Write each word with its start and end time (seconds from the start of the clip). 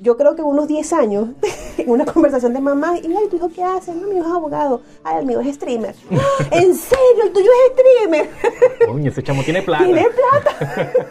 yo 0.00 0.16
creo 0.16 0.34
que 0.34 0.42
unos 0.42 0.66
10 0.66 0.92
años, 0.94 1.28
en 1.78 1.90
una 1.90 2.04
conversación 2.04 2.54
de 2.54 2.60
mamá, 2.60 2.96
y 2.98 3.06
ay, 3.14 3.28
¿tu 3.28 3.36
hijo 3.36 3.50
qué 3.54 3.62
hace? 3.62 3.94
No, 3.94 4.08
mi 4.08 4.16
hijo 4.16 4.26
es 4.26 4.32
abogado. 4.32 4.82
Ay, 5.04 5.18
el 5.18 5.26
mío 5.26 5.40
es 5.40 5.54
streamer. 5.54 5.94
¿En 6.50 6.74
serio? 6.74 7.24
¿El 7.24 7.32
tuyo 7.32 7.50
es 7.50 7.72
streamer? 7.78 8.30
Coño, 8.86 9.10
ese 9.10 9.22
chamo 9.22 9.42
tiene 9.42 9.62
plata. 9.62 9.84
Tiene 9.84 10.06
plata. 10.08 10.92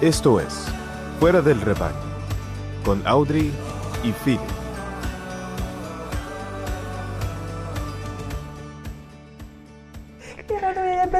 Esto 0.00 0.40
es 0.40 0.66
Fuera 1.20 1.40
del 1.40 1.60
Rebaño, 1.60 1.94
con 2.84 3.06
Audrey 3.06 3.52
y 4.02 4.10
Philip. 4.24 4.61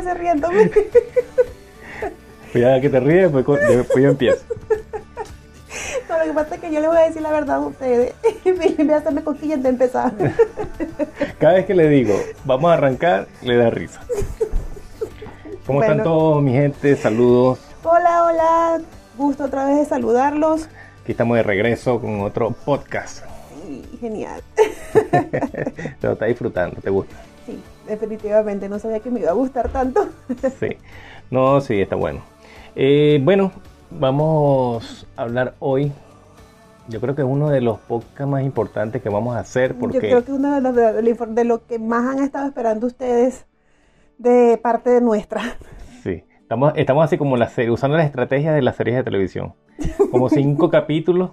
Empecé 0.02 0.14
riéndome. 0.14 0.70
Cuidado 2.52 2.80
que 2.80 2.90
te 2.90 3.00
ríes, 3.00 3.32
después, 3.32 3.60
después 3.68 4.04
yo 4.04 4.10
empiezo. 4.10 4.44
No, 6.08 6.18
lo 6.18 6.24
que 6.24 6.32
pasa 6.32 6.54
es 6.56 6.60
que 6.60 6.72
yo 6.72 6.80
le 6.80 6.88
voy 6.88 6.96
a 6.98 7.00
decir 7.00 7.22
la 7.22 7.30
verdad 7.30 7.56
a 7.56 7.60
ustedes. 7.60 8.14
Y 8.44 8.82
me 8.84 8.94
hacerme 8.94 9.24
cosquillas 9.24 9.62
de 9.62 9.70
empezar. 9.70 10.12
Cada 11.38 11.54
vez 11.54 11.66
que 11.66 11.74
le 11.74 11.88
digo, 11.88 12.14
vamos 12.44 12.70
a 12.70 12.74
arrancar, 12.74 13.28
le 13.40 13.56
da 13.56 13.70
risa. 13.70 14.00
¿Cómo 15.66 15.80
están 15.82 16.02
todos, 16.02 16.42
mi 16.42 16.52
gente? 16.52 16.96
Saludos. 16.96 17.60
Hola, 17.82 18.24
hola. 18.24 18.80
Gusto 19.16 19.44
otra 19.44 19.64
vez 19.64 19.78
de 19.78 19.84
saludarlos. 19.86 20.68
Aquí 21.02 21.12
estamos 21.12 21.36
de 21.36 21.42
regreso 21.42 22.00
con 22.00 22.20
otro 22.20 22.50
podcast. 22.50 23.24
Genial. 24.00 24.42
Te 24.92 26.06
lo 26.06 26.12
estás 26.12 26.28
disfrutando, 26.28 26.80
¿te 26.82 26.90
gusta? 26.90 27.16
Definitivamente 27.86 28.68
no 28.68 28.78
sabía 28.78 29.00
que 29.00 29.10
me 29.10 29.20
iba 29.20 29.30
a 29.30 29.34
gustar 29.34 29.68
tanto. 29.68 30.08
Sí. 30.60 30.76
No, 31.30 31.60
sí, 31.60 31.80
está 31.80 31.96
bueno. 31.96 32.20
Eh, 32.76 33.20
bueno, 33.22 33.52
vamos 33.90 35.06
a 35.16 35.22
hablar 35.22 35.54
hoy. 35.60 35.90
Yo 36.88 37.00
creo 37.00 37.14
que 37.14 37.22
es 37.22 37.28
uno 37.28 37.48
de 37.48 37.60
los 37.60 37.78
podcasts 37.78 38.26
más 38.26 38.42
importantes 38.42 39.00
que 39.02 39.08
vamos 39.08 39.36
a 39.36 39.40
hacer 39.40 39.74
porque 39.76 39.94
Yo 39.96 40.00
creo 40.00 40.24
que 40.24 40.32
uno 40.32 40.54
de, 40.54 40.60
los- 40.60 41.34
de, 41.34 41.44
lo 41.44 41.64
que 41.66 41.78
más 41.78 42.04
han 42.16 42.22
estado 42.22 42.46
esperando 42.48 42.86
ustedes 42.86 43.46
de 44.18 44.58
parte 44.62 44.90
de 44.90 45.00
nuestra. 45.00 45.42
sí, 46.02 46.24
estamos, 46.40 46.72
estamos 46.76 47.04
así 47.04 47.16
como 47.16 47.36
la 47.36 47.48
serie, 47.48 47.70
usando 47.70 47.96
las 47.96 48.06
estrategias 48.06 48.54
de 48.54 48.62
las 48.62 48.76
series 48.76 48.96
de 48.96 49.04
televisión. 49.04 49.54
Como 50.10 50.28
cinco 50.28 50.70
capítulos 50.70 51.30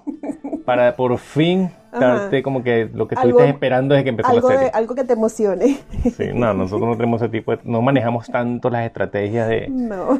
para 0.65 0.95
por 0.95 1.17
fin. 1.17 1.71
Darte 1.91 2.43
como 2.43 2.61
que 2.63 2.89
lo 2.93 3.07
que 3.07 3.15
Algo- 3.15 3.29
estuviste 3.29 3.49
esperando 3.49 3.93
desde 3.95 4.03
que 4.03 4.09
empezó 4.09 4.29
Algo, 4.29 4.47
la 4.49 4.53
de, 4.53 4.59
serie. 4.65 4.71
algo 4.75 4.95
que 4.95 5.03
te 5.03 5.13
emocione. 5.13 5.79
Sí, 6.15 6.25
no, 6.33 6.53
nosotros 6.53 6.87
no 6.89 6.95
tenemos 6.97 7.21
ese 7.21 7.29
tipo 7.31 7.51
de, 7.51 7.59
no 7.63 7.81
manejamos 7.81 8.27
tanto 8.27 8.69
las 8.69 8.85
estrategias 8.85 9.47
de, 9.49 9.67
No. 9.69 10.19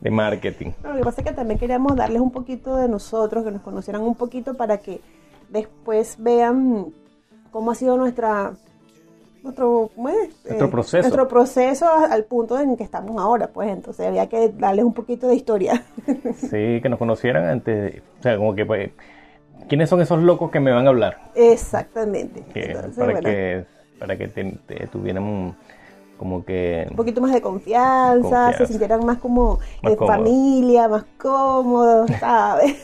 de 0.00 0.10
marketing. 0.10 0.70
No, 0.82 0.90
Lo 0.90 0.96
que 0.98 1.04
pasa 1.04 1.20
es 1.20 1.26
que 1.28 1.32
también 1.34 1.58
queríamos 1.58 1.94
darles 1.96 2.20
un 2.20 2.30
poquito 2.30 2.76
de 2.76 2.88
nosotros, 2.88 3.44
que 3.44 3.50
nos 3.50 3.62
conocieran 3.62 4.02
un 4.02 4.14
poquito 4.14 4.54
para 4.54 4.78
que 4.78 5.00
después 5.50 6.16
vean 6.18 6.86
cómo 7.50 7.70
ha 7.70 7.74
sido 7.74 7.96
nuestra 7.96 8.52
nuestro, 9.42 9.90
¿cómo 9.96 10.08
es? 10.08 10.30
Nuestro 10.44 10.70
proceso. 10.70 11.02
nuestro 11.02 11.26
proceso 11.28 11.86
al 12.08 12.22
punto 12.24 12.58
en 12.60 12.76
que 12.76 12.84
estamos 12.84 13.20
ahora, 13.20 13.48
pues 13.48 13.70
entonces 13.70 14.06
había 14.06 14.28
que 14.28 14.50
darles 14.50 14.84
un 14.84 14.94
poquito 14.94 15.26
de 15.26 15.34
historia. 15.34 15.82
Sí, 16.36 16.80
que 16.80 16.88
nos 16.88 16.96
conocieran 16.98 17.46
antes, 17.46 17.92
de- 17.94 18.02
o 18.20 18.22
sea, 18.22 18.36
como 18.36 18.54
que 18.54 18.64
pues, 18.64 18.90
¿quiénes 19.68 19.88
son 19.88 20.00
esos 20.00 20.22
locos 20.22 20.50
que 20.50 20.60
me 20.60 20.70
van 20.72 20.86
a 20.86 20.90
hablar? 20.90 21.18
Exactamente. 21.34 22.42
Que- 22.52 22.72
Entonces, 22.72 22.94
para 22.96 23.12
bueno, 23.12 23.28
que 23.28 23.64
para 23.98 24.16
que 24.16 24.28
te- 24.28 24.58
te 24.66 24.86
tuvieran 24.88 25.22
un- 25.22 25.54
como 26.18 26.44
que 26.44 26.86
un 26.90 26.96
poquito 26.96 27.20
más 27.20 27.32
de 27.32 27.40
confianza, 27.40 28.20
Confianza. 28.20 28.58
se 28.58 28.66
sintieran 28.66 29.04
más 29.04 29.18
como 29.18 29.58
Más 29.82 29.92
de 29.92 29.96
cómodo. 29.96 30.16
familia, 30.16 30.88
más 30.88 31.04
cómodos, 31.18 32.10
¿sabes? 32.20 32.76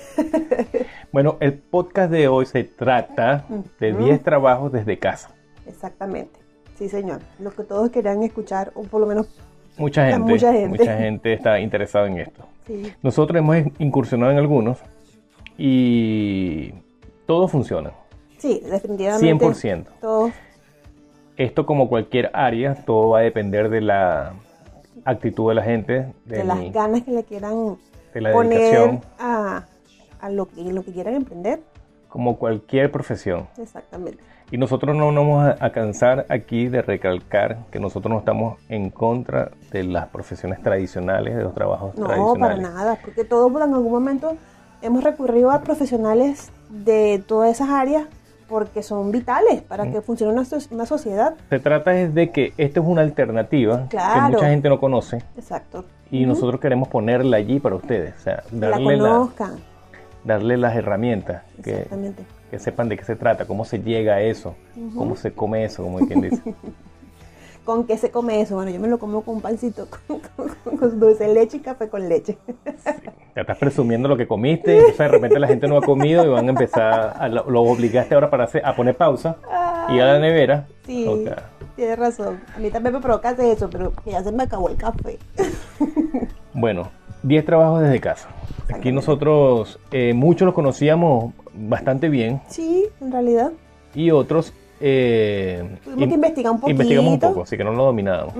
Bueno, 1.13 1.37
el 1.41 1.55
podcast 1.55 2.11
de 2.11 2.27
hoy 2.29 2.47
se 2.47 2.65
trata 2.65 3.45
de 3.79 3.93
10 3.93 4.23
trabajos 4.23 4.73
desde 4.73 4.99
casa. 4.99 5.31
Exactamente. 5.67 6.39
Sí, 6.77 6.89
señor. 6.89 7.21
Lo 7.39 7.51
que 7.51 7.63
todos 7.65 7.91
querían 7.91 8.23
escuchar, 8.23 8.73
o 8.75 8.83
por 8.83 9.01
lo 9.01 9.07
menos 9.07 9.29
Mucha 9.77 10.07
gente, 10.07 10.19
mucha 10.33 10.53
gente. 10.53 10.69
mucha 10.79 10.97
gente 10.97 11.33
está 11.33 11.61
interesada 11.61 12.07
en 12.09 12.19
esto. 12.19 12.43
sí, 12.67 12.93
Nosotros 13.03 13.39
hemos 13.39 13.57
incursionado 13.79 14.33
en 14.33 14.39
algunos 14.39 14.79
y 15.59 16.73
todos 17.27 17.51
funcionan. 17.51 17.93
sí 18.39 18.63
definitivamente. 18.65 19.45
100%. 19.45 19.85
Todos 20.01 20.33
Esto 21.37 21.67
como 21.67 21.89
cualquier 21.89 22.31
área, 22.33 22.75
todo 22.87 23.11
va 23.11 23.19
a 23.19 23.23
depender 23.23 23.69
de 23.69 23.81
la 23.81 24.33
actitud 25.05 25.49
de 25.49 25.55
la 25.57 25.63
gente, 25.63 26.13
de 26.25 26.45
las 26.45 26.73
ganas 26.73 27.03
que 27.03 27.11
le 27.11 27.25
quieran 27.25 27.77
de 28.15 28.21
la 28.21 28.33
poner 28.33 28.59
dedicación, 28.59 29.01
a, 29.19 29.65
a 30.21 30.31
lo, 30.31 30.47
que, 30.47 30.63
lo 30.73 30.83
que 30.85 30.93
quieran 30.93 31.15
emprender. 31.15 31.61
como 32.09 32.39
cualquier 32.39 32.91
profesión. 32.91 33.49
Exactamente. 33.59 34.23
Y 34.51 34.57
nosotros 34.57 34.97
no 34.97 35.13
nos 35.13 35.27
vamos 35.27 35.57
a, 35.61 35.71
cansar 35.73 36.25
aquí 36.31 36.69
de 36.69 36.81
recalcar 36.81 37.67
que 37.71 37.79
nosotros 37.79 38.11
no 38.11 38.19
estamos 38.19 38.59
en 38.71 38.89
contra 38.89 39.51
de 39.71 39.85
las 39.85 40.09
profesiones 40.09 40.63
tradicionales, 40.63 41.37
de 41.37 41.43
los 41.43 41.55
trabajos 41.55 41.95
No, 41.97 42.07
para 42.07 42.17
tradicionales. 42.17 42.63
nada, 42.63 42.99
porque 43.05 43.25
todos 43.25 43.51
en 43.51 43.75
algún 43.75 43.93
momento 43.93 44.37
hemos 44.83 45.03
recurrido 45.05 45.51
a 45.51 45.61
profesionales 45.63 46.51
de 46.71 47.23
todas 47.27 47.51
esas 47.51 47.69
áreas 47.71 48.07
porque 48.49 48.83
son 48.83 49.11
vitales 49.13 49.61
para 49.63 49.91
que 49.91 50.01
funcione 50.01 50.33
una, 50.33 50.45
so- 50.45 50.59
una 50.71 50.87
sociedad. 50.87 51.35
Se 51.51 51.59
trata 51.59 51.99
es 52.01 52.15
de 52.15 52.31
que 52.31 52.55
esta 52.57 52.81
es 52.81 52.87
una 52.87 53.03
alternativa 53.03 53.87
Claro. 53.89 54.25
que 54.31 54.33
mucha 54.37 54.49
gente 54.49 54.69
no 54.71 54.81
conoce 54.81 55.23
Exacto. 55.37 55.85
y 56.11 56.25
nosotros 56.25 56.59
queremos 56.61 56.89
ponerla 56.89 57.37
allí 57.37 57.61
para 57.61 57.77
ustedes, 57.77 58.15
o 58.17 58.21
sea, 58.21 58.43
la 58.53 58.71
darle, 58.71 58.97
la- 58.97 59.29
darle 60.25 60.57
las 60.57 60.75
herramientas 60.77 61.43
que, 61.63 61.87
que 62.51 62.59
sepan 62.59 62.89
de 62.89 62.97
qué 62.97 63.05
se 63.05 63.17
trata, 63.17 63.45
cómo 63.45 63.65
se 63.67 63.81
llega 63.83 64.15
a 64.15 64.21
eso, 64.23 64.55
cómo 64.97 65.15
se 65.17 65.33
come 65.33 65.65
eso, 65.65 65.83
como 65.83 65.99
quien 66.07 66.23
dice. 66.23 66.43
¿Con 67.69 67.85
qué 67.85 67.99
se 67.99 68.11
come 68.11 68.41
eso? 68.41 68.55
Bueno, 68.55 68.71
yo 68.71 68.81
me 68.81 68.89
lo 68.89 68.99
como 68.99 69.21
con 69.21 69.35
un 69.35 69.41
pancito, 69.43 69.87
con, 70.07 70.21
con- 70.65 70.77
con 70.79 70.99
dulce 70.99 71.29
leche 71.29 71.59
y 71.59 71.61
café 71.61 71.91
con 71.91 72.09
leche. 72.09 72.39
Ya 73.37 73.43
estás 73.43 73.59
presumiendo 73.59 74.09
lo 74.09 74.17
que 74.17 74.27
comiste, 74.27 74.73
y 74.75 74.79
entonces 74.79 74.99
de 74.99 75.09
repente 75.09 75.39
la 75.39 75.47
gente 75.49 75.69
no 75.69 75.77
ha 75.77 75.83
comido 75.83 76.25
y 76.25 76.29
van 76.31 76.47
a 76.47 76.49
empezar, 76.49 77.13
a, 77.19 77.29
lo, 77.29 77.45
lo 77.51 77.61
obligaste 77.61 78.15
ahora 78.15 78.31
para 78.31 78.45
hacer, 78.45 78.65
a 78.65 78.75
poner 78.75 78.97
pausa 78.97 79.37
y 79.91 80.01
a 80.01 80.07
la 80.07 80.19
nevera. 80.19 80.67
Sí, 80.87 81.27
tienes 81.77 81.99
razón. 81.99 82.41
A 82.57 82.59
mí 82.59 82.71
también 82.71 82.95
me 82.95 83.01
provoca 83.03 83.29
hacer 83.29 83.55
eso, 83.55 83.69
pero 83.69 83.93
ya 84.07 84.25
se 84.25 84.33
me 84.33 84.45
acabó 84.45 84.71
el 84.71 84.77
café. 84.77 85.19
Bueno, 86.55 86.89
10 87.23 87.45
trabajos 87.45 87.83
desde 87.83 88.01
casa. 88.01 88.29
Aquí 88.75 88.91
nosotros, 88.93 89.79
eh, 89.93 90.15
muchos 90.15 90.47
los 90.47 90.55
conocíamos 90.55 91.35
bastante 91.55 92.09
bien 92.09 92.41
Sí, 92.49 92.87
en 93.03 93.13
realidad. 93.13 93.53
y 93.95 94.11
otros 94.11 94.53
eh, 94.81 95.79
Tuvimos 95.85 96.03
in- 96.03 96.09
que 96.09 96.15
investigar 96.15 96.53
un 96.53 96.61
poquito. 96.61 96.71
investigamos 96.73 97.13
un 97.13 97.21
poco, 97.21 97.43
así 97.43 97.57
que 97.57 97.65
no 97.65 97.73
lo 97.73 97.85
dominábamos. 97.85 98.35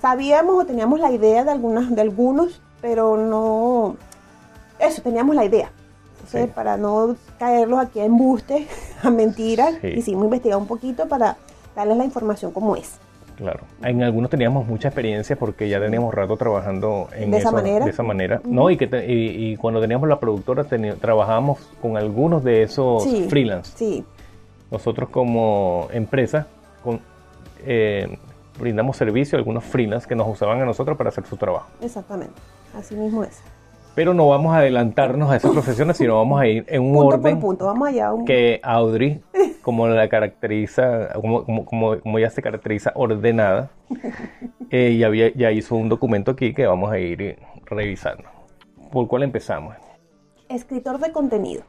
Sabíamos 0.00 0.62
o 0.62 0.64
teníamos 0.66 1.00
la 1.00 1.10
idea 1.10 1.44
de, 1.44 1.50
algunas, 1.50 1.94
de 1.94 2.00
algunos, 2.00 2.60
pero 2.80 3.16
no... 3.16 3.96
Eso, 4.78 5.02
teníamos 5.02 5.34
la 5.34 5.44
idea. 5.44 5.70
Entonces, 6.14 6.46
Sí. 6.46 6.52
para 6.54 6.76
no 6.76 7.16
caerlos 7.38 7.80
aquí 7.80 7.98
a 8.00 8.04
embustes, 8.04 8.66
a 9.02 9.10
mentiras, 9.10 9.74
Sí. 9.80 9.94
quisimos 9.94 10.24
investigar 10.24 10.58
un 10.58 10.66
poquito 10.66 11.08
para 11.08 11.36
darles 11.74 11.96
la 11.96 12.04
información 12.04 12.52
como 12.52 12.76
es. 12.76 12.98
Claro. 13.36 13.60
En 13.82 14.02
algunos 14.02 14.30
teníamos 14.30 14.66
mucha 14.66 14.88
experiencia 14.88 15.36
porque 15.36 15.68
ya 15.68 15.78
teníamos 15.80 16.12
rato 16.12 16.36
trabajando 16.36 17.08
en 17.14 17.30
¿De 17.30 17.38
esa 17.38 17.48
eso, 17.50 17.56
manera? 17.56 17.84
De 17.84 17.90
esa 17.92 18.02
manera. 18.02 18.40
No, 18.44 18.68
y, 18.68 18.76
que 18.76 18.88
te- 18.88 19.06
y, 19.12 19.52
y 19.52 19.56
cuando 19.56 19.80
teníamos 19.80 20.08
la 20.08 20.18
productora 20.18 20.64
trabajábamos 21.00 21.58
con 21.80 21.96
algunos 21.96 22.42
de 22.42 22.62
esos 22.64 23.04
Sí. 23.04 23.26
freelance. 23.28 23.72
Sí, 23.76 24.04
Nosotros 24.70 25.08
como 25.08 25.88
empresa 25.92 26.46
con, 26.84 27.00
eh, 27.64 28.18
brindamos 28.58 28.96
servicio 28.96 29.36
a 29.36 29.38
algunos 29.38 29.64
freelance 29.64 30.06
que 30.06 30.14
nos 30.14 30.28
usaban 30.28 30.60
a 30.60 30.64
nosotros 30.64 30.96
para 30.98 31.08
hacer 31.10 31.24
su 31.26 31.36
trabajo. 31.36 31.68
exactamente. 31.80 32.34
Así 32.74 32.94
mismo 32.94 33.24
es. 33.24 33.40
Pero 33.94 34.14
no 34.14 34.28
vamos 34.28 34.54
a 34.54 34.58
adelantarnos 34.58 35.30
a 35.30 35.36
esas 35.36 35.50
profesiones, 35.50 35.96
sino 35.96 36.16
vamos 36.16 36.40
a 36.40 36.46
ir 36.46 36.64
en 36.68 36.82
un 36.82 36.92
Punto 36.92 37.06
orden 37.16 37.34
por 37.36 37.40
punto, 37.40 37.66
vamos 37.66 37.88
allá. 37.88 38.12
un- 38.12 38.24
que 38.26 38.60
Audrey, 38.62 39.20
como 39.62 39.88
la 39.88 40.08
caracteriza, 40.08 41.08
como, 41.14 41.44
como, 41.44 41.64
como, 41.64 41.98
como 41.98 42.18
ella 42.18 42.30
se 42.30 42.40
caracteriza 42.42 42.92
ordenada, 42.94 43.70
eh, 44.70 44.96
ya, 44.98 45.06
había- 45.08 45.32
ya 45.34 45.50
hizo 45.50 45.74
un 45.74 45.88
documento 45.88 46.32
aquí 46.32 46.54
que 46.54 46.66
vamos 46.66 46.92
a 46.92 46.98
ir 46.98 47.38
revisando. 47.64 48.24
¿Por 48.92 49.08
cuál 49.08 49.24
empezamos? 49.24 49.74
Escritor 50.48 50.98
de 50.98 51.10
contenido. 51.10 51.62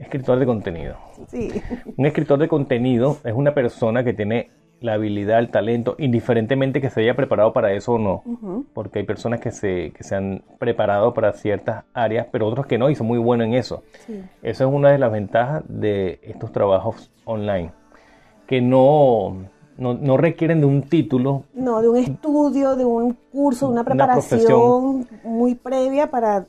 Escritor 0.00 0.38
de 0.38 0.46
contenido. 0.46 0.96
Sí. 1.28 1.50
Un 1.96 2.06
escritor 2.06 2.38
de 2.38 2.48
contenido 2.48 3.18
es 3.24 3.32
una 3.34 3.52
persona 3.54 4.02
que 4.02 4.12
tiene 4.14 4.50
la 4.80 4.94
habilidad, 4.94 5.38
el 5.40 5.50
talento, 5.50 5.94
indiferentemente 5.98 6.80
que 6.80 6.88
se 6.88 7.02
haya 7.02 7.14
preparado 7.14 7.52
para 7.52 7.72
eso 7.74 7.92
o 7.92 7.98
no. 7.98 8.64
Porque 8.72 9.00
hay 9.00 9.04
personas 9.04 9.38
que 9.40 9.50
se, 9.50 9.92
que 9.94 10.02
se 10.02 10.16
han 10.16 10.42
preparado 10.58 11.12
para 11.12 11.32
ciertas 11.34 11.84
áreas, 11.92 12.26
pero 12.32 12.46
otros 12.46 12.64
que 12.66 12.78
no 12.78 12.88
y 12.88 12.94
son 12.94 13.06
muy 13.06 13.18
buenos 13.18 13.46
en 13.46 13.52
eso. 13.54 13.82
Sí. 14.06 14.22
Esa 14.42 14.64
es 14.64 14.70
una 14.72 14.90
de 14.90 14.98
las 14.98 15.12
ventajas 15.12 15.62
de 15.68 16.18
estos 16.22 16.50
trabajos 16.50 17.10
online. 17.26 17.72
Que 18.46 18.62
no, 18.62 19.36
no, 19.76 19.92
no 19.94 20.16
requieren 20.16 20.60
de 20.60 20.66
un 20.66 20.80
título. 20.82 21.44
No, 21.52 21.82
de 21.82 21.88
un 21.90 21.98
estudio, 21.98 22.74
de 22.74 22.86
un 22.86 23.12
curso, 23.30 23.66
de 23.66 23.72
una 23.72 23.82
Una 23.82 23.90
preparación 23.90 25.06
muy 25.24 25.56
previa 25.56 26.10
para... 26.10 26.46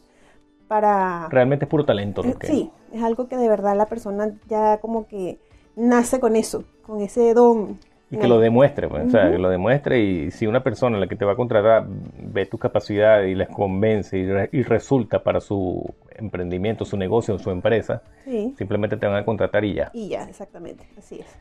para 0.70 1.28
Realmente 1.30 1.66
es 1.66 1.70
puro 1.70 1.84
talento. 1.84 2.24
lo 2.24 2.38
que- 2.40 2.48
Sí, 2.48 2.72
es 2.80 2.81
algo 3.02 3.28
que 3.28 3.38
de 3.38 3.48
verdad 3.48 3.76
la 3.78 3.86
persona 3.86 4.32
ya 4.48 4.78
como 4.80 5.08
que 5.08 5.38
nace 5.76 6.20
con 6.20 6.36
eso, 6.36 6.64
con 6.86 7.02
ese 7.02 7.34
don. 7.34 7.78
Y 8.10 8.18
que 8.18 8.28
lo 8.28 8.40
demuestre, 8.42 8.90
pues, 8.90 9.08
o 9.08 9.10
sea, 9.10 9.32
que 9.32 9.38
lo 9.38 9.50
demuestre 9.50 10.02
y 10.04 10.32
si 10.32 10.46
una 10.46 10.62
persona 10.62 10.98
la 10.98 11.08
que 11.08 11.16
te 11.16 11.24
va 11.24 11.32
a 11.32 11.36
contratar 11.38 11.86
ve 11.88 12.46
tus 12.46 12.60
capacidades 12.60 13.32
y 13.32 13.36
les 13.36 13.48
convence 13.48 14.18
y, 14.18 14.26
re- 14.26 14.50
y 14.52 14.64
resulta 14.64 15.24
para 15.24 15.40
su 15.40 15.82
emprendimiento, 16.18 16.84
su 16.84 16.98
negocio, 16.98 17.40
su 17.40 17.52
empresa, 17.52 18.02
Sí, 18.26 18.54
simplemente 18.58 18.98
te 18.98 19.08
van 19.08 19.16
a 19.16 19.24
contratar 19.24 19.64
y 19.64 19.76
ya. 19.76 19.92
y 19.94 20.10
ya, 20.10 20.24
exactamente, 20.28 20.84
así 20.98 21.20
es. 21.22 21.40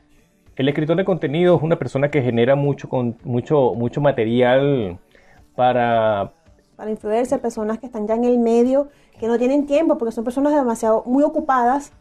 El 0.54 0.68
escritor 0.68 0.96
de 0.96 1.04
contenido 1.04 1.56
es 1.56 1.62
una 1.62 1.76
persona 1.76 2.08
que 2.08 2.22
genera 2.22 2.54
mucho, 2.54 2.88
con, 2.88 3.16
mucho, 3.24 3.74
mucho 3.74 4.00
material 4.00 4.96
para... 5.56 6.32
Para 6.76 6.90
influencers, 6.92 7.42
personas 7.42 7.78
que 7.78 7.86
están 7.86 8.06
ya 8.06 8.14
en 8.14 8.24
el 8.24 8.38
medio, 8.38 8.88
que 9.20 9.28
no 9.28 9.38
tienen 9.38 9.66
tiempo, 9.66 9.98
porque 9.98 10.12
son 10.12 10.24
personas 10.24 10.54
demasiado 10.54 11.02
muy 11.04 11.22
ocupadas, 11.22 11.92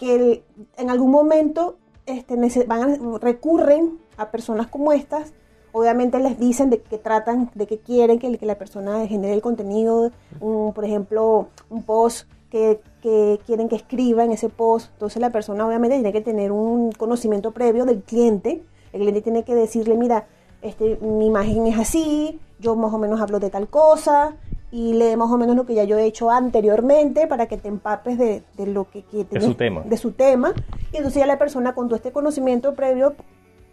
que 0.00 0.16
el- 0.16 0.42
en 0.76 0.90
algún 0.90 1.12
momento 1.12 1.76
este, 2.06 2.34
van 2.66 3.20
recurren 3.20 3.98
a 4.16 4.32
personas 4.32 4.66
como 4.66 4.90
estas. 4.90 5.32
Obviamente 5.70 6.18
les 6.18 6.40
dicen 6.40 6.68
de 6.68 6.82
qué 6.82 6.98
tratan, 6.98 7.50
de 7.54 7.68
qué 7.68 7.78
quieren 7.78 8.18
que, 8.18 8.36
la 8.44 8.56
persona 8.56 9.06
genere 9.06 9.34
el 9.34 9.42
contenido, 9.42 10.10
por 10.40 10.84
ejemplo, 10.84 11.46
un 11.68 11.84
post 11.84 12.26
que, 12.50 12.80
que 13.00 13.38
quieren 13.46 13.68
que 13.68 13.76
escriba 13.76 14.24
en 14.24 14.32
ese 14.32 14.48
post. 14.48 14.90
Entonces 14.94 15.20
la 15.22 15.30
persona 15.30 15.64
obviamente 15.64 15.94
tiene 15.96 16.12
que 16.12 16.20
tener 16.20 16.50
un 16.50 16.90
conocimiento 16.90 17.52
previo 17.52 17.84
del 17.84 18.02
cliente. 18.02 18.60
El 18.92 19.02
cliente 19.02 19.22
tiene 19.22 19.44
que 19.44 19.54
decirle, 19.54 19.96
mira, 19.96 20.26
este, 20.62 20.96
mi 20.96 21.26
imagen 21.26 21.68
es 21.68 21.78
así, 21.78 22.40
yo 22.58 22.74
más 22.74 22.92
o 22.92 22.98
menos 22.98 23.20
hablo 23.20 23.38
de 23.38 23.50
tal 23.50 23.68
cosa 23.68 24.34
y 24.72 24.92
lee 24.94 25.16
más 25.16 25.30
o 25.30 25.36
menos 25.36 25.56
lo 25.56 25.66
que 25.66 25.74
ya 25.74 25.84
yo 25.84 25.98
he 25.98 26.04
hecho 26.04 26.30
anteriormente 26.30 27.26
para 27.26 27.46
que 27.46 27.56
te 27.56 27.68
empapes 27.68 28.18
de, 28.18 28.42
de 28.56 28.66
lo 28.66 28.88
que, 28.90 29.02
que 29.02 29.24
tienes- 29.24 29.44
su 29.44 29.54
tema. 29.54 29.80
de 29.82 29.96
su 29.96 30.12
tema. 30.12 30.52
Y 30.92 30.96
entonces 30.98 31.20
ya 31.20 31.26
la 31.26 31.38
persona 31.38 31.74
con 31.74 31.88
todo 31.88 31.96
este 31.96 32.12
conocimiento 32.12 32.74
previo, 32.74 33.14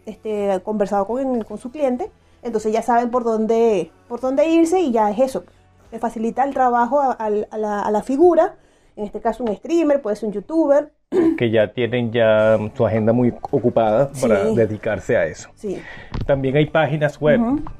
este, 0.05 0.59
conversado 0.63 1.05
con, 1.05 1.43
con 1.43 1.57
su 1.57 1.71
cliente, 1.71 2.09
entonces 2.41 2.71
ya 2.71 2.81
saben 2.81 3.11
por 3.11 3.23
dónde, 3.23 3.91
por 4.07 4.19
dónde 4.21 4.47
irse 4.47 4.79
y 4.81 4.91
ya 4.91 5.11
es 5.11 5.19
eso. 5.19 5.43
Le 5.91 5.99
facilita 5.99 6.43
el 6.43 6.53
trabajo 6.53 6.99
a, 7.01 7.11
al- 7.11 7.47
a 7.51 7.57
la, 7.57 7.81
a 7.81 7.91
la 7.91 8.01
figura, 8.03 8.55
en 8.97 9.05
este 9.05 9.19
caso 9.21 9.43
un 9.43 9.55
streamer, 9.55 10.01
puede 10.01 10.15
ser 10.15 10.27
un 10.27 10.33
youtuber. 10.33 10.91
que 11.37 11.49
ya 11.49 11.71
tienen 11.71 12.11
ya 12.11 12.57
su 12.75 12.85
agenda 12.85 13.13
muy 13.13 13.33
ocupada 13.51 14.11
para 14.21 14.43
Sí. 14.47 14.55
dedicarse 14.57 15.15
a 15.15 15.25
eso. 15.25 15.49
Sí, 15.55 15.81
También 16.25 16.57
hay 16.57 16.65
páginas 16.65 17.21
web 17.21 17.39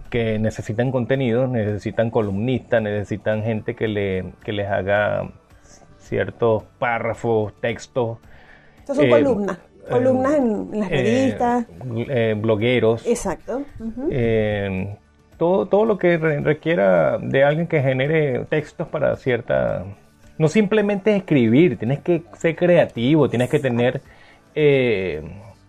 que 0.10 0.40
necesitan 0.40 0.92
contenido, 0.92 1.46
necesitan 1.46 2.10
columnistas, 2.10 2.82
necesitan 2.82 3.44
gente 3.44 3.76
que, 3.76 3.90
le, 3.90 4.32
que 4.46 4.54
les 4.54 4.68
haga 4.70 5.30
ciertos 5.98 6.64
párrafos, 6.80 7.54
textos. 7.60 8.18
estas 8.80 8.96
son 8.96 9.06
Eh, 9.06 9.10
columnas, 9.10 9.58
eh, 9.58 9.90
columnas 9.90 10.34
en, 10.36 10.70
en 10.74 10.80
las 10.80 10.90
eh, 10.92 10.96
revistas. 10.96 11.66
eh, 12.10 12.36
blogueros. 12.40 13.06
Exacto. 13.06 13.64
todo, 15.38 15.66
todo 15.68 15.86
lo 15.86 15.98
que 15.98 16.18
re- 16.18 16.40
requiera 16.40 17.18
de 17.18 17.44
alguien 17.44 17.68
que 17.68 17.82
genere 17.82 18.46
textos 18.46 18.88
para 18.88 19.16
cierta... 19.18 19.86
No 20.38 20.48
simplemente 20.48 21.16
escribir, 21.16 21.78
tienes 21.78 22.00
que 22.02 22.24
ser 22.34 22.56
creativo, 22.56 23.30
tienes 23.30 23.50
que 23.50 23.60
tener 23.60 24.02
eh, 24.54 25.22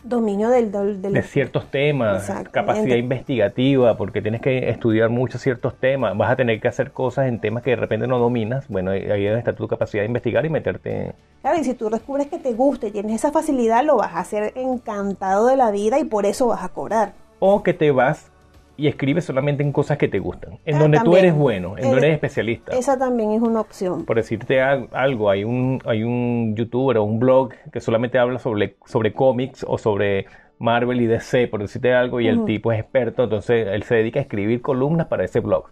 Dominio 0.02 0.48
del, 0.50 0.70
del, 0.70 1.02
del- 1.02 1.12
de 1.14 1.22
ciertos 1.22 1.70
temas, 1.70 2.38
capacidad 2.50 2.96
investigativa, 2.96 3.96
porque 3.96 4.22
tienes 4.22 4.40
que 4.40 4.68
estudiar 4.70 5.08
muchos 5.10 5.40
ciertos 5.42 5.78
temas, 5.78 6.16
vas 6.16 6.30
a 6.30 6.36
tener 6.36 6.60
que 6.60 6.68
hacer 6.68 6.92
cosas 6.92 7.26
en 7.28 7.40
temas 7.40 7.62
que 7.62 7.70
de 7.70 7.76
repente 7.76 8.06
no 8.06 8.18
dominas, 8.18 8.68
bueno, 8.68 8.90
ahí 8.92 9.10
ahí 9.10 9.26
está 9.26 9.54
tu 9.54 9.66
capacidad 9.66 10.02
de 10.02 10.06
investigar 10.06 10.44
y 10.46 10.50
meterte... 10.50 11.14
Claro, 11.40 11.58
y 11.60 11.64
si 11.64 11.74
tú 11.74 11.88
descubres 11.88 12.26
que 12.28 12.38
te 12.38 12.52
gusta 12.52 12.86
y 12.88 12.90
tienes 12.90 13.14
esa 13.16 13.32
facilidad, 13.32 13.84
lo 13.84 13.96
vas 13.96 14.14
a 14.14 14.20
hacer 14.20 14.52
encantado 14.56 15.46
de 15.46 15.56
la 15.56 15.70
vida 15.70 15.98
y 15.98 16.04
por 16.04 16.26
eso 16.26 16.48
vas 16.48 16.62
a 16.62 16.68
cobrar. 16.68 17.14
O 17.40 17.62
que 17.62 17.74
te 17.74 17.90
vas 17.90 18.30
y 18.78 18.86
escribes 18.86 19.24
solamente 19.24 19.62
en 19.62 19.72
cosas 19.72 19.98
que 19.98 20.08
te 20.08 20.18
gustan, 20.20 20.58
en 20.64 20.76
Ah, 20.76 20.78
donde 20.78 20.98
tú 20.98 21.04
también. 21.04 21.24
eres 21.26 21.36
bueno, 21.36 21.76
en 21.76 21.82
donde 21.90 21.96
Eh, 21.96 22.04
eres 22.06 22.12
especialista. 22.14 22.76
Esa 22.76 22.96
también 22.96 23.32
es 23.32 23.42
una 23.42 23.60
opción. 23.60 24.04
Por 24.06 24.16
decirte 24.16 24.62
al- 24.62 24.88
algo, 24.92 25.28
hay 25.28 25.42
un, 25.44 25.80
hay 25.84 26.04
un 26.04 26.54
youtuber 26.56 26.96
o 26.98 27.02
un 27.04 27.18
blog 27.18 27.50
que 27.72 27.80
solamente 27.80 28.18
habla 28.18 28.38
sobre, 28.38 28.76
sobre 28.86 29.12
cómics 29.12 29.66
o 29.68 29.76
sobre 29.78 30.26
Marvel 30.60 31.00
y 31.00 31.06
DC, 31.06 31.48
por 31.48 31.60
decirte 31.60 31.92
algo, 31.92 32.20
y 32.20 32.26
el 32.28 32.44
tipo 32.44 32.72
es 32.72 32.80
experto, 32.80 33.24
entonces 33.24 33.66
él 33.68 33.82
se 33.84 33.96
dedica 33.96 34.18
a 34.20 34.22
escribir 34.22 34.60
columnas 34.62 35.06
para 35.06 35.24
ese 35.24 35.38
blog, 35.40 35.66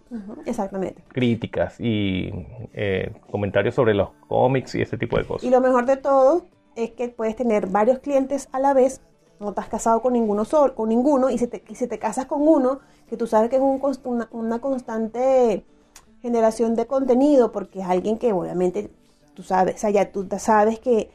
Exactamente. 0.45 1.01
críticas 1.09 1.79
y 1.79 2.29
eh, 2.73 3.11
comentarios 3.29 3.75
sobre 3.75 3.93
los 3.93 4.09
cómics 4.27 4.75
y 4.75 4.81
ese 4.81 4.97
tipo 4.97 5.17
de 5.17 5.23
Y 5.23 5.25
cosas. 5.25 5.51
lo 5.51 5.59
mejor 5.61 5.85
de 5.85 5.97
todo 5.97 6.45
es 6.75 6.91
que 6.91 7.09
puedes 7.09 7.35
tener 7.35 7.67
varios 7.67 7.99
clientes 7.99 8.47
a 8.53 8.59
la 8.59 8.73
vez. 8.73 9.01
No 9.39 9.49
estás 9.49 9.67
casado 9.67 10.01
con 10.01 10.13
ninguno 10.13 10.45
solo, 10.45 10.73
con 10.73 10.89
ninguno, 10.89 11.29
y 11.29 11.37
si 11.37 11.47
te, 11.47 11.63
y 11.67 11.75
si 11.75 11.87
te 11.87 11.99
casas 11.99 12.25
con 12.25 12.47
uno, 12.47 12.79
que 13.07 13.17
tú 13.17 13.27
sabes 13.27 13.49
que 13.49 13.57
es 13.57 13.61
un 13.61 13.79
una, 14.05 14.27
una 14.31 14.59
constante 14.59 15.63
generación 16.21 16.75
de 16.75 16.87
contenido, 16.87 17.51
porque 17.51 17.81
es 17.81 17.85
alguien 17.85 18.17
que 18.17 18.33
obviamente 18.33 18.89
tú 19.35 19.43
sabes, 19.43 19.75
o 19.75 19.77
sea, 19.77 19.89
ya 19.91 20.11
tú 20.11 20.27
sabes 20.39 20.79
que, 20.79 21.11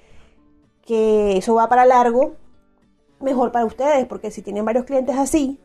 que 0.86 1.36
eso 1.36 1.54
va 1.54 1.68
para 1.68 1.84
largo, 1.84 2.34
mejor 3.20 3.50
para 3.50 3.64
ustedes, 3.64 4.06
porque 4.06 4.30
si 4.30 4.42
tienen 4.42 4.64
varios 4.64 4.84
clientes 4.84 5.16
así, 5.18 5.58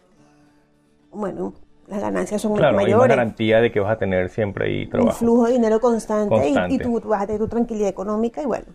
bueno, 1.11 1.53
las 1.87 2.01
ganancias 2.01 2.41
son 2.41 2.53
Claro, 2.55 2.79
hay 2.79 2.85
una 2.87 2.93
mayores. 2.95 3.17
garantía 3.17 3.61
de 3.61 3.71
que 3.71 3.79
vas 3.79 3.91
a 3.91 3.97
tener 3.99 4.29
siempre 4.29 4.65
ahí 4.65 4.83
un 4.85 4.89
trabajo. 4.89 5.17
flujo 5.17 5.45
de 5.45 5.53
dinero 5.53 5.79
constante, 5.79 6.49
y- 6.49 6.75
Y, 6.75 6.79
tú 6.79 6.99
vas 7.07 7.21
a 7.21 7.27
tener 7.27 7.39
tu 7.39 7.47
tranquilidad 7.47 7.89
económica 7.89 8.41
y 8.41 8.45
bueno. 8.45 8.65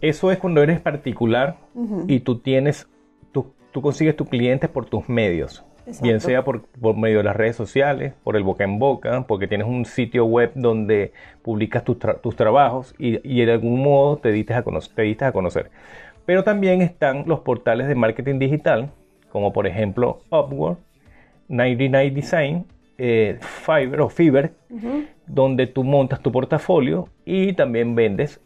Eso 0.00 0.30
es 0.30 0.38
cuando 0.38 0.62
eres 0.62 0.80
particular 0.80 1.56
y 2.08 2.20
tú 2.20 2.38
tienes, 2.38 2.88
tú, 3.32 3.52
tú 3.72 3.82
consigues 3.82 4.16
tus 4.16 4.28
clientes 4.28 4.68
por 4.70 4.86
tus 4.86 5.08
medios. 5.08 5.64
Exacto. 5.86 6.04
Bien 6.04 6.20
sea 6.20 6.44
por, 6.44 6.62
por 6.62 6.96
medio 6.96 7.18
de 7.18 7.24
las 7.24 7.34
redes 7.36 7.56
sociales, 7.56 8.12
por 8.22 8.36
el 8.36 8.42
boca 8.42 8.64
en 8.64 8.78
boca, 8.78 9.24
porque 9.26 9.48
tienes 9.48 9.66
un 9.66 9.84
sitio 9.86 10.24
web 10.24 10.52
donde 10.54 11.12
publicas 11.42 11.82
tus, 11.84 11.98
tra- 11.98 12.20
tus 12.20 12.36
trabajos 12.36 12.94
y, 12.98 13.18
y 13.28 13.44
de 13.44 13.52
algún 13.52 13.82
modo 13.82 14.18
te 14.18 14.30
diste, 14.30 14.54
a 14.54 14.62
conocer, 14.62 14.94
te 14.94 15.02
diste 15.02 15.24
a 15.24 15.32
conocer. 15.32 15.70
Pero 16.26 16.44
también 16.44 16.80
están 16.82 17.24
los 17.26 17.40
portales 17.40 17.88
de 17.88 17.94
marketing 17.94 18.38
digital, 18.38 18.90
como 19.32 19.52
por 19.52 19.66
ejemplo 19.66 20.20
Upwork, 20.30 20.78
99 21.48 22.10
Design, 22.10 22.66
eh, 22.98 23.38
Fiverr 23.40 24.00
o 24.02 24.08
Fiverr, 24.08 24.52
donde 25.26 25.66
tú 25.66 25.82
montas 25.82 26.20
tu 26.20 26.30
portafolio 26.30 27.08
y 27.24 27.52
también 27.54 27.94
vendes 27.94 28.40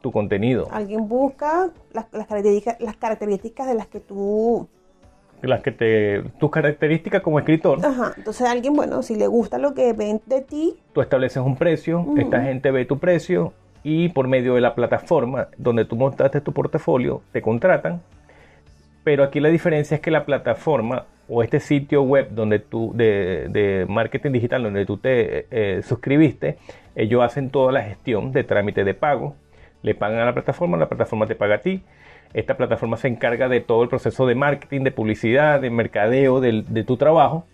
tu 0.00 0.12
contenido. 0.12 0.68
Alguien 0.70 1.08
busca 1.08 1.70
las, 1.92 2.06
las 2.12 2.26
características, 2.26 2.80
las 2.80 2.96
características 2.96 3.66
de 3.66 3.74
las 3.74 3.86
que 3.86 4.00
tú... 4.00 4.68
Las 5.42 5.62
que 5.62 5.70
te, 5.70 6.22
tus 6.40 6.50
características 6.50 7.22
como 7.22 7.38
escritor, 7.38 7.78
Ajá, 7.86 8.12
entonces 8.16 8.44
alguien, 8.48 8.74
bueno, 8.74 9.04
si 9.04 9.14
le 9.14 9.28
gusta 9.28 9.58
lo 9.58 9.72
que 9.72 9.92
ven 9.92 10.20
de 10.26 10.40
ti, 10.40 10.74
tú 10.92 11.00
estableces 11.00 11.40
un 11.40 11.54
precio, 11.54 12.04
esta 12.16 12.42
gente 12.42 12.72
ve 12.72 12.84
tu 12.84 12.98
precio 12.98 13.52
y 13.84 14.08
por 14.08 14.26
medio 14.26 14.54
de 14.54 14.60
la 14.60 14.74
plataforma 14.74 15.48
donde 15.56 15.84
tú 15.84 15.96
montaste 15.96 16.40
tu 16.40 16.52
portafolio 16.52 17.22
te 17.32 17.40
contratan. 17.40 18.02
Pero 19.04 19.24
aquí 19.24 19.40
la 19.40 19.48
diferencia 19.48 19.94
es 19.94 20.00
que 20.00 20.10
la 20.10 20.24
plataforma 20.24 21.06
o 21.28 21.42
este 21.42 21.60
sitio 21.60 22.02
web 22.02 22.28
donde 22.30 22.58
tú 22.58 22.92
de, 22.94 23.46
de 23.50 23.86
marketing 23.88 24.32
digital 24.32 24.62
donde 24.62 24.84
tú 24.86 24.96
te 24.96 25.46
eh, 25.50 25.82
suscribiste, 25.82 26.58
ellos 26.94 27.22
hacen 27.22 27.50
toda 27.50 27.72
la 27.72 27.82
gestión 27.82 28.32
de 28.32 28.44
trámite 28.44 28.84
de 28.84 28.94
pago, 28.94 29.36
le 29.82 29.94
pagan 29.94 30.20
a 30.20 30.26
la 30.26 30.34
plataforma, 30.34 30.76
la 30.76 30.88
plataforma 30.88 31.26
te 31.26 31.34
paga 31.34 31.56
a 31.56 31.60
ti. 31.60 31.82
Esta 32.34 32.56
plataforma 32.56 32.96
se 32.96 33.08
encarga 33.08 33.48
de 33.48 33.60
todo 33.60 33.82
el 33.82 33.88
proceso 33.88 34.26
de 34.26 34.34
marketing, 34.34 34.82
de 34.82 34.90
publicidad, 34.92 35.60
de 35.60 35.70
mercadeo 35.70 36.40
de 36.40 36.84
tu 36.84 36.96
trabajo 36.96 37.46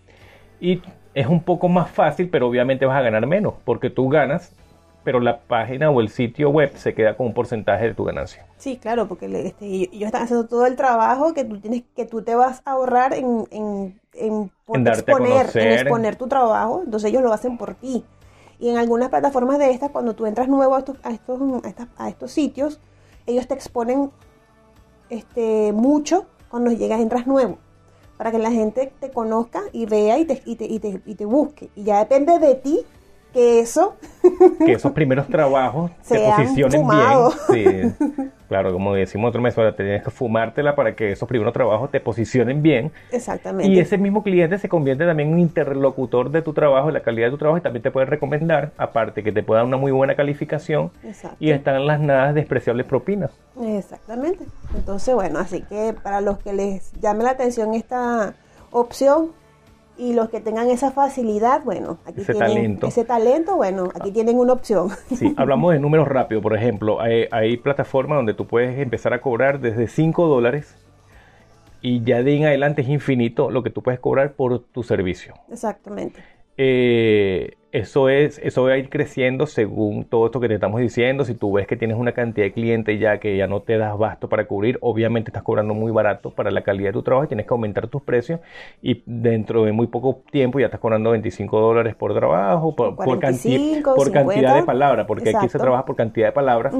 y 0.60 0.82
es 1.14 1.26
un 1.26 1.42
poco 1.44 1.68
más 1.68 1.90
fácil, 1.90 2.28
pero 2.30 2.48
obviamente 2.48 2.86
vas 2.86 2.98
a 2.98 3.02
ganar 3.02 3.26
menos, 3.26 3.54
porque 3.64 3.90
tú 3.90 4.08
ganas, 4.08 4.54
pero 5.02 5.20
la 5.20 5.40
página 5.42 5.90
o 5.90 6.00
el 6.00 6.08
sitio 6.08 6.50
web 6.50 6.72
se 6.76 6.94
queda 6.94 7.16
con 7.16 7.26
un 7.26 7.34
porcentaje 7.34 7.88
de 7.88 7.94
tu 7.94 8.04
ganancia. 8.04 8.46
sí, 8.56 8.78
claro, 8.78 9.06
porque 9.08 9.26
este, 9.26 9.66
ellos 9.66 10.06
están 10.06 10.22
haciendo 10.22 10.46
todo 10.46 10.66
el 10.66 10.76
trabajo 10.76 11.34
que 11.34 11.44
tú 11.44 11.60
tienes, 11.60 11.82
que 11.94 12.06
tú 12.06 12.22
te 12.22 12.34
vas 12.34 12.62
a 12.64 12.72
ahorrar 12.72 13.12
en, 13.14 13.46
en, 13.50 14.00
en, 14.14 14.50
En 14.72 14.86
exponer, 14.86 15.54
en 15.54 15.72
exponer 15.72 16.16
tu 16.16 16.28
trabajo, 16.28 16.82
entonces 16.84 17.10
ellos 17.10 17.22
lo 17.22 17.32
hacen 17.32 17.58
por 17.58 17.74
ti. 17.74 18.04
Y 18.58 18.68
en 18.68 18.76
algunas 18.76 19.08
plataformas 19.08 19.58
de 19.58 19.70
estas, 19.70 19.90
cuando 19.90 20.14
tú 20.14 20.26
entras 20.26 20.48
nuevo 20.48 20.74
a 20.74 20.78
estos, 20.78 20.96
a 21.02 21.10
estos, 21.10 21.40
a 21.64 22.04
a 22.04 22.08
estos 22.08 22.32
sitios, 22.32 22.80
ellos 23.26 23.46
te 23.46 23.54
exponen 23.54 24.10
este, 25.10 25.72
mucho 25.72 26.26
cuando 26.48 26.70
llegas, 26.70 27.00
entras 27.00 27.26
nuevo, 27.26 27.58
para 28.16 28.30
que 28.30 28.38
la 28.38 28.50
gente 28.50 28.92
te 29.00 29.10
conozca 29.10 29.62
y 29.72 29.86
vea 29.86 30.18
y 30.18 30.24
te, 30.24 30.42
y 30.44 30.56
te, 30.56 30.66
y 30.66 30.78
te, 30.78 31.02
y 31.04 31.14
te 31.14 31.24
busque. 31.24 31.70
Y 31.74 31.84
ya 31.84 31.98
depende 31.98 32.38
de 32.38 32.54
ti 32.54 32.86
que 33.34 33.60
eso 33.60 33.96
que 34.64 34.72
esos 34.72 34.92
primeros 34.92 35.26
trabajos 35.28 35.90
te 36.08 36.16
Sean 36.16 36.36
posicionen 36.36 36.88
bien. 36.88 37.94
Sí. 37.96 38.24
Claro, 38.46 38.72
como 38.72 38.94
decimos 38.94 39.30
otro 39.30 39.40
mes, 39.40 39.54
tienes 39.74 40.04
que 40.04 40.10
fumártela 40.10 40.76
para 40.76 40.94
que 40.94 41.12
esos 41.12 41.26
primeros 41.26 41.52
trabajos 41.54 41.90
te 41.90 41.98
posicionen 41.98 42.62
bien. 42.62 42.92
exactamente 43.10 43.72
Y 43.72 43.78
ese 43.78 43.96
mismo 43.96 44.22
cliente 44.22 44.58
se 44.58 44.68
convierte 44.68 45.06
también 45.06 45.30
en 45.30 45.34
un 45.34 45.40
interlocutor 45.40 46.30
de 46.30 46.42
tu 46.42 46.52
trabajo, 46.52 46.88
de 46.88 46.92
la 46.92 47.00
calidad 47.00 47.28
de 47.28 47.30
tu 47.32 47.38
trabajo, 47.38 47.58
y 47.58 47.62
también 47.62 47.82
te 47.82 47.90
puede 47.90 48.06
recomendar, 48.06 48.70
aparte 48.76 49.24
que 49.24 49.32
te 49.32 49.42
pueda 49.42 49.60
dar 49.60 49.66
una 49.66 49.78
muy 49.78 49.92
buena 49.92 50.14
calificación, 50.14 50.92
Exacto. 51.02 51.36
y 51.40 51.50
están 51.50 51.86
las 51.86 51.98
nada 51.98 52.32
despreciables 52.34 52.86
propinas. 52.86 53.32
Exactamente. 53.60 54.44
Entonces, 54.76 55.14
bueno, 55.14 55.38
así 55.38 55.62
que 55.62 55.94
para 56.00 56.20
los 56.20 56.38
que 56.38 56.52
les 56.52 56.92
llame 57.00 57.24
la 57.24 57.30
atención 57.30 57.74
esta 57.74 58.34
opción 58.70 59.30
y 59.96 60.14
los 60.14 60.28
que 60.28 60.40
tengan 60.40 60.68
esa 60.70 60.90
facilidad, 60.90 61.62
bueno, 61.64 61.98
aquí 62.04 62.22
Ese 62.22 62.32
tienen 62.32 62.54
talento. 62.54 62.86
ese 62.88 63.04
talento, 63.04 63.56
bueno, 63.56 63.90
aquí 63.94 64.10
tienen 64.10 64.38
una 64.38 64.52
opción. 64.52 64.90
Sí, 65.14 65.34
hablamos 65.36 65.72
de 65.72 65.80
números 65.80 66.08
rápido, 66.08 66.40
por 66.42 66.56
ejemplo, 66.56 67.00
hay, 67.00 67.26
hay 67.30 67.56
plataformas 67.56 68.18
donde 68.18 68.34
tú 68.34 68.46
puedes 68.46 68.78
empezar 68.78 69.12
a 69.12 69.20
cobrar 69.20 69.60
desde 69.60 69.86
5 69.86 70.26
dólares 70.26 70.76
y 71.80 72.02
ya 72.02 72.22
de 72.22 72.34
en 72.36 72.46
adelante 72.46 72.82
es 72.82 72.88
infinito 72.88 73.50
lo 73.50 73.62
que 73.62 73.70
tú 73.70 73.82
puedes 73.82 74.00
cobrar 74.00 74.32
por 74.32 74.58
tu 74.58 74.82
servicio. 74.82 75.34
Exactamente. 75.50 76.22
Eh, 76.56 77.54
eso 77.72 78.08
es, 78.08 78.38
eso 78.44 78.62
va 78.62 78.74
a 78.74 78.78
ir 78.78 78.88
creciendo 78.88 79.48
según 79.48 80.04
todo 80.04 80.26
esto 80.26 80.38
que 80.38 80.46
te 80.46 80.54
estamos 80.54 80.80
diciendo. 80.80 81.24
Si 81.24 81.34
tú 81.34 81.52
ves 81.54 81.66
que 81.66 81.76
tienes 81.76 81.96
una 81.96 82.12
cantidad 82.12 82.46
de 82.46 82.52
clientes 82.52 83.00
ya 83.00 83.18
que 83.18 83.36
ya 83.36 83.48
no 83.48 83.62
te 83.62 83.76
das 83.78 83.98
basto 83.98 84.28
para 84.28 84.46
cubrir, 84.46 84.78
obviamente 84.80 85.30
estás 85.30 85.42
cobrando 85.42 85.74
muy 85.74 85.90
barato 85.90 86.30
para 86.30 86.52
la 86.52 86.62
calidad 86.62 86.90
de 86.90 86.92
tu 86.92 87.02
trabajo 87.02 87.24
y 87.24 87.28
tienes 87.28 87.46
que 87.48 87.52
aumentar 87.52 87.88
tus 87.88 88.00
precios 88.02 88.38
y 88.80 89.02
dentro 89.06 89.64
de 89.64 89.72
muy 89.72 89.88
poco 89.88 90.22
tiempo 90.30 90.60
ya 90.60 90.66
estás 90.66 90.78
cobrando 90.78 91.10
25 91.10 91.58
dólares 91.60 91.96
por 91.96 92.14
trabajo, 92.14 92.76
por, 92.76 92.94
por, 92.94 93.18
canti- 93.18 93.58
45, 93.82 93.94
por 93.96 94.12
cantidad 94.12 94.34
50. 94.34 94.54
de 94.54 94.62
palabras, 94.62 95.06
porque 95.08 95.30
aquí 95.30 95.48
se 95.48 95.58
trabaja 95.58 95.84
por 95.84 95.96
cantidad 95.96 96.28
de 96.28 96.32
palabras. 96.32 96.72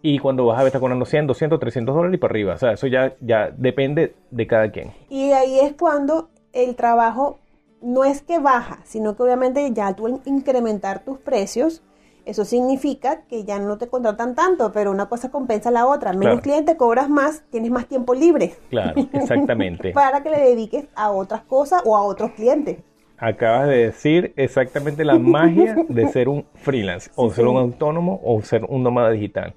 Y 0.00 0.20
cuando 0.20 0.46
vas 0.46 0.58
a 0.58 0.62
ver, 0.62 0.68
estás 0.68 0.80
cobrando 0.80 1.04
100, 1.06 1.26
200, 1.26 1.58
300 1.58 1.92
dólares 1.92 2.14
y 2.14 2.18
para 2.18 2.30
arriba. 2.30 2.54
O 2.54 2.56
sea, 2.56 2.70
eso 2.72 2.86
ya, 2.86 3.14
ya 3.20 3.50
depende 3.56 4.14
de 4.30 4.46
cada 4.46 4.70
quien. 4.70 4.92
Y 5.10 5.32
ahí 5.32 5.58
es 5.58 5.72
cuando 5.72 6.28
el 6.52 6.76
trabajo 6.76 7.38
no 7.82 8.04
es 8.04 8.22
que 8.22 8.38
baja, 8.38 8.80
sino 8.84 9.16
que 9.16 9.22
obviamente 9.22 9.70
ya 9.72 9.94
tú 9.94 10.06
al 10.06 10.20
incrementar 10.24 11.04
tus 11.04 11.18
precios, 11.18 11.82
eso 12.26 12.44
significa 12.44 13.22
que 13.22 13.44
ya 13.44 13.58
no 13.58 13.78
te 13.78 13.88
contratan 13.88 14.34
tanto, 14.34 14.70
pero 14.72 14.90
una 14.90 15.08
cosa 15.08 15.30
compensa 15.30 15.70
la 15.70 15.86
otra. 15.86 16.12
Menos 16.12 16.34
Claro. 16.34 16.42
clientes, 16.42 16.74
cobras 16.76 17.08
más, 17.08 17.42
tienes 17.50 17.70
más 17.70 17.86
tiempo 17.86 18.14
libre 18.14 18.54
Claro, 18.68 18.94
exactamente. 19.12 19.92
para 19.92 20.22
que 20.22 20.30
le 20.30 20.38
dediques 20.38 20.84
a 20.94 21.10
otras 21.10 21.42
cosas 21.42 21.82
o 21.84 21.96
a 21.96 22.02
otros 22.02 22.32
clientes. 22.32 22.78
Acabas 23.22 23.68
de 23.68 23.76
decir 23.86 24.32
exactamente 24.36 25.04
la 25.04 25.18
magia 25.18 25.76
de 25.88 26.08
ser 26.08 26.30
un 26.30 26.46
freelance, 26.54 27.10
o 27.16 27.28
ser 27.30 27.44
sí. 27.44 27.50
un 27.50 27.58
autónomo, 27.58 28.18
o 28.24 28.40
ser 28.40 28.64
un 28.64 28.82
nómada 28.82 29.10
digital. 29.10 29.54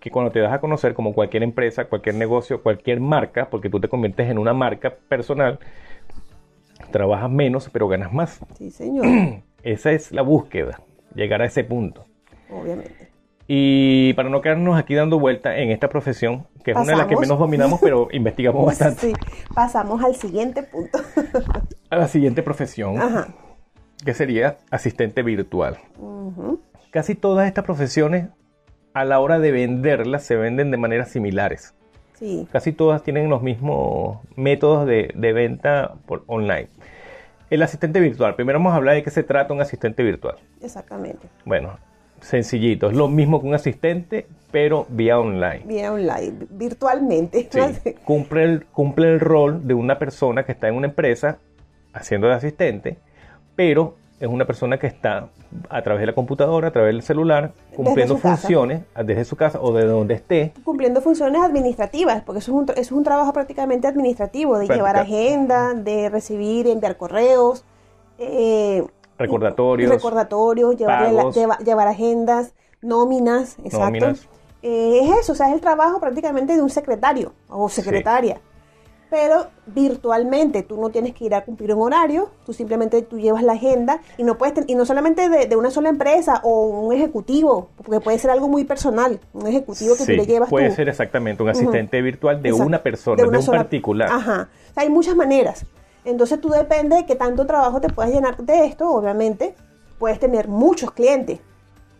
Que 0.00 0.10
cuando 0.10 0.32
te 0.32 0.40
das 0.40 0.52
a 0.52 0.60
conocer 0.60 0.92
como 0.92 1.14
cualquier 1.14 1.44
empresa, 1.44 1.84
cualquier 1.84 2.16
negocio, 2.16 2.64
cualquier 2.64 2.98
marca, 2.98 3.48
porque 3.48 3.70
tú 3.70 3.78
te 3.78 3.88
conviertes 3.88 4.28
en 4.28 4.38
una 4.38 4.52
marca 4.54 4.92
personal, 5.08 5.60
trabajas 6.90 7.30
menos, 7.30 7.68
pero 7.72 7.88
ganas 7.88 8.12
más. 8.12 8.40
Sí, 8.56 8.70
señor, 8.70 9.06
Esa 9.62 9.90
es 9.92 10.12
la 10.12 10.22
búsqueda, 10.22 10.80
llegar 11.14 11.42
a 11.42 11.46
ese 11.46 11.64
punto. 11.64 12.06
obviamente. 12.50 13.06
Y 13.48 14.12
para 14.14 14.28
no 14.28 14.40
quedarnos 14.40 14.76
aquí 14.76 14.94
dando 14.94 15.20
vuelta 15.20 15.56
en 15.58 15.70
esta 15.70 15.88
profesión, 15.88 16.46
que 16.64 16.72
es 16.72 16.76
una 16.76 16.92
de 16.92 16.96
las 16.96 17.06
que 17.06 17.16
menos 17.16 17.38
dominamos, 17.38 17.78
pero 17.80 18.08
investigamos 18.12 18.64
bastante, 18.66 19.00
Sí, 19.08 19.12
pasamos 19.54 20.02
al 20.02 20.16
siguiente 20.16 20.64
punto. 20.64 20.98
a 21.90 21.96
la 21.96 22.08
siguiente 22.08 22.42
profesión, 22.42 23.00
Ajá. 23.00 23.28
que 24.04 24.14
sería 24.14 24.56
asistente 24.70 25.22
virtual. 25.22 25.78
Casi 26.90 27.14
todas 27.14 27.46
estas 27.46 27.64
profesiones, 27.64 28.28
a 28.94 29.04
la 29.04 29.20
hora 29.20 29.38
de 29.38 29.52
venderlas, 29.52 30.24
se 30.24 30.34
venden 30.36 30.70
de 30.70 30.76
maneras 30.78 31.10
similares. 31.10 31.74
Sí, 32.14 32.48
Casi 32.50 32.72
todas 32.72 33.02
tienen 33.02 33.28
los 33.28 33.42
mismos 33.42 34.20
métodos 34.36 34.86
de, 34.86 35.12
de 35.14 35.32
venta 35.34 35.94
por 36.06 36.24
online. 36.26 36.68
El 37.48 37.62
asistente 37.62 38.00
virtual. 38.00 38.34
Primero 38.34 38.58
vamos 38.58 38.72
a 38.72 38.76
hablar 38.76 38.96
de 38.96 39.02
qué 39.02 39.10
se 39.10 39.22
trata 39.22 39.54
un 39.54 39.60
asistente 39.60 40.02
virtual. 40.02 40.36
exactamente. 40.60 41.28
Bueno, 41.44 41.78
sencillito. 42.20 42.88
Es 42.90 42.96
lo 42.96 43.08
mismo 43.08 43.40
que 43.40 43.46
un 43.46 43.54
asistente, 43.54 44.26
pero 44.50 44.86
vía 44.88 45.18
online. 45.18 45.62
Vía 45.64 45.92
online, 45.92 46.34
virtualmente. 46.50 47.48
Sí, 47.82 47.94
cumple, 48.04 48.44
el, 48.44 48.66
cumple 48.66 49.12
el 49.12 49.20
rol 49.20 49.66
de 49.66 49.74
una 49.74 49.98
persona 49.98 50.44
que 50.44 50.52
está 50.52 50.68
en 50.68 50.74
una 50.74 50.88
empresa 50.88 51.38
haciendo 51.92 52.26
de 52.26 52.34
asistente, 52.34 52.98
pero 53.54 53.96
es 54.20 54.28
una 54.28 54.44
persona 54.44 54.78
que 54.78 54.86
está 54.86 55.28
a 55.70 55.82
través 55.82 56.00
de 56.00 56.06
la 56.06 56.14
computadora, 56.14 56.68
a 56.68 56.70
través 56.70 56.92
del 56.94 57.02
celular, 57.02 57.52
cumpliendo 57.74 58.14
casa. 58.16 58.36
funciones 58.36 58.82
desde 59.04 59.24
su 59.24 59.36
casa 59.36 59.58
o 59.60 59.72
de 59.72 59.84
donde 59.86 60.14
esté. 60.14 60.52
cumpliendo 60.64 61.00
funciones 61.00 61.42
administrativas, 61.42 62.22
porque 62.22 62.38
eso 62.40 62.52
es 62.52 62.56
un, 62.56 62.64
eso 62.70 62.80
es 62.80 62.92
un 62.92 63.04
trabajo 63.04 63.32
prácticamente 63.32 63.86
administrativo, 63.86 64.58
de 64.58 64.66
llevar 64.68 64.96
agenda, 64.96 65.74
de 65.74 66.08
recibir, 66.08 66.66
enviar 66.66 66.96
correos, 66.96 67.64
eh, 68.18 68.84
Recordatorios, 69.18 69.90
recordatorios, 69.90 70.78
la- 70.80 71.30
lleva- 71.30 71.58
llevar 71.58 71.88
agendas, 71.88 72.52
nóminas, 72.82 73.56
exacto. 73.64 73.86
Nóminas. 73.86 74.28
Eh, 74.62 75.00
es 75.04 75.20
eso, 75.20 75.32
o 75.32 75.34
sea, 75.34 75.48
es 75.48 75.54
el 75.54 75.60
trabajo 75.60 76.00
prácticamente 76.00 76.54
de 76.54 76.62
un 76.62 76.70
secretario 76.70 77.32
o 77.48 77.68
secretaria. 77.68 78.40
Pero 79.08 79.46
virtualmente, 79.66 80.62
tú 80.64 80.80
no 80.80 80.90
tienes 80.90 81.14
que 81.14 81.24
ir 81.24 81.34
a 81.34 81.44
cumplir 81.44 81.72
un 81.74 81.82
horario, 81.82 82.30
tú 82.44 82.52
simplemente 82.52 83.02
tú 83.02 83.18
llevas 83.18 83.42
la 83.44 83.52
agenda 83.52 84.00
y 84.18 84.24
no 84.24 84.36
puedes 84.36 84.64
y 84.66 84.74
no 84.74 84.84
solamente 84.84 85.28
de, 85.28 85.46
de 85.46 85.54
una 85.56 85.70
sola 85.70 85.88
empresa 85.90 86.40
o 86.42 86.66
un 86.66 86.92
ejecutivo, 86.92 87.68
porque 87.76 88.00
puede 88.00 88.18
ser 88.18 88.30
algo 88.32 88.48
muy 88.48 88.64
personal, 88.64 89.20
un 89.32 89.46
ejecutivo 89.46 89.94
que 89.96 90.04
Sí, 90.04 90.12
tú 90.12 90.18
le 90.22 90.26
llevas 90.26 90.50
puede 90.50 90.70
tú. 90.70 90.74
ser 90.74 90.88
exactamente 90.88 91.42
un 91.42 91.48
asistente 91.50 92.02
virtual 92.02 92.42
de 92.42 92.48
Exacto, 92.48 92.66
una 92.66 92.82
persona, 92.82 93.22
de, 93.22 93.28
una 93.28 93.38
un 93.38 93.44
sola- 93.44 93.58
particular. 93.58 94.08
Ajá. 94.10 94.48
O 94.70 94.74
sea, 94.74 94.82
hay 94.82 94.90
muchas 94.90 95.14
maneras. 95.14 95.64
Entonces 96.04 96.40
tú 96.40 96.48
depende 96.50 96.96
de 96.96 97.06
qué 97.06 97.14
tanto 97.14 97.46
trabajo 97.46 97.80
te 97.80 97.88
puedas 97.88 98.12
llenar 98.12 98.36
de 98.38 98.64
esto, 98.66 98.88
obviamente, 98.90 99.54
puedes 99.98 100.18
tener 100.18 100.48
muchos 100.48 100.90
clientes. 100.90 101.38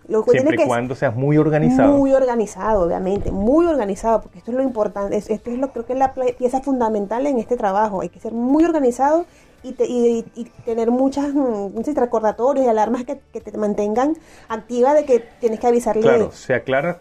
Lo 0.09 0.23
que 0.25 0.31
Siempre 0.33 0.57
tiene 0.57 0.65
y 0.65 0.67
cuando 0.69 0.95
seas 0.95 1.15
muy 1.17 1.37
organizado. 1.37 1.93
muy 1.97 2.13
organizado, 2.13 2.83
obviamente, 2.87 3.31
muy 3.33 3.67
organizado, 3.67 4.23
porque 4.23 4.39
esto 4.39 4.53
es 4.53 4.57
lo 4.57 4.63
importante, 4.63 5.17
es- 5.17 5.29
esto 5.31 5.51
es 5.51 5.59
lo 5.59 5.73
creo 5.73 5.85
que 5.85 5.95
es 5.95 5.99
la 5.99 6.15
pieza 6.15 6.61
fundamental 6.61 7.27
en 7.27 7.39
este 7.39 7.57
trabajo. 7.57 8.01
Hay 8.03 8.09
que 8.09 8.21
ser 8.21 8.33
muy 8.33 8.65
organizado 8.65 9.27
y, 9.65 9.73
te- 9.73 9.87
y- 9.87 10.25
y 10.37 10.45
tener 10.65 10.93
muchas 10.93 11.35
mm, 11.35 11.71
recordatorios 11.97 12.65
y 12.65 12.69
alarmas 12.69 13.05
que, 13.05 13.21
que 13.33 13.41
te 13.41 13.57
mantengan 13.59 14.17
activa 14.49 14.95
de 14.95 15.05
que 15.05 15.25
tienes 15.41 15.59
que 15.59 15.67
avisarle. 15.67 16.03
Claro, 16.03 16.31
se 16.31 16.55
aclara 16.55 17.01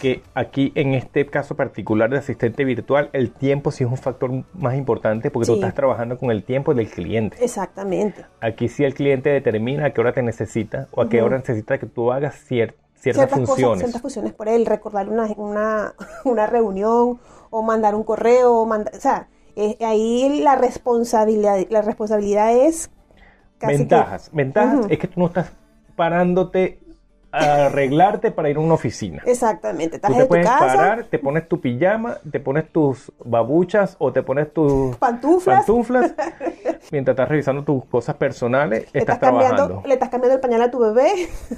que 0.00 0.22
aquí 0.34 0.72
en 0.74 0.94
este 0.94 1.24
caso 1.26 1.54
particular 1.56 2.10
de 2.10 2.18
asistente 2.18 2.64
virtual, 2.64 3.10
el 3.12 3.30
tiempo 3.30 3.70
sí 3.70 3.84
es 3.84 3.90
un 3.90 3.96
factor 3.96 4.30
más 4.54 4.74
importante 4.76 5.30
porque 5.30 5.46
tú 5.46 5.52
Sí. 5.54 5.60
estás 5.60 5.74
trabajando 5.74 6.18
con 6.18 6.30
el 6.30 6.42
tiempo 6.44 6.74
del 6.74 6.88
cliente. 6.90 7.42
Exactamente. 7.42 8.26
Aquí 8.40 8.68
sí 8.68 8.84
el 8.84 8.94
cliente 8.94 9.30
determina 9.30 9.86
a 9.86 9.90
qué 9.90 10.00
hora 10.00 10.12
te 10.12 10.22
necesita 10.22 10.88
o 10.90 11.00
a 11.02 11.08
qué 11.08 11.22
hora 11.22 11.38
necesita 11.38 11.78
que 11.78 11.86
tú 11.86 12.10
hagas 12.12 12.34
cier- 12.34 12.74
ciertas, 12.94 13.28
ciertas 13.30 13.30
funciones. 13.30 13.56
cosas, 13.66 13.78
ciertas 13.80 14.02
funciones 14.02 14.32
por 14.32 14.48
él, 14.48 14.66
recordar 14.66 15.08
una, 15.08 15.26
una, 15.36 15.94
una 16.24 16.46
reunión 16.46 17.20
o 17.50 17.62
mandar 17.62 17.94
un 17.94 18.02
correo, 18.02 18.52
o 18.60 18.66
manda- 18.66 18.90
o 18.94 19.00
sea, 19.00 19.28
eh, 19.56 19.76
ahí 19.80 20.40
la 20.42 20.56
responsabilidad, 20.56 21.58
la 21.70 21.82
responsabilidad 21.82 22.52
es 22.56 22.90
casi 23.58 23.72
que- 23.74 23.78
Ventajas. 23.78 24.30
Ventajas 24.32 24.86
es 24.90 24.98
que 24.98 25.06
tú 25.06 25.20
no 25.20 25.26
estás 25.26 25.52
parándote 25.94 26.80
arreglarte 27.34 28.30
para 28.30 28.48
ir 28.50 28.56
a 28.56 28.60
una 28.60 28.74
oficina. 28.74 29.22
exactamente, 29.26 29.96
estás 29.96 30.10
Tú 30.10 30.14
te 30.16 30.20
en 30.22 30.26
tu 30.26 30.28
puedes 30.28 30.46
casa, 30.46 30.66
parar, 30.66 31.04
te 31.04 31.18
pones 31.18 31.48
tu 31.48 31.60
pijama, 31.60 32.18
te 32.30 32.40
pones 32.40 32.68
tus 32.70 33.12
babuchas 33.24 33.96
o 33.98 34.12
te 34.12 34.22
pones 34.22 34.52
tus 34.52 34.96
pantuflas, 34.96 35.58
pantuflas 35.64 36.14
mientras 36.92 37.14
estás 37.14 37.28
revisando 37.28 37.64
tus 37.64 37.84
cosas 37.86 38.14
personales, 38.16 38.80
le 38.92 39.00
estás, 39.00 39.16
estás 39.16 39.18
cambiando, 39.18 39.56
trabajando. 39.56 39.88
le 39.88 39.94
estás 39.94 40.08
cambiando 40.10 40.34
el 40.36 40.40
pañal 40.40 40.62
a 40.62 40.70
tu 40.70 40.78
bebé, 40.78 41.10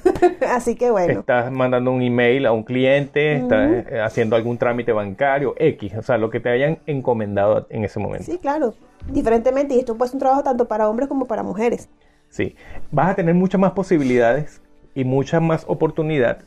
así 0.50 0.76
que 0.76 0.90
bueno, 0.90 1.20
Estás 1.20 1.50
mandando 1.52 1.90
un 1.92 2.02
email 2.02 2.46
a 2.46 2.52
un 2.52 2.62
cliente, 2.64 3.36
estás 3.36 3.70
eh, 3.70 4.00
haciendo 4.00 4.36
algún 4.36 4.58
trámite 4.58 4.92
bancario, 4.92 5.54
X, 5.58 5.94
o 5.96 6.02
sea, 6.02 6.16
lo 6.18 6.30
que 6.30 6.40
te 6.40 6.48
hayan 6.50 6.78
encomendado 6.86 7.66
en 7.70 7.84
ese 7.84 7.98
momento. 7.98 8.24
sí, 8.24 8.38
claro, 8.38 8.74
diferentemente, 9.10 9.74
y 9.74 9.78
esto 9.80 9.96
puede 9.96 10.08
ser 10.10 10.16
un 10.16 10.20
trabajo 10.20 10.42
tanto 10.42 10.66
para 10.68 10.88
hombres 10.88 11.08
como 11.08 11.26
para 11.26 11.42
mujeres, 11.42 11.88
Sí. 12.28 12.56
Vas 12.90 13.10
a 13.10 13.14
tener 13.14 13.34
muchas 13.34 13.60
más 13.60 13.70
posibilidades 13.70 14.60
y 14.96 15.04
mucha 15.04 15.38
más 15.38 15.64
oportunidad 15.68 16.38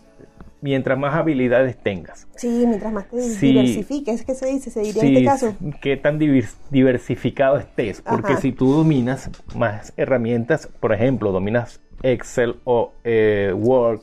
mientras 0.61 0.99
más 0.99 1.15
habilidades 1.15 1.77
tengas. 1.77 2.27
sí, 2.35 2.65
mientras 2.67 2.91
más 2.91 3.07
te 3.07 3.21
Sí. 3.21 3.47
diversifiques, 3.47 4.25
¿qué 4.25 4.35
se 4.35 4.47
dice? 4.47 4.69
Se 4.69 4.81
diría 4.81 5.03
en 5.03 5.07
este 5.09 5.23
caso, 5.23 5.55
qué 5.81 5.95
tan 5.95 6.19
divers- 6.19 6.57
diversificado 6.69 7.57
estés, 7.57 8.01
porque 8.01 8.33
Ajá. 8.33 8.41
si 8.41 8.51
tú 8.51 8.73
dominas 8.73 9.29
más 9.55 9.93
herramientas, 9.95 10.67
por 10.81 10.91
ejemplo, 10.91 11.31
dominas 11.31 11.79
Excel 12.03 12.57
o 12.65 12.91
eh, 13.05 13.53
Word, 13.55 14.01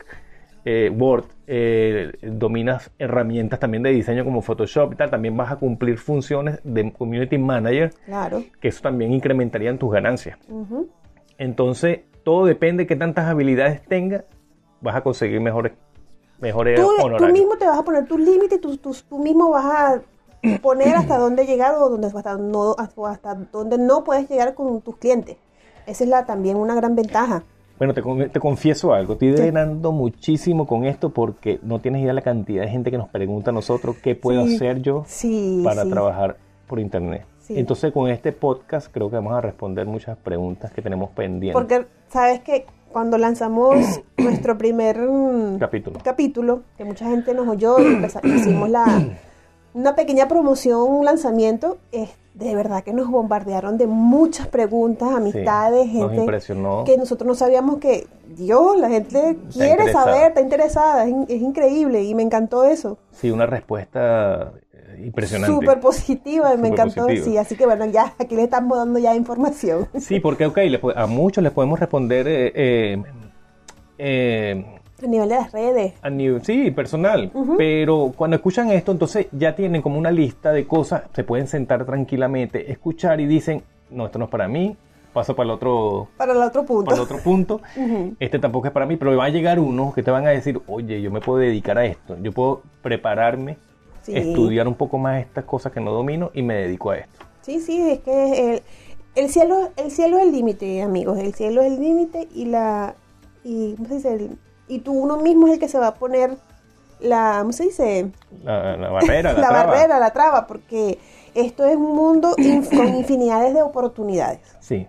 eh, 0.65 0.91
Word 0.97 1.25
eh, 1.47 2.13
dominas 2.23 2.91
herramientas 2.99 3.61
también 3.61 3.83
de 3.83 3.91
diseño 3.91 4.25
como 4.25 4.41
Photoshop 4.43 4.95
y 4.95 4.97
tal, 4.97 5.11
también 5.11 5.37
vas 5.37 5.53
a 5.53 5.57
cumplir 5.57 5.99
funciones 5.99 6.59
de 6.65 6.91
Community 6.93 7.37
Manager, 7.39 7.93
claro, 8.07 8.43
que 8.61 8.69
eso 8.69 8.81
también 8.83 9.13
incrementaría 9.13 9.69
en 9.71 9.79
tus 9.79 9.93
ganancias. 9.93 10.39
Entonces, 11.39 12.01
todo 12.25 12.47
depende 12.47 12.85
de 12.85 12.87
qué 12.87 12.97
tantas 12.97 13.27
habilidades 13.27 13.83
tengas, 13.87 14.25
vas 14.87 14.97
a 14.97 15.03
conseguir 15.03 15.41
mejores, 15.41 15.73
mejores 16.41 16.81
Tú, 16.81 16.87
tú 16.99 17.05
honorarios. 17.07 17.33
mismo 17.33 17.57
te 17.57 17.67
vas 17.67 17.79
a 17.79 17.83
poner 17.85 18.07
tus 18.07 18.21
límites, 18.21 18.61
tú, 18.61 18.77
tú, 18.79 18.95
tú 19.09 19.19
mismo 19.19 19.51
vas 19.51 19.65
a 19.65 20.01
poner 20.63 20.95
hasta 20.97 21.19
dónde 21.19 21.47
llegar 21.47 21.75
o 21.75 21.89
dónde, 21.91 22.07
hasta, 22.09 22.37
no, 22.37 22.75
hasta 23.07 23.35
dónde 23.53 23.79
no 23.79 24.05
puedes 24.05 24.29
llegar 24.29 24.55
con 24.55 24.81
tus 24.81 24.97
clientes. 24.97 25.37
Esa 25.87 26.05
es 26.05 26.11
la, 26.11 26.25
también 26.27 26.57
una 26.57 26.75
gran 26.75 26.97
ventaja. 26.97 27.45
Bueno, 27.79 27.93
te, 27.93 28.03
te 28.31 28.41
confieso 28.41 28.95
algo, 28.95 29.13
estoy 29.13 29.33
drenando 29.33 29.93
muchísimo 29.93 30.67
con 30.67 30.85
esto 30.87 31.11
porque 31.11 31.61
no 31.63 31.79
tienes 31.79 32.03
idea 32.03 32.15
la 32.15 32.23
cantidad 32.23 32.63
de 32.63 32.69
gente 32.71 32.91
que 32.91 32.97
nos 32.97 33.09
pregunta 33.11 33.51
a 33.51 33.53
nosotros 33.55 33.97
qué 34.03 34.15
puedo 34.15 34.47
Sí, 34.47 34.55
hacer 34.57 34.81
yo 34.81 35.05
sí, 35.07 35.61
para 35.63 35.83
sí. 35.83 35.91
trabajar 35.91 36.39
por 36.67 36.81
internet. 36.81 37.27
Sí. 37.41 37.59
Entonces 37.59 37.93
con 37.93 38.09
este 38.09 38.33
podcast 38.33 38.91
creo 38.91 39.11
que 39.11 39.17
vamos 39.17 39.35
a 39.35 39.43
responder 39.43 39.87
muchas 39.87 40.17
preguntas 40.17 40.73
que 40.73 40.81
tenemos 40.81 41.11
pendientes. 41.11 41.53
Porque 41.53 41.87
sabes 42.09 42.41
que 42.41 42.65
cuando 42.97 43.19
lanzamos 43.19 44.01
nuestro 44.17 44.57
primer 44.57 44.99
mm, 44.99 45.59
Capítulo. 45.59 45.99
capítulo, 46.03 46.63
que 46.79 46.85
mucha 46.87 47.05
gente 47.05 47.35
nos 47.35 47.47
oyó 47.47 47.77
y 47.79 48.03
hicimos 48.35 48.71
la, 48.71 48.87
una 49.75 49.95
pequeña 49.95 50.29
promoción, 50.29 50.81
un 50.91 51.05
lanzamiento, 51.05 51.77
es 51.93 52.09
de 52.33 52.55
verdad 52.55 52.83
que 52.83 52.95
nos 52.95 53.11
bombardearon 53.11 53.77
de 53.77 53.87
muchas 53.87 54.47
preguntas, 54.47 55.11
amistades, 55.15 55.89
Sí, 55.91 55.99
nos 55.99 56.09
gente 56.09 56.23
impresionó. 56.23 56.85
que 56.85 56.97
nosotros 56.97 57.27
no 57.29 57.35
sabíamos 57.35 57.77
que, 57.81 58.07
Dios, 58.35 58.79
la 58.79 58.89
gente 58.89 59.37
quiere 59.53 59.93
saber, 59.93 60.29
está 60.29 60.41
interesada, 60.41 61.05
es, 61.05 61.11
in- 61.11 61.27
es 61.29 61.43
increíble 61.43 62.03
y 62.03 62.15
me 62.15 62.23
encantó 62.23 62.65
eso. 62.65 62.97
Sí, 63.13 63.31
una 63.31 63.45
respuesta 63.45 64.53
impresionante. 65.05 65.55
Súper 65.55 65.81
positiva 65.81 66.57
me 66.57 66.69
encantó. 66.69 67.03
positivo. 67.07 67.25
Sí, 67.25 67.37
así 67.39 67.57
que 67.57 67.67
bueno, 67.67 67.87
ya 67.87 68.15
aquí 68.19 68.37
le 68.37 68.45
estamos 68.45 68.77
dando 68.79 68.99
ya 68.99 69.15
información. 69.15 69.89
Sí, 69.99 70.21
porque 70.21 70.47
ok, 70.47 70.59
a 70.95 71.07
muchos 71.07 71.43
les 71.43 71.53
podemos 71.53 71.79
responder 71.81 72.27
eh, 72.29 72.53
eh, 72.55 73.03
eh, 73.99 74.65
A 75.03 75.07
nivel 75.07 75.29
de 75.29 75.35
las 75.37 75.53
redes. 75.53 75.95
a 76.03 76.11
nivel, 76.11 76.43
sí, 76.45 76.71
personal, 76.71 77.31
pero 77.57 78.13
cuando 78.17 78.37
escuchan 78.37 78.71
esto, 78.71 78.93
entonces 78.93 79.27
ya 79.33 79.55
tienen 79.55 79.83
como 79.83 79.99
una 79.99 80.11
lista 80.11 80.53
de 80.53 80.67
cosas, 80.67 81.03
se 81.15 81.25
pueden 81.25 81.47
sentar 81.49 81.85
tranquilamente, 81.85 82.71
escuchar 82.71 83.21
y 83.21 83.27
dicen, 83.27 83.63
no, 83.91 84.07
esto 84.07 84.19
no 84.19 84.27
es 84.27 84.31
para 84.31 84.49
mí, 84.49 84.77
paso 85.13 85.35
para 85.35 85.45
el 85.47 85.51
otro, 85.53 86.09
Para 86.17 86.33
el 86.33 86.43
otro 86.43 86.65
punto. 86.65 86.85
para 86.85 86.97
el 86.97 87.03
otro 87.03 87.19
punto, 87.19 87.61
este 88.21 88.39
tampoco 88.39 88.67
es 88.67 88.73
para 88.73 88.87
mí, 88.87 88.97
pero 88.97 89.17
va 89.17 89.25
a 89.27 89.29
llegar 89.31 89.59
uno 89.59 89.93
que 89.95 90.03
te 90.03 90.11
van 90.11 90.27
a 90.27 90.31
decir, 90.31 90.61
oye, 90.67 91.01
yo 91.01 91.11
me 91.11 91.21
puedo 91.21 91.39
dedicar 91.39 91.79
a 91.79 91.85
esto, 91.87 92.17
yo 92.23 92.33
puedo 92.33 92.63
prepararme, 92.83 93.57
Sí. 94.07 94.17
estudiar 94.17 94.67
un 94.69 94.75
poco 94.75 94.99
más 94.99 95.21
estas 95.21 95.45
cosas 95.45 95.73
que 95.73 95.81
no 95.81 95.91
domino 95.93 96.31
y 96.35 96.43
me 96.43 96.55
dedico 96.55 96.91
a 96.91 96.99
esto. 96.99 97.25
Sí, 97.43 97.61
sí, 97.61 97.81
es 97.91 98.01
que 98.01 98.55
el, 98.55 98.63
el 99.15 99.31
cielo, 99.31 99.71
el 99.77 99.91
cielo 99.91 100.19
es 100.19 100.25
el 100.25 100.33
límite, 100.33 100.83
amigos. 100.83 101.19
El 101.19 101.35
cielo 101.35 101.61
es 101.63 101.73
el 101.73 101.81
límite 101.81 102.29
y 102.35 102.47
la 102.47 102.95
y 103.45 103.75
¿cómo 103.77 103.89
se 103.89 103.95
dice? 103.97 104.15
El- 104.15 104.39
y 104.69 104.81
tú 104.81 104.93
uno 104.93 105.19
mismo 105.19 105.47
es 105.47 105.55
el 105.55 105.59
que 105.61 105.69
se 105.69 105.79
va 105.79 105.89
a 105.89 105.95
poner 105.95 106.37
la, 107.01 107.37
¿cómo 107.41 107.53
se 107.53 107.65
dice? 107.65 108.11
La, 108.43 108.77
la 108.77 108.91
barrera, 108.91 109.33
la, 109.33 109.39
la 109.41 109.49
traba. 109.49 109.67
barrera, 109.67 109.99
la 110.01 110.11
traba, 110.13 110.47
porque 110.49 110.99
esto 111.35 111.65
es 111.67 111.77
un 111.77 111.95
mundo 111.95 112.35
inf- 112.37 112.75
con 112.77 112.89
infinidades 112.97 113.55
de 113.55 113.63
oportunidades. 113.63 114.41
Sí. 114.61 114.87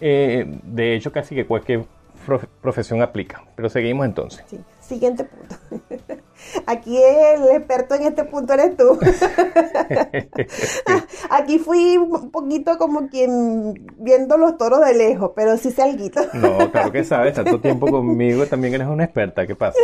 Eh, 0.00 0.46
de 0.62 0.94
hecho, 0.94 1.12
casi 1.12 1.34
que 1.34 1.46
cualquier 1.46 1.84
prof- 2.26 2.46
profesión 2.62 3.02
aplica. 3.02 3.42
Pero 3.56 3.68
seguimos 3.68 4.06
entonces. 4.06 4.44
Sí. 4.48 4.58
Siguiente 4.88 5.24
punto. 5.24 5.54
Aquí 6.66 6.96
el 6.96 7.46
experto 7.48 7.94
en 7.94 8.04
este 8.04 8.24
punto 8.24 8.54
eres 8.54 8.74
tú. 8.74 8.98
Aquí 11.30 11.58
fui 11.58 11.98
un 11.98 12.30
poquito 12.30 12.78
como 12.78 13.08
quien 13.08 13.86
viendo 13.98 14.38
los 14.38 14.56
toros 14.56 14.80
de 14.80 14.94
lejos, 14.94 15.32
pero 15.36 15.58
sí 15.58 15.70
sé 15.72 15.82
alguito. 15.82 16.22
No, 16.32 16.70
claro 16.70 16.90
que 16.90 17.04
sabes, 17.04 17.34
tanto 17.34 17.60
tiempo 17.60 17.86
conmigo, 17.86 18.46
también 18.46 18.72
eres 18.74 18.88
una 18.88 19.04
experta, 19.04 19.46
¿qué 19.46 19.54
pasa? 19.54 19.78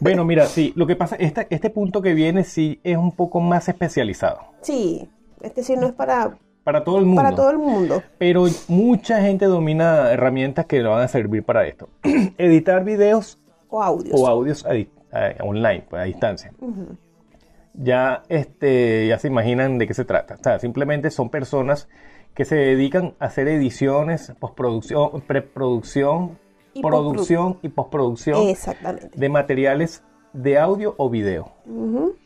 Bueno, 0.00 0.24
mira, 0.24 0.46
sí, 0.46 0.72
lo 0.74 0.88
que 0.88 0.96
pasa, 0.96 1.14
este, 1.16 1.46
este 1.50 1.70
punto 1.70 2.02
que 2.02 2.12
viene 2.12 2.42
sí 2.42 2.80
es 2.82 2.96
un 2.96 3.12
poco 3.12 3.38
más 3.38 3.68
especializado. 3.68 4.40
Sí, 4.62 5.08
este 5.40 5.62
sí 5.62 5.76
no 5.76 5.86
es 5.86 5.92
para, 5.92 6.36
Para 6.64 6.82
todo 6.82 6.98
el 6.98 7.06
mundo. 7.06 7.22
para 7.22 7.36
todo 7.36 7.50
el 7.50 7.58
mundo. 7.58 8.02
Pero 8.18 8.46
mucha 8.66 9.20
gente 9.20 9.44
domina 9.44 10.10
herramientas 10.10 10.66
que 10.66 10.82
le 10.82 10.88
van 10.88 11.02
a 11.02 11.08
servir 11.08 11.44
para 11.44 11.64
esto. 11.68 11.88
Editar 12.38 12.82
videos 12.82 13.38
O 13.76 13.82
audios. 13.82 14.18
o 14.20 14.26
audios 14.26 14.64
a 14.66 14.72
di- 14.72 14.88
a- 15.12 15.34
online, 15.44 15.84
pues, 15.88 16.00
a 16.02 16.04
distancia. 16.04 16.52
Ya, 17.74 18.22
este, 18.28 19.06
ya 19.08 19.18
se 19.18 19.28
imaginan 19.28 19.76
de 19.78 19.86
qué 19.86 19.92
se 19.94 20.04
trata. 20.04 20.34
O 20.34 20.42
sea, 20.42 20.58
simplemente 20.58 21.10
son 21.10 21.28
personas 21.28 21.88
que 22.34 22.44
se 22.44 22.56
dedican 22.56 23.14
a 23.18 23.26
hacer 23.26 23.48
ediciones, 23.48 24.32
postproducción, 24.38 25.20
preproducción, 25.26 26.38
Y 26.74 26.82
producción 26.82 27.58
y 27.62 27.68
postproducción 27.70 28.48
Exactamente. 28.48 29.10
de 29.18 29.28
materiales 29.30 30.02
de 30.34 30.58
audio 30.58 30.94
o 30.98 31.08
video. 31.08 31.52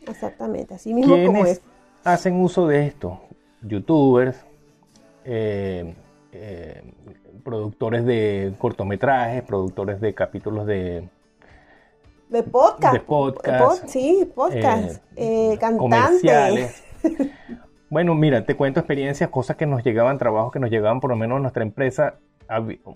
Exactamente. 0.07 0.73
Así 0.75 0.93
mismo 0.93 1.15
como 1.15 1.31
¿Quiénes 1.43 1.47
es. 1.59 1.61
hacen 2.03 2.35
uso 2.41 2.67
de 2.67 2.85
esto? 2.87 3.21
Youtubers, 3.61 4.45
eh, 5.23 5.93
eh, 6.33 6.81
productores 7.45 8.05
de 8.05 8.53
cortometrajes, 8.57 9.41
productores 9.43 10.01
de 10.01 10.13
capítulos 10.13 10.65
de 10.65 11.07
De 12.31 12.43
podcast. 12.43 12.93
de 12.93 12.99
podcast, 13.01 13.83
Pod- 13.83 13.87
sí, 13.89 14.31
podcast. 14.33 15.03
eh, 15.15 15.53
Eh, 15.53 15.59
comerciales. 15.77 16.83
Bueno, 17.89 18.15
mira, 18.15 18.45
te 18.45 18.55
cuento 18.55 18.79
experiencias, 18.79 19.29
cosas 19.29 19.57
que 19.57 19.65
nos 19.65 19.83
llegaban, 19.83 20.17
trabajos 20.17 20.53
que 20.53 20.59
nos 20.59 20.69
llegaban 20.69 21.01
por 21.01 21.09
lo 21.09 21.17
menos 21.17 21.35
a 21.37 21.39
nuestra 21.41 21.61
empresa. 21.61 22.15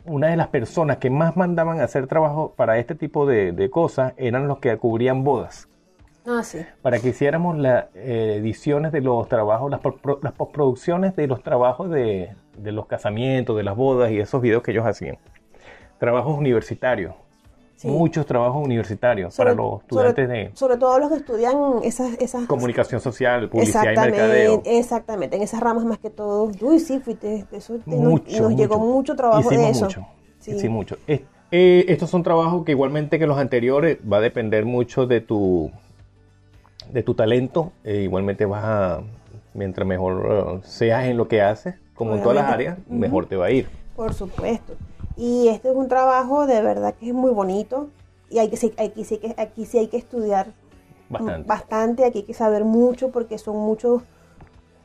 Una 0.05 0.27
de 0.27 0.37
las 0.37 0.47
personas 0.47 0.97
que 0.97 1.09
más 1.09 1.35
mandaban 1.35 1.81
a 1.81 1.83
hacer 1.83 2.07
trabajo 2.07 2.53
para 2.55 2.77
este 2.77 2.95
tipo 2.95 3.25
de, 3.25 3.51
de 3.51 3.69
cosas 3.69 4.13
eran 4.15 4.47
los 4.47 4.59
que 4.59 4.77
cubrían 4.77 5.25
bodas. 5.25 5.67
Ah, 6.25 6.43
sí. 6.43 6.59
Para 6.81 6.99
que 6.99 7.09
hiciéramos 7.09 7.57
las 7.57 7.87
eh, 7.93 8.37
ediciones 8.39 8.93
de 8.93 9.01
los 9.01 9.27
trabajos, 9.27 9.69
las, 9.69 9.81
pro- 9.81 10.19
las 10.23 10.31
postproducciones 10.31 11.13
de 11.17 11.27
los 11.27 11.43
trabajos 11.43 11.89
de, 11.89 12.33
de 12.57 12.71
los 12.71 12.85
casamientos, 12.87 13.57
de 13.57 13.63
las 13.63 13.75
bodas 13.75 14.11
y 14.11 14.19
esos 14.21 14.41
videos 14.41 14.63
que 14.63 14.71
ellos 14.71 14.85
hacían. 14.85 15.17
Trabajos 15.99 16.37
universitarios. 16.37 17.15
Sí. 17.77 17.89
Muchos 17.89 18.25
trabajos 18.25 18.63
universitarios 18.63 19.35
para 19.35 19.53
los 19.53 19.81
estudiantes 19.81 20.25
sobre, 20.25 20.37
de 20.45 20.51
sobre 20.55 20.77
todo 20.77 20.97
los 20.97 21.09
que 21.09 21.17
estudian 21.17 21.55
esas, 21.83 22.13
esas 22.19 22.45
comunicación 22.47 23.01
social, 23.01 23.49
publicidad 23.49 23.83
y 23.83 23.97
mercadeo. 23.97 24.61
exactamente, 24.65 25.35
en 25.35 25.41
esas 25.43 25.59
ramas 25.59 25.83
más 25.83 25.97
que 25.99 26.09
todo. 26.09 26.49
Uy, 26.61 26.79
sí, 26.79 26.99
fuiste, 26.99 27.45
eso 27.51 27.75
te- 27.79 27.91
nos- 27.91 27.99
Mucho, 27.99 28.41
nos, 28.49 28.55
llegó 28.55 28.79
mucho 28.79 29.15
trabajo 29.17 29.41
Hicimos 29.41 29.65
de 29.65 29.71
eso. 29.71 29.85
mucho. 29.85 30.07
Sí. 30.39 30.51
Hicimos 30.51 30.75
mucho. 30.75 30.97
Es- 31.05 31.21
eh, 31.51 31.85
estos 31.89 32.09
son 32.09 32.23
trabajos 32.23 32.63
que 32.63 32.71
igualmente 32.71 33.19
que 33.19 33.27
los 33.27 33.37
anteriores 33.37 33.97
va 34.11 34.17
a 34.17 34.21
depender 34.21 34.65
mucho 34.65 35.05
de 35.05 35.19
tu 35.21 35.69
de 36.91 37.03
tu 37.03 37.13
talento. 37.13 37.71
Eh, 37.83 38.01
igualmente 38.03 38.45
vas 38.45 38.63
a 38.63 39.01
mientras 39.53 39.85
mejor 39.87 40.27
eh, 40.29 40.59
seas 40.63 41.05
en 41.05 41.17
lo 41.17 41.27
que 41.27 41.41
haces, 41.41 41.75
como 41.93 42.15
en 42.15 42.21
todas 42.21 42.35
las 42.37 42.51
áreas, 42.51 42.77
mejor 42.87 43.25
te 43.27 43.35
va 43.35 43.47
a 43.47 43.51
ir. 43.51 43.67
Por 43.95 44.13
supuesto. 44.13 44.73
Y 45.17 45.47
este 45.47 45.69
es 45.69 45.75
un 45.75 45.87
trabajo 45.87 46.45
de 46.45 46.61
verdad 46.61 46.93
que 46.95 47.07
es 47.07 47.13
muy 47.13 47.31
bonito 47.31 47.89
y 48.29 48.39
hay 48.39 48.49
que, 48.49 48.73
aquí, 48.83 49.05
sí, 49.05 49.17
que, 49.17 49.33
aquí 49.37 49.65
sí 49.65 49.77
hay 49.77 49.87
que 49.87 49.97
estudiar 49.97 50.47
Bastante. 51.09 51.47
bastante, 51.47 52.05
aquí 52.05 52.19
hay 52.19 52.23
que 52.25 52.33
saber 52.33 52.65
mucho 52.65 53.09
porque 53.11 53.37
son 53.37 53.57
muchos 53.57 54.01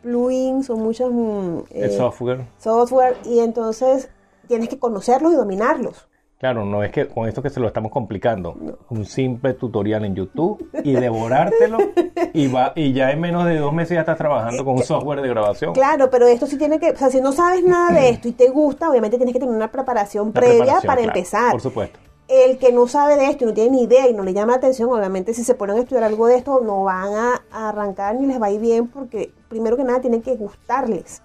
plugins, 0.03 0.67
son 0.67 0.81
muchos 0.81 1.11
mm, 1.13 1.59
El 1.71 1.91
eh, 1.91 1.97
software, 1.97 2.47
software 2.59 3.17
y 3.25 3.41
entonces 3.41 4.11
tienes 4.47 4.69
que 4.69 4.79
conocerlos 4.79 5.33
y 5.33 5.37
dominarlos. 5.37 6.10
Claro, 6.41 6.65
no 6.65 6.83
es 6.83 6.91
que 6.91 7.07
con 7.07 7.29
esto 7.29 7.43
que 7.43 7.51
se 7.51 7.61
lo 7.61 7.67
estamos 7.67 7.93
complicando. 7.93 8.57
Un 8.89 9.05
simple 9.05 9.55
tutorial 9.55 10.07
en 10.07 10.15
YouTube 10.15 10.71
y 10.83 10.95
devorártelo 10.95 11.79
y 12.33 12.49
va 12.49 12.73
y 12.75 12.95
ya 12.95 13.11
en 13.11 13.21
menos 13.21 13.45
de 13.45 13.59
dos 13.59 13.73
meses 13.73 13.95
ya 13.95 14.01
estás 14.01 14.17
trabajando 14.17 14.65
con 14.65 14.77
un 14.77 14.83
software 14.83 15.21
de 15.21 15.29
grabación. 15.29 15.75
Claro, 15.75 16.09
pero 16.11 16.27
esto 16.27 16.47
sí 16.47 16.57
tiene 16.57 16.81
que, 16.81 16.93
o 16.93 16.97
sea, 16.97 17.11
si 17.11 17.21
no 17.21 17.33
sabes 17.33 17.63
nada 17.63 17.93
de 17.93 18.09
esto 18.09 18.27
y 18.29 18.33
te 18.33 18.49
gusta, 18.49 18.89
obviamente 18.89 19.19
tienes 19.19 19.35
que 19.35 19.39
tener 19.39 19.55
una 19.55 19.71
preparación 19.71 20.33
previa 20.33 20.57
preparación, 20.57 20.87
para 20.87 21.03
claro, 21.03 21.19
empezar. 21.19 21.53
Por 21.53 21.61
supuesto. 21.61 21.99
El 22.27 22.59
que 22.59 22.73
no 22.73 22.87
sabe 22.87 23.17
de 23.17 23.27
esto 23.27 23.45
y 23.45 23.49
no 23.49 23.55
tiene 23.55 23.71
ni 23.71 23.83
idea 23.83 24.09
y 24.09 24.15
no 24.15 24.23
le 24.23 24.33
llama 24.33 24.53
la 24.53 24.59
atención, 24.59 24.89
obviamente 24.91 25.35
si 25.35 25.45
se 25.45 25.55
ponen 25.55 25.77
a 25.77 25.81
estudiar 25.81 26.05
algo 26.05 26.27
de 26.27 26.37
esto 26.37 26.61
no 26.65 26.85
van 26.85 27.13
a 27.13 27.69
arrancar 27.69 28.15
ni 28.15 28.27
les 28.27 28.41
va 28.41 28.47
a 28.47 28.51
ir 28.51 28.61
bien 28.61 28.89
porque 28.89 29.33
primero 29.49 29.77
que 29.77 29.85
nada 29.85 30.01
tienen 30.01 30.23
que 30.23 30.37
gustarles. 30.37 31.23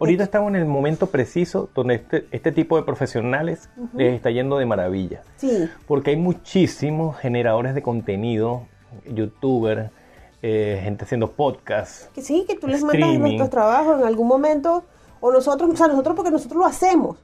Ahorita 0.00 0.24
estamos 0.24 0.48
en 0.50 0.56
el 0.56 0.64
momento 0.66 1.06
preciso 1.06 1.70
donde 1.74 1.94
este, 1.94 2.26
este 2.32 2.52
tipo 2.52 2.76
de 2.76 2.82
profesionales 2.82 3.68
les 3.94 4.14
está 4.14 4.30
yendo 4.30 4.58
de 4.58 4.66
maravilla. 4.66 5.22
Sí, 5.36 5.68
Porque 5.86 6.10
hay 6.10 6.16
muchísimos 6.16 7.16
generadores 7.18 7.74
de 7.74 7.82
contenido, 7.82 8.66
youtubers, 9.08 9.90
eh, 10.42 10.80
gente 10.82 11.04
haciendo 11.04 11.30
podcasts. 11.30 12.10
que 12.14 12.22
sí, 12.22 12.44
que 12.46 12.56
tú 12.56 12.66
les 12.66 12.82
mandas 12.82 13.18
nuestros 13.18 13.50
trabajos 13.50 14.00
en 14.00 14.06
algún 14.06 14.26
momento 14.28 14.84
o 15.20 15.32
nosotros, 15.32 15.70
o 15.72 15.76
sea, 15.76 15.86
nosotros 15.88 16.16
porque 16.16 16.30
nosotros 16.30 16.58
lo 16.58 16.66
hacemos. 16.66 17.16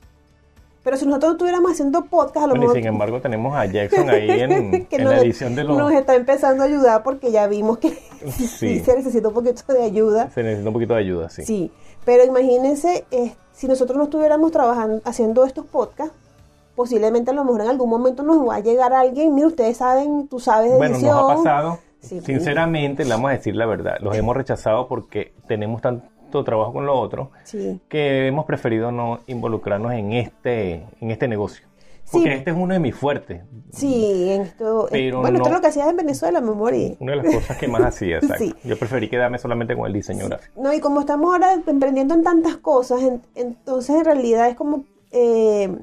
Pero 0.83 0.97
si 0.97 1.05
nosotros 1.05 1.33
estuviéramos 1.33 1.73
haciendo 1.73 2.07
podcast, 2.07 2.39
a 2.39 2.47
lo 2.47 2.49
Bueno, 2.55 2.65
y 2.65 2.67
mejor 2.69 2.77
sin 2.79 2.87
embargo 2.87 3.21
tenemos 3.21 3.55
a 3.55 3.67
Jackson 3.67 4.09
ahí 4.11 4.31
en, 4.41 4.87
que 4.87 4.97
en 4.97 5.05
nos, 5.05 5.13
la 5.13 5.21
edición 5.21 5.55
de 5.55 5.65
los... 5.65 5.77
nos 5.77 5.93
está 5.93 6.15
empezando 6.15 6.63
a 6.63 6.67
ayudar 6.67 7.03
porque 7.03 7.31
ya 7.31 7.47
vimos 7.49 7.77
que 7.77 7.91
sí, 8.33 8.47
Sí. 8.47 8.81
se 8.81 8.97
necesita 8.97 9.29
un 9.29 9.35
poquito 9.35 9.71
de 9.75 9.83
ayuda. 9.83 10.31
Se 10.31 10.43
necesita 10.43 10.69
un 10.71 10.73
poquito 10.73 10.95
de 10.95 11.01
ayuda, 11.01 11.29
sí. 11.29 11.45
Sí, 11.45 11.71
pero 12.05 12.25
imagínense, 12.25 13.05
eh, 13.11 13.35
si 13.53 13.69
nosotros 13.69 13.97
no 13.99 14.05
estuviéramos 14.05 14.51
trabajando, 14.53 15.01
haciendo 15.05 15.45
estos 15.45 15.67
podcasts, 15.67 16.15
posiblemente 16.75 17.31
a 17.31 17.35
lo 17.35 17.45
mejor 17.45 17.61
en 17.63 17.69
algún 17.69 17.91
momento 17.91 18.23
nos 18.23 18.47
va 18.49 18.57
a 18.57 18.61
llegar 18.61 18.93
alguien, 18.93 19.35
mira, 19.35 19.49
ustedes 19.49 19.77
saben, 19.77 20.29
tú 20.29 20.41
sabes 20.41 20.71
de 20.73 20.77
Bueno, 20.79 20.95
edición. 20.97 21.17
nos 21.17 21.31
ha 21.31 21.35
pasado. 21.37 21.79
Sí. 22.01 22.21
Sinceramente, 22.23 23.05
le 23.05 23.11
vamos 23.11 23.31
a 23.31 23.35
decir 23.35 23.55
la 23.55 23.67
verdad. 23.67 23.97
Los 24.01 24.17
hemos 24.17 24.35
rechazado 24.35 24.89
porque 24.89 25.35
tenemos 25.47 25.83
tanto 25.83 26.43
trabajo 26.45 26.73
con 26.73 26.87
lo 26.87 26.99
otro 26.99 27.31
Sí. 27.45 27.79
que 27.89 28.27
hemos 28.29 28.47
preferido 28.47 28.91
no 28.91 29.19
involucrarnos 29.27 29.93
en 29.93 30.13
este, 30.13 30.87
en 31.01 31.11
este 31.11 31.29
negocio. 31.29 31.67
Sí. 32.11 32.19
Porque 32.19 32.35
este 32.35 32.51
es 32.51 32.57
uno 32.57 32.75
de 32.75 32.81
mis 32.81 32.95
fuertes. 32.95 33.43
Sí, 33.73 34.31
en 34.33 34.43
esto, 34.43 34.89
Pero 34.91 35.21
bueno, 35.21 35.37
esto 35.39 35.49
no- 35.49 35.55
es 35.55 35.57
lo 35.57 35.61
que 35.61 35.67
hacías 35.69 35.89
en 35.89 35.97
Venezuela, 35.97 36.41
mi 36.41 36.49
amor, 36.49 36.75
y- 36.75 36.97
Una 36.99 37.13
de 37.13 37.23
las 37.23 37.35
cosas 37.37 37.57
que 37.57 37.69
más 37.69 37.83
hacía, 37.85 38.17
exacto. 38.17 38.45
Sí. 38.45 38.55
Yo 38.65 38.77
preferí 38.77 39.09
quedarme 39.09 39.39
solamente 39.39 39.77
con 39.77 39.87
el 39.87 39.93
diseño 39.93 40.27
gráfico. 40.27 40.61
No, 40.61 40.73
y 40.73 40.81
como 40.81 41.01
estamos 41.01 41.33
ahora 41.33 41.55
emprendiendo 41.67 42.15
en 42.15 42.25
tantas 42.25 42.57
cosas, 42.57 43.01
en- 43.03 43.23
entonces 43.37 43.95
en 43.95 44.05
realidad 44.05 44.49
es 44.49 44.57
como 44.57 44.85
eh, 45.13 45.77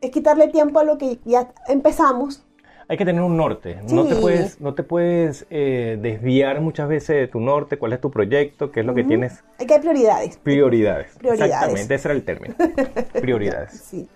es 0.00 0.10
quitarle 0.10 0.48
tiempo 0.48 0.78
a 0.78 0.84
lo 0.84 0.96
que 0.98 1.18
ya 1.24 1.52
empezamos. 1.68 2.42
Hay 2.88 2.96
que 2.96 3.04
tener 3.04 3.22
un 3.22 3.36
norte. 3.36 3.78
No 3.92 4.04
te 4.04 4.16
puedes, 4.16 4.60
no 4.60 4.74
te 4.74 4.82
puedes 4.82 5.46
eh, 5.50 5.96
desviar 6.02 6.60
muchas 6.60 6.88
veces 6.88 7.16
de 7.16 7.28
tu 7.28 7.38
norte, 7.38 7.78
cuál 7.78 7.92
es 7.92 8.00
tu 8.00 8.10
proyecto, 8.10 8.72
qué 8.72 8.80
es 8.80 8.86
lo 8.86 8.94
que 8.94 9.04
tienes. 9.04 9.44
Hay 9.58 9.66
que 9.66 9.74
hay 9.74 9.80
prioridades. 9.80 10.36
Prioridades. 10.38 11.14
Prioridades. 11.18 11.52
Exactamente, 11.52 11.94
ese 11.94 12.08
era 12.08 12.14
el 12.14 12.24
término. 12.24 12.54
Prioridades. 13.20 13.72
Sí, 13.80 14.08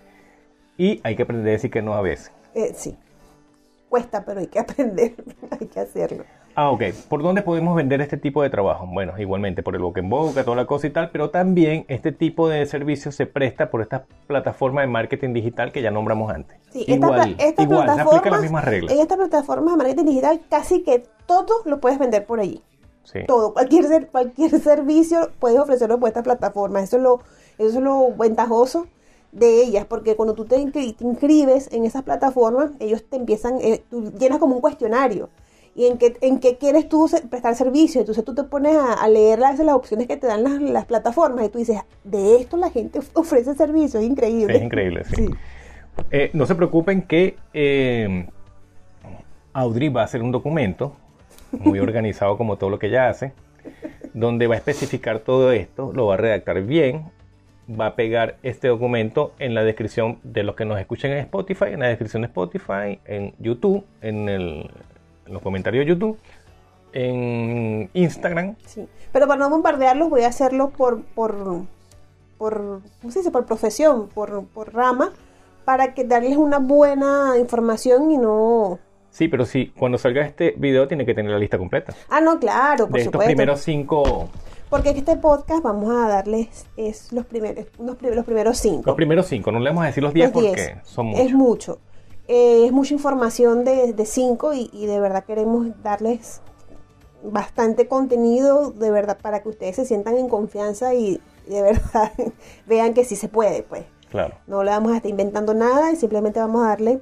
Y 0.77 1.01
hay 1.05 1.17
que 1.17 1.23
aprender 1.23 1.49
a 1.49 1.53
decir 1.53 1.71
que 1.71 1.83
no 1.83 1.95
a 1.95 2.03
veces. 2.03 2.31
eh, 2.55 2.73
sí. 2.75 2.97
Cuesta, 3.89 4.25
pero 4.25 4.41
hay 4.41 4.49
que 4.49 4.59
aprender, 4.61 5.15
hay 5.51 5.67
que 5.69 5.81
hacerlo. 5.81 6.25
Ah, 6.57 6.71
ok. 6.71 6.83
¿Por 7.09 7.23
dónde 7.23 7.43
podemos 7.43 7.75
vender 7.77 8.01
este 8.01 8.17
tipo 8.17 8.43
de 8.43 8.51
trabajo? 8.51 8.87
Bueno, 8.87 9.13
igualmente 9.19 9.63
por 9.63 9.75
el 9.75 9.83
boca 9.83 10.01
en 10.01 10.09
boca, 10.09 10.45
toda 10.45 10.57
la 10.57 10.67
cosa 10.67 10.87
y 10.87 10.91
tal, 10.91 11.11
pero 11.11 11.31
también 11.31 11.85
este 11.89 12.13
tipo 12.13 12.49
de 12.49 12.65
servicios 12.67 13.15
se 13.17 13.27
presta 13.27 13.71
por 13.71 13.83
estas 13.83 14.03
plataformas 14.29 14.85
de 14.85 14.89
marketing 14.89 15.33
digital 15.33 15.73
que 15.73 15.83
ya 15.83 15.91
nombramos 15.91 16.33
antes. 16.33 16.57
Sí, 16.73 16.81
esta 16.89 16.95
igual, 16.95 17.35
pla- 17.35 17.45
estas 17.47 17.65
igual, 17.65 17.95
se 17.95 18.01
aplican 18.03 18.33
las 18.33 18.43
mismas 18.43 18.65
reglas. 18.65 18.93
En 18.93 19.01
estas 19.01 19.17
plataformas 19.19 19.73
de 19.75 19.79
marketing 19.79 20.05
digital 20.07 20.41
casi 20.49 20.83
que 20.83 21.05
todo 21.27 21.55
lo 21.65 21.81
puedes 21.81 21.99
vender 21.99 22.25
por 22.25 22.39
allí. 22.41 22.63
Sí. 23.03 23.21
Todo, 23.27 23.53
cualquier, 23.53 23.85
ser- 23.87 24.07
cualquier 24.09 24.51
servicio 24.61 25.31
puedes 25.41 25.59
ofrecerlo 25.59 25.99
por 25.99 26.09
estas 26.09 26.23
plataformas. 26.25 26.85
Eso 26.85 26.97
es 26.99 27.03
lo, 27.03 27.21
eso 27.59 27.79
es 27.79 27.83
lo 27.83 28.13
ventajoso 28.17 28.87
de 29.35 29.63
ellas, 29.63 29.85
porque 29.85 30.17
cuando 30.17 30.35
tú 30.35 30.45
te, 30.45 30.57
inscri- 30.57 30.97
te 30.97 31.05
inscribes 31.05 31.69
en 31.73 31.85
esas 31.85 32.03
plataformas, 32.03 32.71
ellos 32.79 33.05
te 33.05 33.17
empiezan, 33.17 33.59
eh, 33.61 33.83
tú 33.91 34.13
llenas 34.19 34.39
como 34.39 34.55
un 34.55 34.61
cuestionario. 34.61 35.29
Y 35.77 35.87
en 35.87 35.99
qué, 35.99 36.17
en 36.21 36.39
qué 36.39 36.57
quieres 36.57 36.89
tú 36.89 37.11
prestar 37.29 37.57
servicio. 37.57 38.01
Entonces 38.01 38.25
tú 38.25 38.33
te 38.33 38.45
pones 38.45 38.77
a, 38.77 38.93
a 38.93 39.09
leer 39.09 39.41
las, 39.41 39.59
las 39.59 39.75
opciones 39.75 40.07
que 40.07 40.17
te 40.17 40.29
dan 40.29 40.45
las, 40.45 40.61
las 40.61 40.85
plataformas 40.85 41.45
y 41.45 41.49
tú 41.49 41.59
dices, 41.59 41.81
de 42.05 42.37
esto 42.37 42.57
la 42.57 42.71
gente 42.71 43.01
ofrece 43.15 43.55
servicio, 43.57 43.99
es 43.99 44.07
increíble. 44.07 44.57
Es 44.57 44.63
increíble, 44.63 45.03
sí. 45.05 45.31
Eh, 46.13 46.31
no 46.33 46.47
se 46.47 46.55
preocupen 46.55 47.03
que 47.03 47.37
eh, 47.53 48.29
Audrey 49.53 49.89
va 49.89 50.03
a 50.03 50.05
hacer 50.05 50.23
un 50.23 50.31
documento 50.31 50.95
muy 51.51 51.81
organizado 51.81 52.37
como 52.37 52.57
todo 52.57 52.71
lo 52.71 52.79
que 52.79 52.87
ella 52.87 53.09
hace, 53.09 53.33
donde 54.13 54.47
va 54.47 54.55
a 54.55 54.59
especificar 54.59 55.21
todo 55.21 55.51
esto, 55.51 55.93
lo 55.93 56.07
va 56.07 56.15
a 56.15 56.19
redactar 56.19 56.63
bien, 56.63 57.11
va 57.69 57.87
a 57.87 57.95
pegar 57.97 58.37
este 58.43 58.69
documento 58.69 59.33
en 59.39 59.55
la 59.55 59.63
descripción 59.65 60.19
de 60.23 60.43
los 60.43 60.55
que 60.55 60.65
nos 60.65 60.79
escuchen 60.79 61.13
en 61.13 61.19
Spotify, 61.19 61.67
en 61.73 61.81
la 61.81 61.89
descripción 61.89 62.23
de 62.23 62.27
Spotify, 62.27 62.99
en 63.07 63.35
YouTube, 63.39 63.85
en, 64.03 64.29
el- 64.29 64.71
en 65.27 65.33
los 65.33 65.43
comentarios 65.43 65.85
de 65.85 65.89
YouTube, 65.91 66.19
en 66.93 67.91
Instagram. 67.95 68.57
Sí, 68.67 68.87
pero 69.13 69.27
para 69.27 69.39
no 69.41 69.51
bombardearlos 69.51 70.11
voy 70.11 70.23
a 70.23 70.29
hacerlo 70.29 70.71
por, 70.71 71.03
por, 71.03 71.63
por 72.39 72.81
¿cómo 73.01 73.11
se 73.13 73.21
dice? 73.21 73.31
Por 73.31 73.47
profesión, 73.47 74.09
por, 74.09 74.45
por 74.47 74.73
rama, 74.75 75.13
para 75.65 75.95
que 75.95 76.05
darles 76.05 76.37
una 76.37 76.59
buena 76.59 77.35
información 77.39 78.11
y 78.11 78.19
no... 78.19 78.79
Sí, 79.11 79.29
pero 79.29 79.47
sí, 79.47 79.73
cuando 79.79 79.97
salga 79.97 80.23
este 80.27 80.55
video 80.57 80.89
tiene 80.89 81.07
que 81.07 81.15
tener 81.15 81.31
la 81.31 81.39
lista 81.39 81.57
completa. 81.57 81.95
Ah, 82.11 82.21
no, 82.21 82.39
claro, 82.41 82.87
por 82.87 82.95
de 82.95 82.99
estos 82.99 83.13
supuesto. 83.13 83.27
primeros 83.29 83.61
cinco, 83.61 84.29
Porque 84.71 84.91
este 84.91 85.17
podcast 85.17 85.63
vamos 85.63 85.91
a 85.91 86.09
darles 86.09 86.67
es 86.77 87.13
los 87.13 87.27
primeros, 87.27 87.67
unos 87.79 87.97
pri- 87.97 88.15
los 88.15 88.25
primeros 88.25 88.59
cinco. 88.59 88.83
los 88.87 88.97
primeros 88.97 89.27
cinco, 89.27 89.53
no 89.53 89.61
le 89.61 89.71
vamos 89.71 89.85
a 89.85 89.87
decir 89.87 90.03
los 90.03 90.13
diez 90.15 90.27
Los 90.27 90.33
porque 90.33 90.55
diez. 90.63 90.79
son 90.85 91.07
muchos. 91.07 91.25
Es 91.27 91.33
mucho. 91.33 91.79
Eh, 92.27 92.65
es 92.67 92.73
mucha 92.73 92.95
información 92.95 93.65
de, 93.65 93.93
de 93.93 94.07
cinco 94.07 94.55
y, 94.55 94.71
y 94.73 94.87
de 94.87 94.99
verdad 94.99 95.25
queremos 95.25 95.69
darles 95.83 96.41
bastante 97.23 97.87
contenido, 97.87 98.71
de 98.71 98.91
verdad, 98.91 99.19
para 99.21 99.43
que 99.43 99.49
ustedes 99.51 99.77
se 99.77 99.85
sientan 99.85 100.17
en 100.17 100.29
confianza 100.29 100.95
y 100.95 101.21
de 101.47 101.63
verdad 101.63 102.13
vean 102.67 102.95
que 102.95 103.05
sí 103.05 103.17
se 103.17 103.29
puede, 103.29 103.63
pues. 103.63 103.85
Claro. 104.11 104.35
No 104.47 104.63
le 104.65 104.71
vamos 104.71 104.93
a 104.93 104.97
estar 104.97 105.11
inventando 105.11 105.55
nada 105.55 105.93
y 105.93 105.97
simplemente 105.97 106.41
vamos 106.41 106.65
a 106.65 106.69
darle 106.69 107.01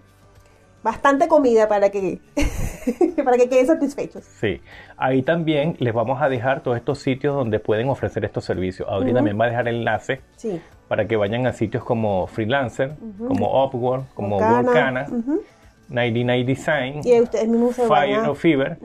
bastante 0.83 1.29
comida 1.29 1.69
para 1.69 1.91
que, 1.91 2.19
para 3.25 3.37
que 3.37 3.49
queden 3.49 3.67
satisfechos. 3.67 4.25
Sí, 4.25 4.61
ahí 4.97 5.23
también 5.23 5.77
les 5.79 5.95
vamos 5.95 6.21
a 6.21 6.29
dejar 6.29 6.63
todos 6.63 6.77
estos 6.77 6.99
sitios 6.99 7.35
donde 7.35 7.61
pueden 7.61 7.89
ofrecer 7.89 8.25
estos 8.25 8.45
servicios. 8.45 8.89
Audrey 8.89 9.13
también 9.15 9.39
va 9.41 9.45
a 9.45 9.49
dejar 9.49 9.69
enlace 9.69 10.21
Sí. 10.37 10.61
para 10.89 11.07
que 11.07 11.17
vayan 11.17 11.47
a 11.47 11.53
sitios 11.53 11.85
como 11.85 12.27
Freelancer, 12.27 12.93
como 13.29 13.65
Upwork, 13.65 14.13
como 14.15 14.37
Workana, 14.39 14.63
Workana, 14.63 15.07
ujú. 15.11 15.43
99 15.89 16.45
Design, 16.45 17.01
Y 17.05 17.21
ustedes 17.21 17.49
mismos 17.49 17.77
se 17.77 17.87
van 17.87 17.89
Fire 18.03 18.17
a... 18.25 18.31
o 18.31 18.35
Fever. 18.35 18.79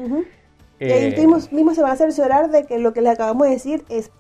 Y 0.80 0.86
Eh, 0.86 0.94
ahí 0.94 1.12
mismos, 1.16 1.52
mismos 1.52 1.76
se 1.76 1.82
van 1.82 1.92
a 1.92 1.96
cerciorar 1.96 2.52
de 2.52 2.66
que 2.66 2.78
lo 2.78 2.94
que 2.94 3.02
les 3.02 3.14
acabamos 3.14 3.48
de 3.48 3.54
decir 3.54 3.84
es 3.90 4.12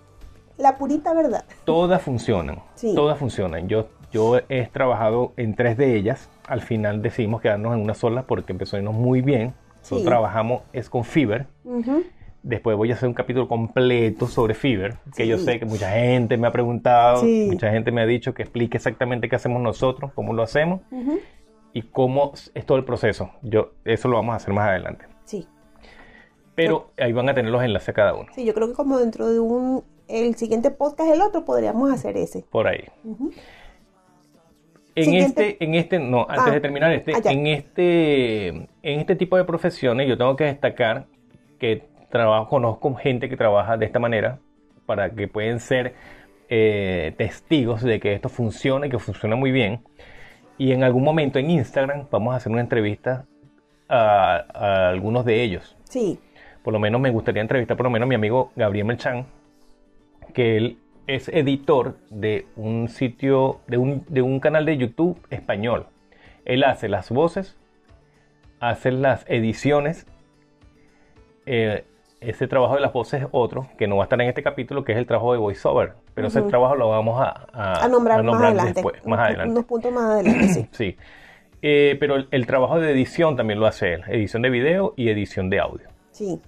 la 0.58 0.78
purita 0.78 1.14
verdad. 1.14 1.46
Todas 1.66 2.02
funcionan, 2.02 2.60
Sí. 2.76 2.96
todas 2.96 3.20
funcionan. 3.20 3.68
Yo, 3.68 3.90
yo 4.12 4.40
he 4.50 4.66
trabajado 4.68 5.34
en 5.38 5.56
tres 5.56 5.78
de 5.78 5.96
ellas. 5.96 6.30
Al 6.48 6.62
final 6.62 7.02
decidimos 7.02 7.42
quedarnos 7.42 7.74
en 7.76 7.82
una 7.82 7.94
sola 7.94 8.24
porque 8.24 8.52
empezó 8.54 8.76
a 8.76 8.80
irnos 8.80 8.96
muy 8.96 9.22
bien. 9.22 9.54
Nosotros 9.80 10.02
Sí. 10.02 10.06
trabajamos 10.08 10.62
es 10.74 10.90
con 10.90 11.04
Fever. 11.04 11.48
Ujú. 11.64 12.04
Después 12.44 12.78
voy 12.78 12.92
a 12.92 12.94
hacer 12.94 13.10
un 13.10 13.14
capítulo 13.16 13.48
completo 13.48 14.28
sobre 14.28 14.54
Fever, 14.54 14.96
que 15.16 15.24
Sí. 15.24 15.30
yo 15.30 15.38
sé 15.38 15.60
que 15.60 15.66
mucha 15.66 15.90
gente 15.92 16.38
me 16.38 16.48
ha 16.48 16.52
preguntado, 16.52 17.22
Sí. 17.22 17.48
mucha 17.52 17.70
gente 17.72 17.92
me 17.92 18.02
ha 18.02 18.06
dicho 18.06 18.34
que 18.34 18.44
explique 18.44 18.78
exactamente 18.78 19.28
qué 19.28 19.36
hacemos 19.36 19.62
nosotros, 19.62 20.12
cómo 20.14 20.34
lo 20.34 20.44
hacemos 20.44 20.82
y 21.74 21.82
cómo 21.82 22.32
es 22.54 22.66
todo 22.66 22.78
el 22.78 22.86
proceso. 22.86 23.32
Yo 23.42 23.72
eso 23.84 24.08
lo 24.08 24.16
vamos 24.16 24.34
a 24.34 24.36
hacer 24.38 24.54
más 24.54 24.70
adelante. 24.70 25.06
Sí. 25.26 25.46
Pero 26.56 26.92
ahí 26.98 27.12
van 27.14 27.30
a 27.30 27.34
tener 27.34 27.52
los 27.52 27.62
enlaces 27.64 27.90
a 27.90 27.94
cada 27.94 28.14
uno, 28.16 28.28
Sí, 28.34 28.46
yo 28.46 28.54
creo 28.54 28.68
que 28.70 28.74
como 28.74 28.98
dentro 28.98 29.28
de 29.30 29.40
un 29.40 29.84
el 30.08 30.36
siguiente 30.36 30.72
podcast 30.72 31.12
el 31.14 31.22
otro 31.22 31.44
podríamos 31.44 31.92
hacer 31.92 32.16
ese. 32.18 32.46
por 32.50 32.68
ahí. 32.68 32.86
Ujú. 33.04 33.32
En 34.98 35.06
Siguiente. 35.06 35.50
este, 35.50 35.64
en 35.64 35.76
este, 35.76 36.00
no, 36.00 36.26
antes 36.28 36.48
Ah. 36.48 36.52
de 36.52 36.60
terminar 36.60 36.92
este, 36.92 37.14
Ah, 37.16 37.22
en 37.32 37.48
este, 37.48 38.48
en 38.48 38.68
este 39.00 39.16
tipo 39.16 39.38
de 39.38 39.44
profesiones 39.46 40.08
yo 40.08 40.18
tengo 40.18 40.36
que 40.36 40.46
destacar 40.46 41.06
que 41.60 41.84
trabajo, 42.10 42.48
conozco 42.50 42.94
gente 42.96 43.30
que 43.30 43.38
trabaja 43.38 43.78
de 43.78 43.86
esta 43.86 44.00
manera 44.00 44.40
para 44.86 45.10
que 45.12 45.28
pueden 45.28 45.60
ser 45.60 45.94
eh, 46.50 47.14
testigos 47.18 47.82
de 47.84 48.00
que 48.00 48.14
esto 48.14 48.30
funciona 48.30 48.88
y 48.88 48.90
que 48.90 49.00
funciona 49.00 49.36
muy 49.36 49.52
bien. 49.52 49.82
Y 50.58 50.72
en 50.72 50.84
algún 50.84 51.04
momento 51.04 51.38
en 51.38 51.52
Instagram 51.52 52.08
vamos 52.10 52.34
a 52.34 52.38
hacer 52.38 52.52
una 52.52 52.62
entrevista 52.62 53.26
a, 53.90 54.46
a 54.54 54.90
algunos 54.90 55.26
de 55.26 55.44
ellos. 55.44 55.76
Sí. 55.84 56.20
Por 56.64 56.74
lo 56.74 56.80
menos 56.80 57.00
me 57.00 57.12
gustaría 57.12 57.42
entrevistar 57.42 57.78
por 57.78 57.84
lo 57.86 57.90
menos 57.92 58.08
a 58.08 58.10
mi 58.10 58.16
amigo 58.16 58.52
Gabriel 58.56 58.86
Melchán, 58.88 59.26
que 60.34 60.58
él 60.58 60.78
es 61.08 61.30
editor 61.30 61.98
de 62.10 62.46
un 62.56 62.90
sitio, 62.90 63.62
de 63.68 63.78
un, 63.78 64.06
de 64.10 64.22
un 64.22 64.40
canal 64.40 64.66
de 64.66 64.78
YouTube 64.78 65.20
español. 65.30 65.86
Él 66.46 66.64
hace 66.64 66.90
las 66.90 67.10
voces, 67.10 67.58
hace 68.60 68.92
las 68.92 69.26
ediciones. 69.28 70.06
eh, 71.46 71.86
ese 72.20 72.48
trabajo 72.48 72.74
de 72.74 72.82
las 72.82 72.92
voces 72.94 73.22
es 73.22 73.28
otro, 73.32 73.68
que 73.78 73.86
no 73.88 73.98
va 73.98 74.04
a 74.04 74.06
estar 74.06 74.20
en 74.20 74.28
este 74.28 74.42
capítulo, 74.42 74.84
que 74.84 74.92
es 74.94 74.98
el 74.98 75.06
trabajo 75.06 75.34
de 75.34 75.38
voiceover. 75.38 75.94
Pero 76.16 76.30
ese 76.30 76.42
trabajo 76.42 76.76
lo 76.76 76.90
vamos 76.90 77.22
a, 77.22 77.46
a- 77.54 77.86
A 77.86 77.88
nombrar, 77.88 78.22
a 78.22 78.24
más 78.24 78.42
adelante. 78.42 78.74
después, 78.74 78.96
más 79.06 79.06
Unos- 79.06 79.20
adelante. 79.20 79.52
Unos 79.52 79.66
puntos 79.66 79.92
más 79.94 80.04
adelante, 80.06 80.48
sí. 80.48 80.68
Sí. 80.72 80.98
Eh, 81.62 81.96
pero 82.00 82.16
el, 82.16 82.28
el 82.32 82.48
trabajo 82.48 82.80
de 82.80 82.92
edición 82.92 83.36
también 83.36 83.60
lo 83.60 83.68
hace 83.68 83.94
él, 83.94 84.04
edición 84.08 84.42
de 84.42 84.50
video 84.50 84.94
y 84.98 85.10
edición 85.10 85.50
de 85.52 85.60
audio. 85.60 85.88
Sí. 86.12 86.42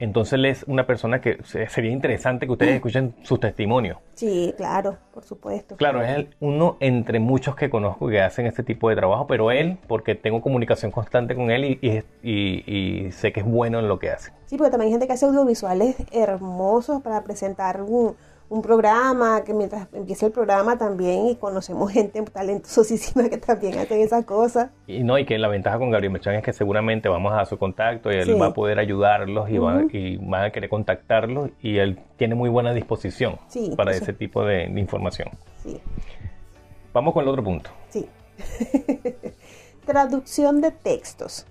Entonces 0.00 0.32
él 0.32 0.46
es 0.46 0.64
una 0.66 0.86
persona 0.86 1.20
que 1.20 1.38
se- 1.44 1.68
sería 1.68 1.92
interesante 1.92 2.46
que 2.46 2.52
ustedes 2.52 2.74
escuchen 2.76 3.14
sus 3.22 3.38
testimonios. 3.38 3.98
Sí, 4.14 4.52
claro, 4.56 4.96
por 5.12 5.24
supuesto. 5.24 5.76
Claro, 5.76 6.02
es 6.02 6.10
el- 6.16 6.34
uno 6.40 6.76
entre 6.80 7.20
muchos 7.20 7.54
que 7.54 7.70
conozco 7.70 8.08
que 8.08 8.20
hacen 8.20 8.46
este 8.46 8.62
tipo 8.62 8.88
de 8.88 8.96
trabajo, 8.96 9.26
pero 9.26 9.50
él, 9.50 9.78
porque 9.86 10.14
tengo 10.14 10.40
comunicación 10.40 10.90
constante 10.90 11.34
con 11.36 11.50
él 11.50 11.64
y, 11.64 11.78
y- 11.82 12.02
y- 12.22 13.04
y 13.06 13.12
sé 13.12 13.32
que 13.32 13.40
es 13.40 13.46
bueno 13.46 13.78
en 13.78 13.88
lo 13.88 13.98
que 13.98 14.10
hace. 14.10 14.32
Sí, 14.46 14.56
porque 14.56 14.70
también 14.70 14.86
hay 14.88 14.92
gente 14.92 15.06
que 15.06 15.12
hace 15.12 15.26
audiovisuales 15.26 15.96
hermosos 16.12 17.02
para 17.02 17.22
presentar 17.22 17.82
un, 17.82 18.16
un 18.50 18.60
programa, 18.62 19.42
que 19.44 19.54
mientras 19.54 19.86
empieza 19.94 20.26
el 20.26 20.32
programa 20.32 20.76
también 20.76 21.28
y 21.28 21.36
conocemos 21.36 21.90
gente 21.92 22.20
talentosísima 22.22 23.28
que 23.30 23.38
también 23.38 23.78
hacen 23.78 24.00
esas 24.00 24.24
cosas. 24.26 24.70
Y 24.86 25.02
no, 25.04 25.16
y 25.18 25.24
que 25.24 25.38
la 25.38 25.48
ventaja 25.48 25.78
con 25.78 25.90
Gabriel 25.90 26.12
Mechán 26.12 26.34
es 26.34 26.42
que 26.42 26.52
seguramente 26.52 27.08
vamos 27.08 27.32
a 27.32 27.36
dar 27.36 27.46
su 27.46 27.56
contacto 27.58 28.10
y 28.10 28.16
él 28.16 28.24
Sí. 28.26 28.32
va 28.34 28.46
a 28.46 28.52
poder 28.52 28.78
ayudarlos 28.78 29.48
y, 29.50 29.56
va- 29.58 29.82
y 29.92 30.16
van 30.18 30.44
a 30.44 30.50
querer 30.50 30.68
contactarlos 30.68 31.50
y 31.62 31.78
él 31.78 32.00
tiene 32.18 32.34
muy 32.34 32.50
buena 32.50 32.74
disposición 32.74 33.38
Sí, 33.48 33.72
para 33.76 33.92
eso. 33.92 34.02
ese 34.02 34.12
tipo 34.12 34.44
de, 34.44 34.68
de 34.68 34.80
información. 34.80 35.28
Sí, 35.62 35.80
Vamos 36.92 37.14
con 37.14 37.22
el 37.22 37.28
otro 37.28 37.42
punto. 37.44 37.70
sí. 37.88 38.06
Traducción 39.86 40.60
de 40.60 40.70
textos. 40.70 41.46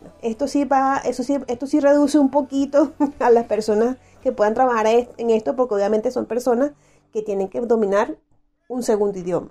Bueno, 0.00 0.14
esto 0.22 0.48
sí 0.48 0.64
va, 0.64 0.98
eso 1.04 1.22
sí, 1.22 1.38
esto 1.48 1.66
sí 1.66 1.80
reduce 1.80 2.18
un 2.18 2.30
poquito 2.30 2.92
a 3.20 3.30
las 3.30 3.44
personas 3.46 3.96
que 4.24 4.32
puedan 4.32 4.54
trabajar 4.54 4.86
en 4.88 5.30
esto, 5.30 5.54
porque 5.54 5.74
obviamente 5.74 6.10
son 6.10 6.24
personas 6.24 6.72
que 7.12 7.22
tienen 7.22 7.48
que 7.48 7.60
dominar 7.60 8.16
un 8.68 8.82
segundo 8.82 9.18
idioma. 9.18 9.50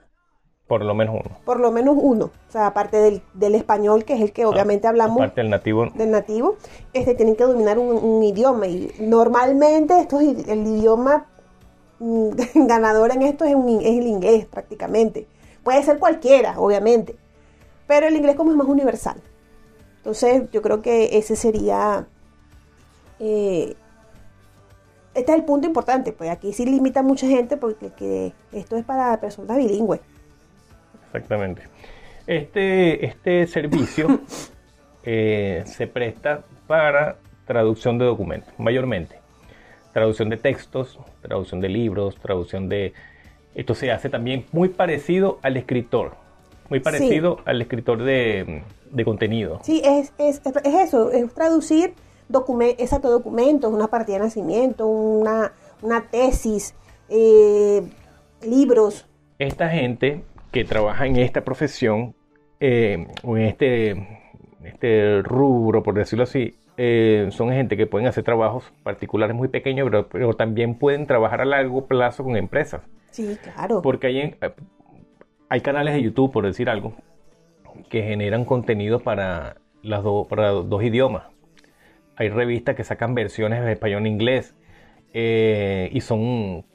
Por 0.67 0.83
lo 0.83 0.95
menos 0.95 1.15
uno. 1.23 1.38
Por 1.45 1.59
lo 1.59 1.71
menos 1.71 1.95
uno. 1.99 2.25
O 2.25 2.51
sea, 2.51 2.65
aparte 2.65 2.97
del, 2.97 3.21
del 3.36 3.53
español, 3.53 4.03
que 4.03 4.15
es 4.15 4.21
el 4.21 4.33
que 4.33 4.45
obviamente 4.45 4.88
hablamos. 4.88 5.17
Aparte 5.17 5.41
del 5.41 5.51
nativo. 5.51 5.88
Del 5.93 6.09
nativo, 6.09 6.55
este, 6.93 7.13
tienen 7.13 7.36
que 7.36 7.43
dominar 7.43 7.77
un, 7.77 8.23
idioma. 8.23 8.65
Y 8.65 8.91
normalmente 8.99 9.99
esto 9.99 10.19
es 10.19 10.47
el 10.47 10.65
idioma 10.65 11.27
mm, 11.99 12.29
ganador 12.67 13.12
en 13.12 13.21
esto 13.21 13.45
es, 13.45 13.53
un, 13.53 13.69
es 13.79 13.99
el 13.99 14.07
inglés 14.07 14.47
prácticamente. 14.47 15.27
Puede 15.63 15.83
ser 15.83 15.99
cualquiera, 15.99 16.59
obviamente. 16.59 17.15
Pero 17.86 18.07
el 18.07 18.15
inglés 18.15 18.36
como 18.36 18.49
es 18.49 18.57
más 18.57 18.67
universal. 18.67 19.21
Entonces 19.97 20.49
yo 20.51 20.63
creo 20.63 20.81
que 20.81 21.19
ese 21.19 21.36
sería... 21.36 22.07
Eh, 23.19 23.75
este 25.13 25.32
es 25.32 25.38
el 25.38 25.45
punto 25.45 25.67
importante, 25.67 26.12
pues 26.12 26.30
aquí 26.30 26.54
sí 26.54 26.65
limita 26.65 27.04
mucha 27.04 27.28
gente 27.28 27.58
porque 27.58 27.91
que 27.91 28.34
esto 28.52 28.78
es 28.78 28.84
para 28.84 29.19
personas 29.19 29.58
bilingües. 29.58 30.02
Exactamente. 31.08 31.63
Este, 32.26 33.06
este 33.06 33.47
servicio 33.47 34.21
eh, 35.04 35.63
se 35.65 35.88
presta 35.88 36.43
para 36.67 37.17
traducción 37.45 37.97
de 37.97 38.06
documentos, 38.06 38.54
mayormente. 38.58 39.19
Traducción 39.91 40.30
de 40.30 40.38
textos, 40.38 40.99
traducción 41.21 41.62
de 41.62 41.69
libros, 41.69 42.15
traducción 42.15 42.67
de... 42.67 42.93
Esto 43.54 43.76
se 43.76 43.91
hace 43.91 44.10
también 44.10 44.45
muy 44.52 44.69
parecido 44.69 45.38
al 45.43 45.58
escritor, 45.58 46.15
muy 46.69 46.80
parecido 46.80 47.38
al 47.45 47.62
escritor 47.62 48.02
de, 48.02 48.63
contenido. 49.06 49.60
Sí, 49.62 49.84
es, 49.86 50.12
es, 50.17 50.41
es, 50.43 50.56
eso, 50.65 51.12
es 51.12 51.32
traducir 51.36 51.93
document, 52.34 52.76
exacto, 52.80 53.10
documentos, 53.10 53.72
una 53.72 53.88
partida 53.88 54.17
de 54.17 54.24
nacimiento, 54.26 54.86
una, 54.88 55.54
tesis, 56.12 56.76
eh, 57.08 57.82
libros. 58.41 59.08
Esta 59.39 59.69
gente 59.69 60.26
que 60.52 60.65
trabaja 60.65 61.06
en 61.06 61.15
esta 61.15 61.46
profesión 61.46 62.13
eh, 62.60 63.08
o 63.24 63.38
en 63.38 63.43
este, 63.43 64.32
este 64.63 65.22
rubro, 65.22 65.82
por 65.82 65.93
decirlo 65.93 66.24
así, 66.24 66.56
eh, 66.76 67.28
son 67.32 67.52
gente 67.52 67.78
que 67.78 67.86
pueden 67.86 68.08
hacer 68.08 68.24
trabajos 68.24 68.65
particulares 68.84 69.36
muy 69.36 69.48
pequeños, 69.48 69.89
pero, 70.12 70.34
también 70.34 70.76
pueden 70.76 71.06
trabajar 71.08 71.41
a 71.41 71.46
largo 71.46 71.86
plazo 71.86 72.24
con 72.24 72.36
empresas. 72.36 72.82
Sí, 73.12 73.38
claro. 73.41 73.82
Porque 73.82 74.08
hay, 74.08 74.36
hay 75.50 75.62
canales 75.62 75.93
de 75.93 76.02
YouTube, 76.02 76.32
por 76.32 76.46
decir 76.46 76.67
algo, 76.67 76.93
que 77.89 78.02
generan 78.02 78.43
contenido 78.43 79.00
para, 79.00 79.58
las 79.84 80.04
para 80.28 80.50
dos 80.50 80.84
idiomas 80.84 81.33
hay 82.15 82.30
revistas 82.30 82.76
que 82.76 82.84
sacan 82.84 83.15
versiones 83.15 83.62
en 83.62 83.69
español 83.69 84.06
e 84.06 84.10
inglés 84.10 84.56
eh, 85.13 85.89
y 85.91 86.02
son 86.02 86.65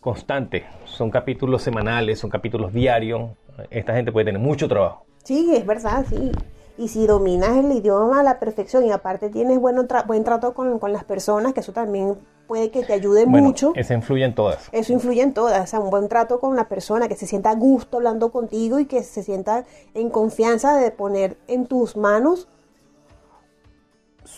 constantes, 0.00 0.64
son 0.84 1.10
capítulos 1.10 1.62
semanales, 1.62 2.18
son 2.18 2.30
capítulos 2.30 2.72
diarios. 2.72 3.30
Esta 3.70 3.94
gente 3.94 4.12
puede 4.12 4.26
tener 4.26 4.40
mucho 4.40 4.68
trabajo. 4.68 5.06
Sí, 5.24 5.54
es 5.54 5.64
verdad, 5.64 6.04
sí. 6.08 6.32
Y 6.78 6.88
si 6.88 7.06
dominas 7.06 7.56
el 7.56 7.70
idioma 7.70 8.20
a 8.20 8.22
la 8.22 8.40
perfección 8.40 8.84
y 8.86 8.90
aparte 8.90 9.28
tienes 9.28 9.58
buen, 9.60 9.76
buen 10.06 10.24
trato 10.24 10.54
con, 10.54 10.80
las 10.92 11.04
personas, 11.04 11.52
que 11.52 11.60
eso 11.60 11.72
también 11.72 12.16
puede 12.48 12.70
que 12.70 12.82
te 12.82 12.94
ayude 12.94 13.26
mucho. 13.26 13.72
Eso 13.76 13.92
influye 13.92 14.24
en 14.24 14.34
todas. 14.34 14.68
Eso 14.72 14.92
influye 14.92 15.22
en 15.22 15.34
todas. 15.34 15.62
O 15.62 15.66
sea, 15.66 15.80
un 15.80 15.90
buen 15.90 16.08
trato 16.08 16.40
con 16.40 16.56
la 16.56 16.68
persona, 16.68 17.08
que 17.08 17.14
se 17.14 17.26
sienta 17.26 17.50
a 17.50 17.54
gusto 17.54 17.98
hablando 17.98 18.32
contigo 18.32 18.80
y 18.80 18.86
que 18.86 19.02
se 19.02 19.22
sienta 19.22 19.64
en 19.94 20.08
confianza 20.08 20.76
de 20.76 20.90
poner 20.90 21.36
en 21.46 21.66
tus 21.66 21.96
manos 21.96 22.48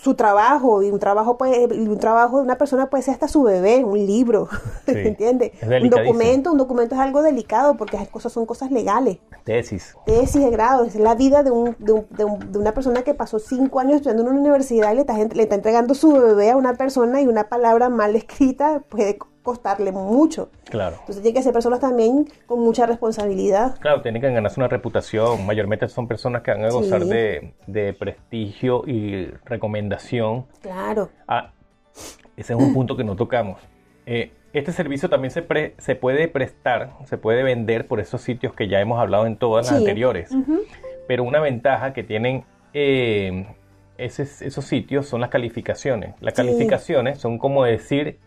su 0.03 0.15
trabajo 0.15 0.83
y 0.83 0.91
un 0.91 0.99
trabajo 0.99 1.39
puede, 1.39 1.67
un 1.67 1.99
trabajo 1.99 2.39
de 2.39 2.43
una 2.45 2.59
persona 2.59 2.91
puede 2.91 3.03
ser 3.03 3.15
hasta 3.15 3.29
su 3.29 3.43
bebé, 3.43 3.85
un 3.85 4.05
libro, 4.07 4.49
¿entiendes? 4.87 5.53
Un 5.63 5.89
documento, 5.89 6.53
un 6.53 6.59
documento 6.59 6.95
es 6.95 7.01
algo 7.01 7.23
delicado 7.23 7.77
porque 7.77 7.97
esas 7.97 8.09
cosas 8.09 8.33
son 8.33 8.45
cosas 8.45 8.71
legales. 8.71 9.19
Tesis. 9.45 9.97
Tesis 10.05 10.43
de 10.43 10.51
grado, 10.51 10.85
es 10.85 10.97
la 10.97 11.15
vida 11.15 11.43
de, 11.43 11.51
un, 11.51 11.77
de, 11.79 11.93
un, 11.93 12.07
de, 12.11 12.59
una 12.59 12.75
persona 12.75 13.03
que 13.03 13.15
pasó 13.15 13.39
cinco 13.39 13.81
años 13.81 13.97
estudiando 13.97 14.23
en 14.23 14.29
una 14.29 14.41
universidad 14.41 14.93
y 14.93 14.97
le 14.97 15.01
está, 15.03 15.17
le 15.17 15.43
está 15.43 15.55
entregando 15.55 15.95
su 15.95 16.13
bebé 16.13 16.51
a 16.51 16.57
una 16.57 16.75
persona 16.75 17.23
y 17.23 17.27
una 17.27 17.49
palabra 17.49 17.89
mal 17.89 18.17
escrita 18.17 18.83
puede 18.89 19.19
costarle 19.45 19.93
mucho. 19.93 20.51
Claro. 20.69 20.97
Entonces 21.01 21.23
tiene 21.23 21.37
que 21.37 21.43
ser 21.43 21.53
personas 21.53 21.79
también 21.79 22.27
con 22.47 22.61
mucha 22.61 22.87
responsabilidad. 22.87 23.79
Claro, 23.79 24.01
tienen 24.01 24.21
que 24.21 24.33
ganarse 24.33 24.59
una 24.59 24.69
reputación. 24.69 25.47
Mayormente 25.47 25.87
son 25.89 26.09
personas 26.09 26.43
que 26.43 26.51
van 26.51 26.65
a 26.65 26.71
gozar 26.71 27.05
de, 27.05 27.97
prestigio 27.97 28.83
y 28.87 29.27
recomendación. 29.45 30.47
Claro. 30.63 31.11
Ah, 31.29 31.53
ese 32.37 32.55
es 32.55 32.59
un 32.59 32.73
punto 32.75 32.97
que 32.97 33.05
no 33.05 33.15
tocamos. 33.15 33.61
Eh, 34.07 34.33
este 34.55 34.73
servicio 34.73 35.09
también 35.09 35.31
se, 35.31 35.45
se 35.79 35.95
puede 35.95 36.27
prestar, 36.29 36.93
se 37.05 37.19
puede 37.19 37.43
vender 37.43 37.87
por 37.87 38.01
esos 38.01 38.23
sitios 38.23 38.55
que 38.55 38.67
ya 38.67 38.81
hemos 38.81 38.99
hablado 38.99 39.27
en 39.27 39.37
todas 39.37 39.67
las 39.67 39.79
anteriores. 39.79 40.31
Pero 41.07 41.23
una 41.23 41.41
ventaja 41.41 41.93
que 41.93 42.03
tienen 42.03 42.45
eh, 42.73 43.47
esos 43.99 44.65
sitios 44.65 45.07
son 45.07 45.21
las 45.21 45.29
calificaciones. 45.29 46.15
Las 46.21 46.35
calificaciones 46.35 47.19
son 47.19 47.39
como 47.39 47.65
decir 47.65 48.19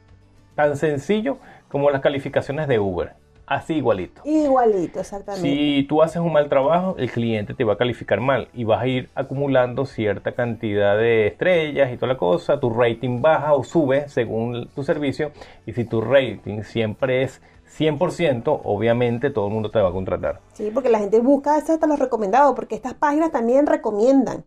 Tan 0.58 0.76
sencillo 0.76 1.38
como 1.70 1.92
las 1.92 2.02
calificaciones 2.02 2.68
de 2.68 2.80
Uber. 2.80 3.14
Así 3.46 3.76
igualito. 3.76 4.24
Igualito, 4.26 5.00
exactamente. 5.00 5.48
Si 5.48 5.86
tú 5.88 6.02
haces 6.02 6.18
un 6.18 6.34
mal 6.34 6.50
trabajo, 6.50 6.96
el 6.98 7.12
cliente 7.12 7.54
te 7.54 7.64
va 7.64 7.74
a 7.74 7.78
calificar 7.78 8.20
mal 8.20 8.50
y 8.54 8.64
vas 8.64 8.82
a 8.82 8.88
ir 8.88 9.10
acumulando 9.14 9.86
cierta 9.86 10.34
cantidad 10.34 10.98
de 10.98 11.28
estrellas 11.28 11.94
y 11.94 11.96
toda 11.98 12.14
la 12.14 12.18
cosa. 12.18 12.60
Tu 12.60 12.72
rating 12.72 13.22
baja 13.22 13.54
o 13.54 13.64
sube 13.64 14.10
según 14.10 14.68
tu 14.76 14.84
servicio. 14.84 15.32
Y 15.68 15.74
si 15.74 15.86
tu 15.86 16.02
rating 16.02 16.64
siempre 16.64 17.22
es 17.22 17.40
100%, 17.78 18.62
obviamente 18.64 19.30
todo 19.30 19.48
el 19.48 19.54
mundo 19.54 19.70
te 19.70 19.80
va 19.80 19.90
a 19.90 19.94
contratar. 19.94 20.42
Sí, 20.54 20.72
porque 20.74 20.90
la 20.90 21.00
gente 21.00 21.20
busca 21.20 21.56
hasta 21.56 21.86
los 21.86 22.00
recomendados, 22.00 22.56
porque 22.56 22.74
estas 22.74 22.96
páginas 22.96 23.32
también 23.32 23.68
recomiendan 23.68 24.44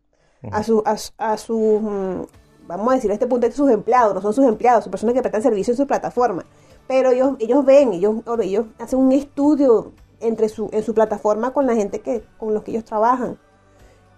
a, 0.50 0.62
su, 0.64 0.82
a, 0.84 1.36
sus 1.36 1.80
mm, 1.80 2.22
vamos 2.76 2.92
a 2.92 2.96
decir 2.96 3.10
a 3.10 3.14
este 3.14 3.26
punto, 3.26 3.50
sus 3.50 3.70
empleados, 3.70 4.14
no 4.14 4.20
son 4.20 4.32
sus 4.32 4.44
empleados, 4.44 4.84
son 4.84 4.90
personas 4.90 5.14
que 5.14 5.22
prestan 5.22 5.42
servicio 5.42 5.72
en 5.72 5.76
su 5.76 5.86
plataforma. 5.86 6.44
Pero 6.86 7.10
ellos, 7.10 7.36
ellos 7.38 7.64
ven, 7.64 7.92
ellos, 7.92 8.16
ellos 8.42 8.66
hacen 8.78 8.98
un 8.98 9.12
estudio 9.12 9.92
entre 10.20 10.48
su, 10.48 10.68
en 10.72 10.82
su 10.82 10.94
plataforma 10.94 11.52
con 11.52 11.66
la 11.66 11.74
gente 11.74 12.00
que, 12.00 12.22
con 12.38 12.54
los 12.54 12.62
que 12.62 12.72
ellos 12.72 12.84
trabajan. 12.84 13.38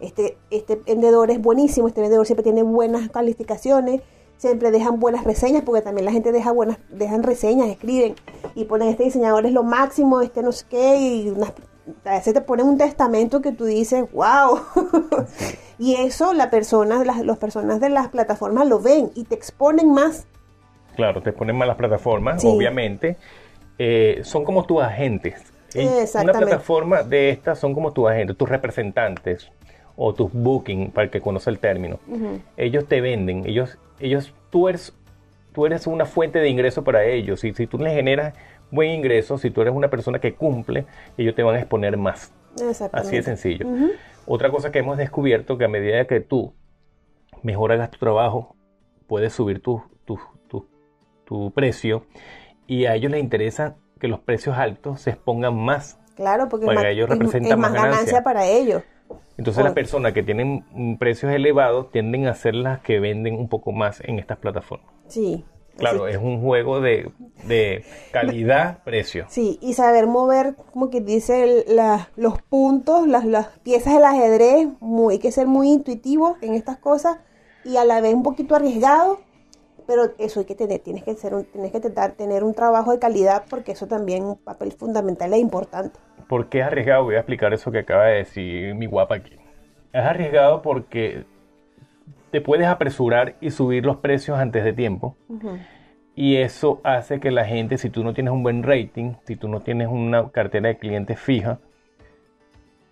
Este, 0.01 0.37
este 0.51 0.77
vendedor 0.77 1.31
es 1.31 1.41
buenísimo, 1.41 1.87
este 1.87 2.01
vendedor 2.01 2.27
siempre 2.27 2.43
tiene 2.43 2.63
buenas 2.63 3.09
calificaciones, 3.11 4.03
siempre 4.37 4.73
dejan 4.73 4.99
buenas 4.99 5.25
reseñas, 5.25 5.63
porque 5.63 5.83
también 5.83 6.05
la 6.05 6.13
gente 6.13 6.33
deja 6.33 6.51
buenas, 6.51 6.79
dejan 6.91 7.23
reseñas, 7.23 7.69
escriben 7.69 8.17
y 8.57 8.65
ponen 8.65 8.89
este 8.89 9.05
diseñador 9.05 9.47
es 9.47 9.53
lo 9.53 9.63
máximo, 9.63 10.21
este 10.21 10.43
no 10.43 10.51
sé 10.51 10.67
qué, 10.69 10.97
y 10.97 11.31
unas, 11.31 11.53
a 12.05 12.13
veces 12.13 12.35
te 12.35 12.41
ponen 12.41 12.67
un 12.67 12.79
testamento 12.79 13.41
que 13.41 13.53
tú 13.53 13.65
dices, 13.65 14.05
wow. 14.13 14.61
y 15.79 15.97
eso 15.97 16.33
la 16.33 16.51
persona, 16.51 17.05
las, 17.05 17.39
personas 17.39 17.81
de 17.81 17.89
las 17.89 18.09
plataformas 18.09 18.67
lo 18.67 18.81
ven 18.81 19.11
y 19.15 19.25
te 19.25 19.35
exponen 19.35 19.93
más. 19.93 20.27
Claro, 20.97 21.23
te 21.23 21.31
exponen 21.31 21.57
más 21.57 21.67
las 21.69 21.77
plataformas, 21.77 22.45
obviamente. 22.45 23.17
Eh, 23.79 24.21
son 24.23 24.45
como 24.45 24.65
tus 24.65 24.83
agentes. 24.83 25.53
Una 25.75 26.33
plataforma 26.33 27.03
de 27.03 27.31
estas 27.31 27.59
son 27.59 27.73
como 27.73 27.93
tus 27.93 28.11
agentes, 28.11 28.37
tus 28.37 28.49
representantes 28.49 29.51
o 29.97 30.13
tus 30.13 30.33
booking, 30.33 30.91
para 30.91 31.05
el 31.05 31.11
que 31.11 31.21
conoce 31.21 31.51
el 31.51 31.59
término. 31.59 31.99
Ellos 32.57 32.87
te 32.87 33.01
venden, 33.01 33.47
ellos, 33.47 33.79
ellos, 33.99 34.35
tú 34.51 34.69
eres, 34.69 34.93
tú 35.53 35.67
eres 35.67 35.87
una 35.87 36.05
fuente 36.05 36.39
de 36.39 36.49
ingreso 36.49 36.85
para 36.85 37.05
ellos. 37.05 37.43
Y 37.45 37.55
si 37.55 37.67
tú 37.67 37.79
les 37.79 37.95
generas 37.95 38.35
buen 38.73 38.91
ingreso, 38.91 39.39
si 39.39 39.51
tú 39.51 39.61
eres 39.61 39.73
una 39.73 39.89
persona 39.89 40.19
que 40.19 40.35
cumple, 40.35 40.87
ellos 41.17 41.37
te 41.37 41.45
van 41.45 41.55
a 41.55 41.59
exponer 41.61 41.97
más. 41.97 42.33
Así 42.93 43.17
de 43.17 43.23
sencillo. 43.23 43.67
Otra 44.27 44.51
cosa 44.51 44.73
que 44.73 44.81
hemos 44.81 44.97
descubierto 44.97 45.59
que 45.59 45.65
a 45.65 45.69
medida 45.69 46.05
que 46.07 46.21
tú 46.21 46.55
mejoras 47.43 47.91
tu 47.91 47.99
trabajo, 47.99 48.57
puedes 49.07 49.33
subir 49.33 49.63
tu, 49.63 49.83
tu, 50.05 51.51
precio 51.55 52.05
y 52.67 52.85
a 52.85 52.95
ellos 52.95 53.11
les 53.11 53.23
interesa 53.23 53.77
que 53.99 54.07
los 54.07 54.21
precios 54.21 54.59
altos 54.59 55.01
se 55.01 55.11
expongan 55.11 55.57
más. 55.57 55.99
Claro, 56.15 56.51
porque 56.51 56.67
ellos 56.91 57.09
representan 57.09 57.59
más, 57.59 57.73
ganancia. 57.73 58.23
para 58.23 58.45
ellos. 58.47 58.83
Entonces 59.39 59.65
las 59.65 59.73
personas 59.73 60.13
que 60.13 60.23
tienen 60.23 60.99
precios 60.99 61.33
elevados 61.33 61.91
tienden 61.91 62.27
a 62.27 62.35
ser 62.35 62.55
las 62.55 62.81
que 62.81 63.01
venden 63.01 63.37
un 63.37 63.49
poco 63.49 63.73
más 63.73 64.03
en 64.05 64.19
estas 64.19 64.37
plataformas. 64.39 64.93
Sí, 65.09 65.43
Claro, 65.77 66.07
es 66.07 66.19
un 66.19 66.41
juego 66.41 66.81
de, 66.81 67.11
calidad-precio. 68.13 69.27
Sí, 69.31 69.59
y 69.61 69.75
saber 69.75 70.07
mover, 70.07 70.55
como 70.73 70.91
que 70.91 71.01
dice, 71.01 71.65
los 72.17 72.43
puntos, 72.43 73.07
las, 73.07 73.25
las, 73.25 73.49
piezas 73.61 73.95
del 73.95 74.05
ajedrez, 74.05 74.69
muy, 74.81 75.15
hay 75.15 75.19
que 75.19 75.33
ser 75.33 75.47
muy 75.47 75.71
intuitivo 75.71 76.37
en 76.41 76.55
estas 76.55 76.79
cosas 76.79 77.19
y 77.65 77.77
a 77.77 77.85
la 77.85 78.01
vez 78.01 78.15
un 78.15 78.23
poquito 78.23 78.55
arriesgado, 78.55 79.21
pero 79.87 80.13
eso 80.19 80.41
hay 80.41 80.47
que 80.47 80.55
tener, 80.55 80.81
tienes 80.81 81.05
que, 81.05 81.15
ser 81.15 81.45
tienes 81.45 81.73
que 81.73 81.81
tener 81.81 82.45
un 82.45 82.55
trabajo 82.55 82.93
de 82.93 82.99
calidad 82.99 83.45
porque 83.49 83.73
eso 83.73 83.87
también 83.87 84.23
es 84.23 84.29
un 84.31 84.37
papel 84.39 84.73
fundamental 84.73 85.33
e 85.33 85.39
importante. 85.39 85.99
¿Por 86.29 86.49
qué 86.49 86.61
es 86.61 86.67
arriesgado? 86.67 87.05
Voy 87.05 87.17
a 87.17 87.19
explicar 87.19 87.53
eso 87.53 87.71
que 87.71 87.81
acaba 87.81 88.07
de 88.07 88.19
decir 88.19 88.75
mi 88.75 88.87
guapa 88.87 89.17
aquí. 89.17 89.37
Es 89.93 90.03
arriesgado 90.03 90.63
porque 90.63 91.25
te 92.33 92.41
puedes 92.41 92.67
apresurar 92.67 93.37
y 93.41 93.51
subir 93.51 93.85
los 93.87 93.99
precios 93.99 94.39
antes 94.39 94.65
de 94.65 94.73
tiempo. 94.73 95.15
Y 96.17 96.37
eso 96.37 96.81
hace 96.83 97.21
que 97.21 97.31
la 97.31 97.45
gente, 97.45 97.79
si 97.79 97.89
tú 97.91 98.03
no 98.03 98.13
tienes 98.15 98.33
un 98.33 98.43
buen 98.43 98.63
rating, 98.65 99.13
si 99.25 99.37
tú 99.37 99.49
no 99.49 99.61
tienes 99.61 99.89
una 99.89 100.29
cartera 100.31 100.69
de 100.69 100.79
clientes 100.79 101.21
fija, 101.21 101.59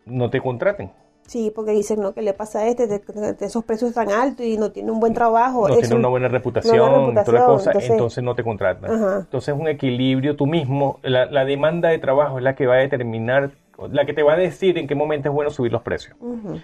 no 0.07 0.31
te 0.31 0.41
contraten. 0.41 0.91
Sí, 1.27 1.53
porque 1.55 1.71
dicen, 1.73 2.01
¿no? 2.01 2.13
¿Qué 2.13 2.23
le 2.23 2.33
pasa 2.33 2.61
a 2.61 2.67
este? 2.67 2.87
De, 2.89 2.99
de- 2.99 3.33
de 3.35 3.47
esos 3.47 3.65
precios 3.65 3.95
tan 3.95 4.11
altos 4.11 4.45
y 4.45 4.57
no 4.57 4.73
tiene 4.73 4.91
un 4.91 4.99
buen 4.99 5.15
trabajo. 5.15 5.69
no 5.69 5.77
tiene 5.77 5.95
una 5.95 6.09
buena 6.09 6.29
reputación, 6.29 6.77
no, 6.77 7.09
una 7.09 7.23
toda 7.23 7.39
la 7.39 7.47
reputación, 7.47 7.47
cosa, 7.47 7.71
entonces- 7.71 7.91
entonces, 7.91 8.25
no 8.25 8.35
te 8.35 8.43
contratan. 8.43 8.91
Ajá. 8.91 9.17
Entonces 9.21 9.55
es 9.55 9.61
un 9.61 9.69
equilibrio 9.69 10.35
tú 10.37 10.47
mismo, 10.47 10.99
la, 11.03 11.27
la 11.27 11.45
demanda 11.45 11.89
de 11.91 11.99
trabajo 11.99 12.39
es 12.39 12.45
la 12.45 12.55
que 12.57 12.67
va 12.67 12.75
a 12.75 12.79
determinar, 12.79 13.53
la 13.93 14.05
que 14.07 14.13
te 14.13 14.23
va 14.23 14.33
a 14.33 14.37
decir 14.37 14.77
en 14.79 14.89
qué 14.89 14.95
momento 14.95 15.29
es 15.29 15.35
bueno 15.35 15.51
subir 15.51 15.71
los 15.73 15.83
precios. 15.83 16.17
Ujú. 16.21 16.59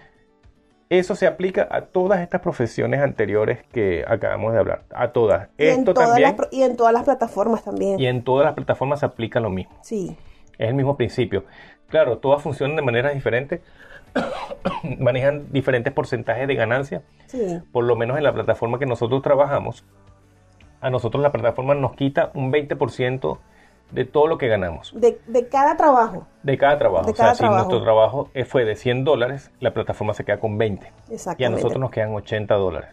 Eso 0.88 1.16
se 1.16 1.26
aplica 1.26 1.66
a 1.70 1.82
todas 1.82 2.20
estas 2.20 2.40
profesiones 2.40 3.00
anteriores 3.00 3.64
que 3.72 4.04
acabamos 4.06 4.52
de 4.52 4.60
hablar, 4.60 4.82
a 4.94 5.08
todas. 5.08 5.48
Y, 5.58 5.66
en 5.66 5.84
todas 5.84 6.08
también, 6.08 6.36
las, 6.38 6.48
y 6.52 6.62
en 6.62 6.76
todas 6.76 6.92
las 6.92 7.02
plataformas 7.02 7.64
también. 7.64 7.98
y 7.98 8.06
en 8.06 8.22
todas 8.22 8.44
las 8.44 8.54
plataformas 8.54 9.00
se 9.00 9.06
aplica 9.06 9.40
lo 9.40 9.50
mismo. 9.50 9.76
Sí, 9.82 10.16
Es 10.58 10.68
el 10.68 10.74
mismo 10.74 10.96
principio. 10.96 11.44
Claro, 11.88 12.18
todas 12.18 12.42
funcionan 12.42 12.76
de 12.76 12.82
maneras 12.82 13.14
diferentes, 13.14 13.60
manejan 15.00 15.52
diferentes 15.52 15.92
porcentajes 15.92 16.46
de 16.46 16.54
ganancia. 16.54 17.02
sí. 17.26 17.60
Por 17.72 17.84
lo 17.84 17.96
menos 17.96 18.16
en 18.16 18.22
la 18.22 18.32
plataforma 18.32 18.78
que 18.78 18.86
nosotros 18.86 19.22
trabajamos, 19.22 19.84
a 20.80 20.90
nosotros 20.90 21.20
la 21.20 21.32
plataforma 21.32 21.74
nos 21.74 21.96
quita 21.96 22.30
un 22.34 22.52
20% 22.52 23.38
de 23.90 24.04
todo 24.04 24.26
lo 24.26 24.36
que 24.38 24.48
ganamos, 24.48 24.92
De, 24.98 25.18
de 25.26 25.48
cada 25.48 25.76
trabajo. 25.76 26.26
de 26.42 26.58
cada 26.58 26.76
trabajo. 26.78 27.06
De 27.06 27.12
o 27.12 27.14
sea, 27.14 27.34
si 27.34 27.44
nuestro 27.48 27.82
trabajo 27.82 28.30
eh, 28.34 28.44
fue 28.44 28.64
de 28.64 28.74
100 28.76 29.04
dólares, 29.04 29.50
la 29.60 29.72
plataforma 29.72 30.12
se 30.14 30.24
queda 30.24 30.38
con 30.40 30.58
20. 30.58 30.86
Y 30.86 30.88
a 30.88 31.14
Exactamente. 31.14 31.56
nosotros 31.62 31.80
nos 31.80 31.90
quedan 31.90 32.12
80 32.14 32.54
dólares. 32.56 32.90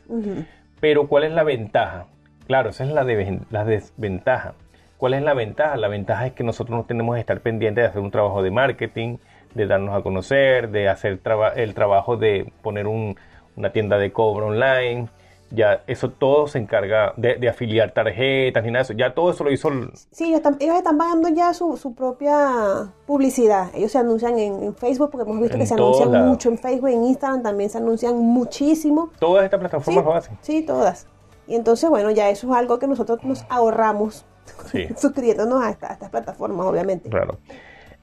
Pero 0.79 1.07
¿cuál 1.07 1.23
es 1.23 1.31
la 1.31 1.43
ventaja? 1.43 2.05
Claro, 2.47 2.69
esa 2.69 2.83
es 2.83 2.91
la, 2.91 3.03
de- 3.03 3.39
la 3.49 3.65
desventaja. 3.65 4.53
¿Cuál 4.97 5.15
es 5.15 5.21
la 5.23 5.33
ventaja? 5.33 5.75
La 5.77 5.87
ventaja 5.87 6.27
es 6.27 6.33
que 6.33 6.43
nosotros 6.43 6.77
no 6.77 6.85
tenemos 6.85 7.15
que 7.15 7.21
estar 7.21 7.39
pendientes 7.41 7.83
de 7.83 7.89
hacer 7.89 8.01
un 8.01 8.11
trabajo 8.11 8.41
de 8.43 8.51
marketing, 8.51 9.17
de 9.53 9.65
darnos 9.67 9.95
a 9.95 10.01
conocer, 10.01 10.69
de 10.69 10.89
hacer 10.89 11.17
traba- 11.19 11.49
el 11.55 11.73
trabajo 11.73 12.17
de 12.17 12.51
poner 12.61 12.87
un- 12.87 13.17
una 13.55 13.71
tienda 13.71 13.97
de 13.97 14.11
cobro 14.11 14.47
online. 14.47 15.07
Ya 15.55 15.83
eso 15.85 16.09
todo 16.09 16.47
se 16.47 16.57
encarga 16.57 17.13
de, 17.15 17.35
de 17.35 17.47
afiliar 17.47 17.91
tarjetas 17.91 18.63
ni 18.63 18.71
nada 18.71 18.79
de 18.79 18.83
eso. 18.85 18.93
Ya 18.93 19.13
todo 19.13 19.29
eso 19.31 19.43
lo 19.43 19.51
hizo 19.51 19.67
el- 19.69 19.91
Sí, 20.11 20.25
ellos 20.25 20.37
están, 20.37 20.57
ellos 20.59 20.75
están 20.75 20.97
pagando 20.97 21.29
ya 21.29 21.53
su, 21.53 21.77
su 21.77 21.93
propia 21.93 22.91
publicidad. 23.05 23.69
Ellos 23.75 23.91
se 23.91 23.99
anuncian 23.99 24.39
en, 24.39 24.63
en 24.63 24.75
Facebook, 24.75 25.11
porque 25.11 25.29
hemos 25.29 25.39
visto 25.41 25.55
En 25.55 25.61
que 25.61 25.67
se 25.67 25.75
anuncian 25.75 26.09
mucho 26.27 26.49
en 26.49 26.57
Facebook, 26.57 26.89
en 26.89 27.03
Instagram 27.03 27.43
también 27.43 27.69
se 27.69 27.77
anuncian 27.77 28.17
muchísimo. 28.17 29.11
todas 29.19 29.43
estas 29.45 29.59
Sí, 29.59 29.61
plataformas 29.61 30.05
lo 30.05 30.13
hacen. 30.15 30.37
sí, 30.41 30.61
todas. 30.63 31.07
Y 31.45 31.55
entonces, 31.55 31.89
bueno, 31.89 32.09
ya 32.09 32.29
eso 32.29 32.49
es 32.51 32.57
algo 32.57 32.79
que 32.79 32.87
nosotros 32.87 33.19
nos 33.23 33.45
ahorramos 33.49 34.25
Sí. 34.71 34.87
suscribiéndonos 34.97 35.63
a, 35.63 35.69
esta- 35.69 35.89
a 35.91 35.93
estas 35.93 36.09
plataformas, 36.09 36.65
obviamente. 36.65 37.09
Claro. 37.09 37.37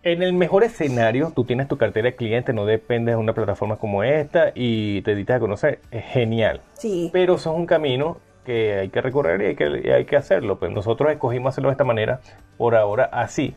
En 0.02 0.22
el 0.22 0.32
mejor 0.32 0.64
escenario, 0.64 1.30
tú 1.34 1.44
tienes 1.44 1.68
tu 1.68 1.76
cartera 1.76 2.06
de 2.06 2.16
cliente, 2.16 2.52
no 2.54 2.64
dependes 2.64 3.14
de 3.14 3.16
una 3.20 3.34
plataforma 3.34 3.76
como 3.76 4.02
esta 4.02 4.50
y 4.54 5.02
te 5.02 5.12
editas 5.12 5.36
a 5.36 5.40
conocer. 5.40 5.80
Es 5.90 6.04
genial. 6.06 6.62
Sí, 6.74 7.10
Pero 7.12 7.34
eso 7.34 7.50
es 7.52 7.56
un 7.56 7.66
camino 7.66 8.16
que 8.46 8.78
hay 8.78 8.88
que 8.88 9.02
recorrer 9.02 9.42
y 9.42 9.46
hay 9.46 9.56
que, 9.56 9.82
y 9.84 9.90
hay 9.90 10.06
que 10.06 10.16
hacerlo. 10.16 10.58
Pues 10.58 10.72
nosotros 10.72 11.10
escogimos 11.12 11.52
hacerlo 11.52 11.68
de 11.68 11.72
esta 11.74 11.84
manera, 11.84 12.20
por 12.56 12.74
ahora 12.76 13.04
así. 13.12 13.54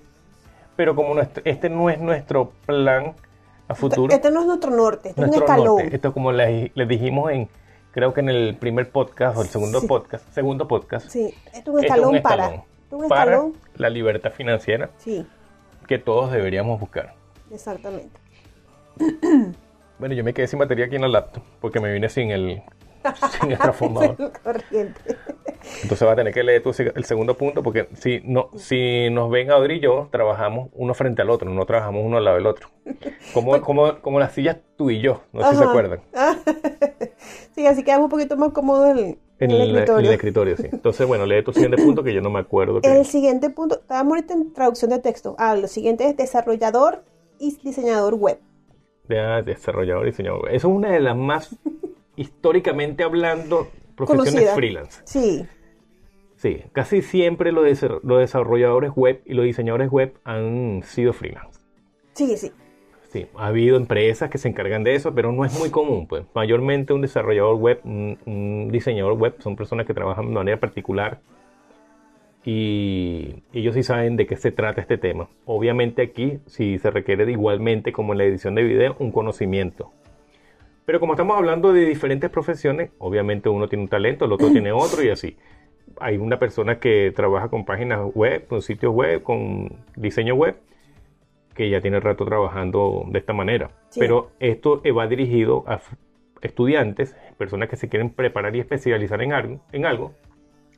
Pero 0.75 0.95
como 0.95 1.13
nuestro- 1.13 1.41
este 1.45 1.69
no 1.69 1.89
es 1.89 1.99
nuestro 1.99 2.51
plan 2.65 3.13
a 3.69 3.75
futuro, 3.75 4.12
este 4.13 4.29
no 4.29 4.41
es 4.41 4.45
nuestro 4.47 4.71
norte, 4.71 5.10
este 5.10 5.21
es 5.21 5.27
un 5.29 5.34
escalón. 5.36 5.65
norte, 5.77 5.95
esto 5.95 6.12
como 6.13 6.34
les, 6.34 6.71
les 6.75 6.88
dijimos 6.89 7.32
en, 7.32 7.47
creo 7.91 8.13
que 8.13 8.19
en 8.19 8.27
el 8.29 8.56
primer 8.58 8.89
podcast 8.89 9.38
o 9.38 9.41
el 9.43 9.47
segundo 9.47 9.79
Sí. 9.79 9.88
podcast, 9.88 10.27
segundo 10.34 10.67
podcast, 10.67 11.08
Sí, 11.10 11.34
esto 11.53 11.71
es 11.71 11.77
un 11.77 11.84
escalón, 11.86 12.15
es 12.15 12.17
un 12.17 12.21
para. 12.23 12.45
es 12.56 12.62
un 12.91 13.08
para 13.08 13.32
escalón. 13.32 13.53
la 13.77 13.89
libertad 13.89 14.32
financiera 14.32 14.89
Sí, 14.97 15.25
que 15.88 16.00
todos 16.00 16.32
deberíamos 16.32 16.80
buscar. 16.80 17.15
exactamente. 17.52 18.19
Bueno, 20.00 20.15
yo 20.15 20.24
me 20.24 20.34
quedé 20.34 20.48
sin 20.48 20.60
batería 20.60 20.86
aquí 20.86 20.96
en 20.96 21.02
la 21.02 21.08
laptop 21.08 21.43
porque 21.62 21.80
me 21.80 21.93
vine 21.93 22.10
sin 22.10 22.32
el, 22.32 22.62
sin 23.39 23.52
el 23.52 23.58
transformador. 23.58 24.34
Corriente. 24.43 25.00
Entonces 25.82 26.02
vas 26.02 26.13
a 26.13 26.15
tener 26.15 26.34
que 26.34 26.43
leer 26.43 26.62
tú 26.62 26.72
el 26.78 27.06
segundo 27.06 27.38
punto 27.38 27.63
porque 27.63 27.88
si, 27.93 28.22
no, 28.26 28.50
si 28.56 29.10
nos 29.10 29.30
ven 29.30 29.52
Audrey 29.52 29.78
y 29.78 29.82
yo, 29.82 30.10
trabajamos 30.12 30.69
uno 30.74 30.93
frente 30.93 31.22
al 31.22 31.30
otro, 31.30 31.50
no 31.50 31.65
trabajamos 31.65 32.04
uno 32.06 32.17
al 32.17 32.26
lado 32.26 32.38
del 32.38 32.48
otro. 32.48 32.69
Como, 33.34 33.60
como, 33.62 34.00
como 34.02 34.19
las 34.19 34.34
sillas 34.34 34.58
tú 34.76 34.89
y 34.89 35.00
yo, 35.00 35.22
no 35.32 35.41
sé 35.43 35.52
si 35.52 35.56
se 35.58 35.63
acuerdan. 35.63 36.02
sí, 37.56 37.65
así 37.65 37.84
quedamos 37.84 38.06
un 38.06 38.12
poquito 38.12 38.36
más 38.36 38.52
cómodos 38.52 38.98
en, 38.98 39.17
en 39.43 39.51
el 39.51 39.62
el, 39.62 39.69
escritorio. 39.69 39.99
en 39.99 40.06
el 40.06 40.13
escritorio, 40.13 40.58
sí. 40.58 40.67
Entonces, 40.71 41.08
bueno, 41.08 41.25
lee 41.25 41.43
tu 41.43 41.53
siguiente 41.53 41.77
punto 41.82 42.03
que 42.03 42.13
yo 42.13 42.21
no 42.21 42.29
me 42.29 42.39
acuerdo. 42.39 42.82
que- 42.82 42.91
El 42.91 43.06
siguiente 43.06 43.49
punto, 43.49 43.79
estábamos 43.79 44.13
ahorita 44.15 44.34
en 44.34 44.53
traducción 44.53 44.91
de 44.91 44.99
texto. 44.99 45.36
Ah, 45.38 45.56
lo 45.56 45.67
siguiente 45.67 46.08
es 46.08 46.17
desarrollador 46.17 47.03
y 47.39 47.56
diseñador 47.63 48.15
web. 48.15 48.39
de 49.08 49.19
ah, 49.19 49.41
desarrollador 49.41 50.03
y 50.08 50.12
diseñador. 50.12 50.47
Eso 50.49 50.69
es 50.69 50.73
una 50.75 50.89
de 50.91 50.99
las 51.01 51.15
más, 51.17 51.56
históricamente 52.15 53.03
hablando, 53.03 53.67
profesiones 53.95 54.32
Conocida. 54.34 54.56
freelance. 54.56 55.01
Sí, 55.06 55.45
Sí, 56.38 56.62
casi 56.73 57.01
siempre 57.01 57.53
los 57.53 57.63
desarrolladores 57.63 58.91
web 58.95 59.21
y 59.25 59.34
los 59.34 59.45
diseñadores 59.45 59.89
web 59.89 60.13
han 60.25 60.82
sido 60.84 61.13
freelance. 61.13 61.60
sí, 62.13 62.36
sí. 62.38 62.51
Sí, 63.13 63.28
ha 63.38 63.45
habido 63.45 63.78
empresas 63.78 64.32
que 64.32 64.39
se 64.39 64.49
encargan 64.49 64.84
de 64.84 64.95
eso, 64.95 65.13
pero 65.13 65.32
no 65.32 65.45
es 65.45 65.58
muy 65.60 65.69
común. 65.69 66.08
Pues 66.08 66.23
mayormente 66.34 66.93
un 66.93 67.02
desarrollador 67.02 67.58
web, 67.58 67.80
un, 67.84 68.17
un 68.26 68.71
diseñador 68.71 69.13
web, 69.13 69.36
son 69.38 69.56
personas 69.56 69.86
que 69.86 69.93
trabajan 69.93 70.26
de 70.30 70.34
manera 70.34 70.60
particular 70.60 71.19
y 72.43 73.43
ellos 73.54 73.76
sí 73.76 73.84
saben 73.84 74.17
de 74.17 74.26
qué 74.26 74.36
se 74.36 74.52
trata 74.52 74.82
este 74.82 74.97
tema. 74.97 75.30
Obviamente 75.45 76.02
aquí 76.02 76.39
sí 76.47 76.80
se 76.80 76.89
requiere 76.89 77.28
de 77.28 77.34
igualmente 77.34 77.91
como 77.91 78.13
en 78.13 78.17
la 78.17 78.23
edición 78.26 78.56
de 78.56 78.63
video 78.63 78.95
un 78.97 79.12
conocimiento. 79.12 79.91
Pero 80.86 80.99
como 80.99 81.13
estamos 81.13 81.38
hablando 81.38 81.71
de 81.71 81.86
diferentes 81.86 82.32
profesiones, 82.32 82.89
obviamente 82.97 83.47
uno 83.47 83.69
tiene 83.69 83.84
un 83.84 83.89
talento, 83.89 84.26
el 84.26 84.32
otro 84.32 84.49
tiene 84.52 84.71
otro 84.73 85.04
y 85.04 85.10
así. 85.10 85.38
Hay 85.99 86.17
una 86.17 86.39
persona 86.39 86.80
que 86.80 87.13
trabaja 87.15 87.49
con 87.49 87.63
páginas 87.63 87.99
web, 88.15 88.47
con 88.47 88.63
sitios 88.63 88.91
web, 88.91 89.21
con 89.21 89.71
diseño 89.95 90.34
web, 90.34 90.56
que 91.54 91.70
ya 91.70 91.82
tiene 91.82 92.00
rato 92.00 92.26
trabajando 92.26 93.04
de 93.08 93.20
esta 93.20 93.34
manera. 93.34 93.72
Sí. 93.89 94.00
Pero 94.00 94.32
esto 94.39 94.82
va 94.98 95.08
dirigido 95.08 95.63
a 95.68 95.82
estudiantes, 96.42 97.16
personas 97.38 97.70
que 97.70 97.76
se 97.76 97.89
quieren 97.89 98.10
preparar 98.10 98.56
y 98.56 98.60
especializar 98.60 99.22
en 99.22 99.34
algo. 99.34 99.60
En 99.72 99.86
algo. 99.86 100.13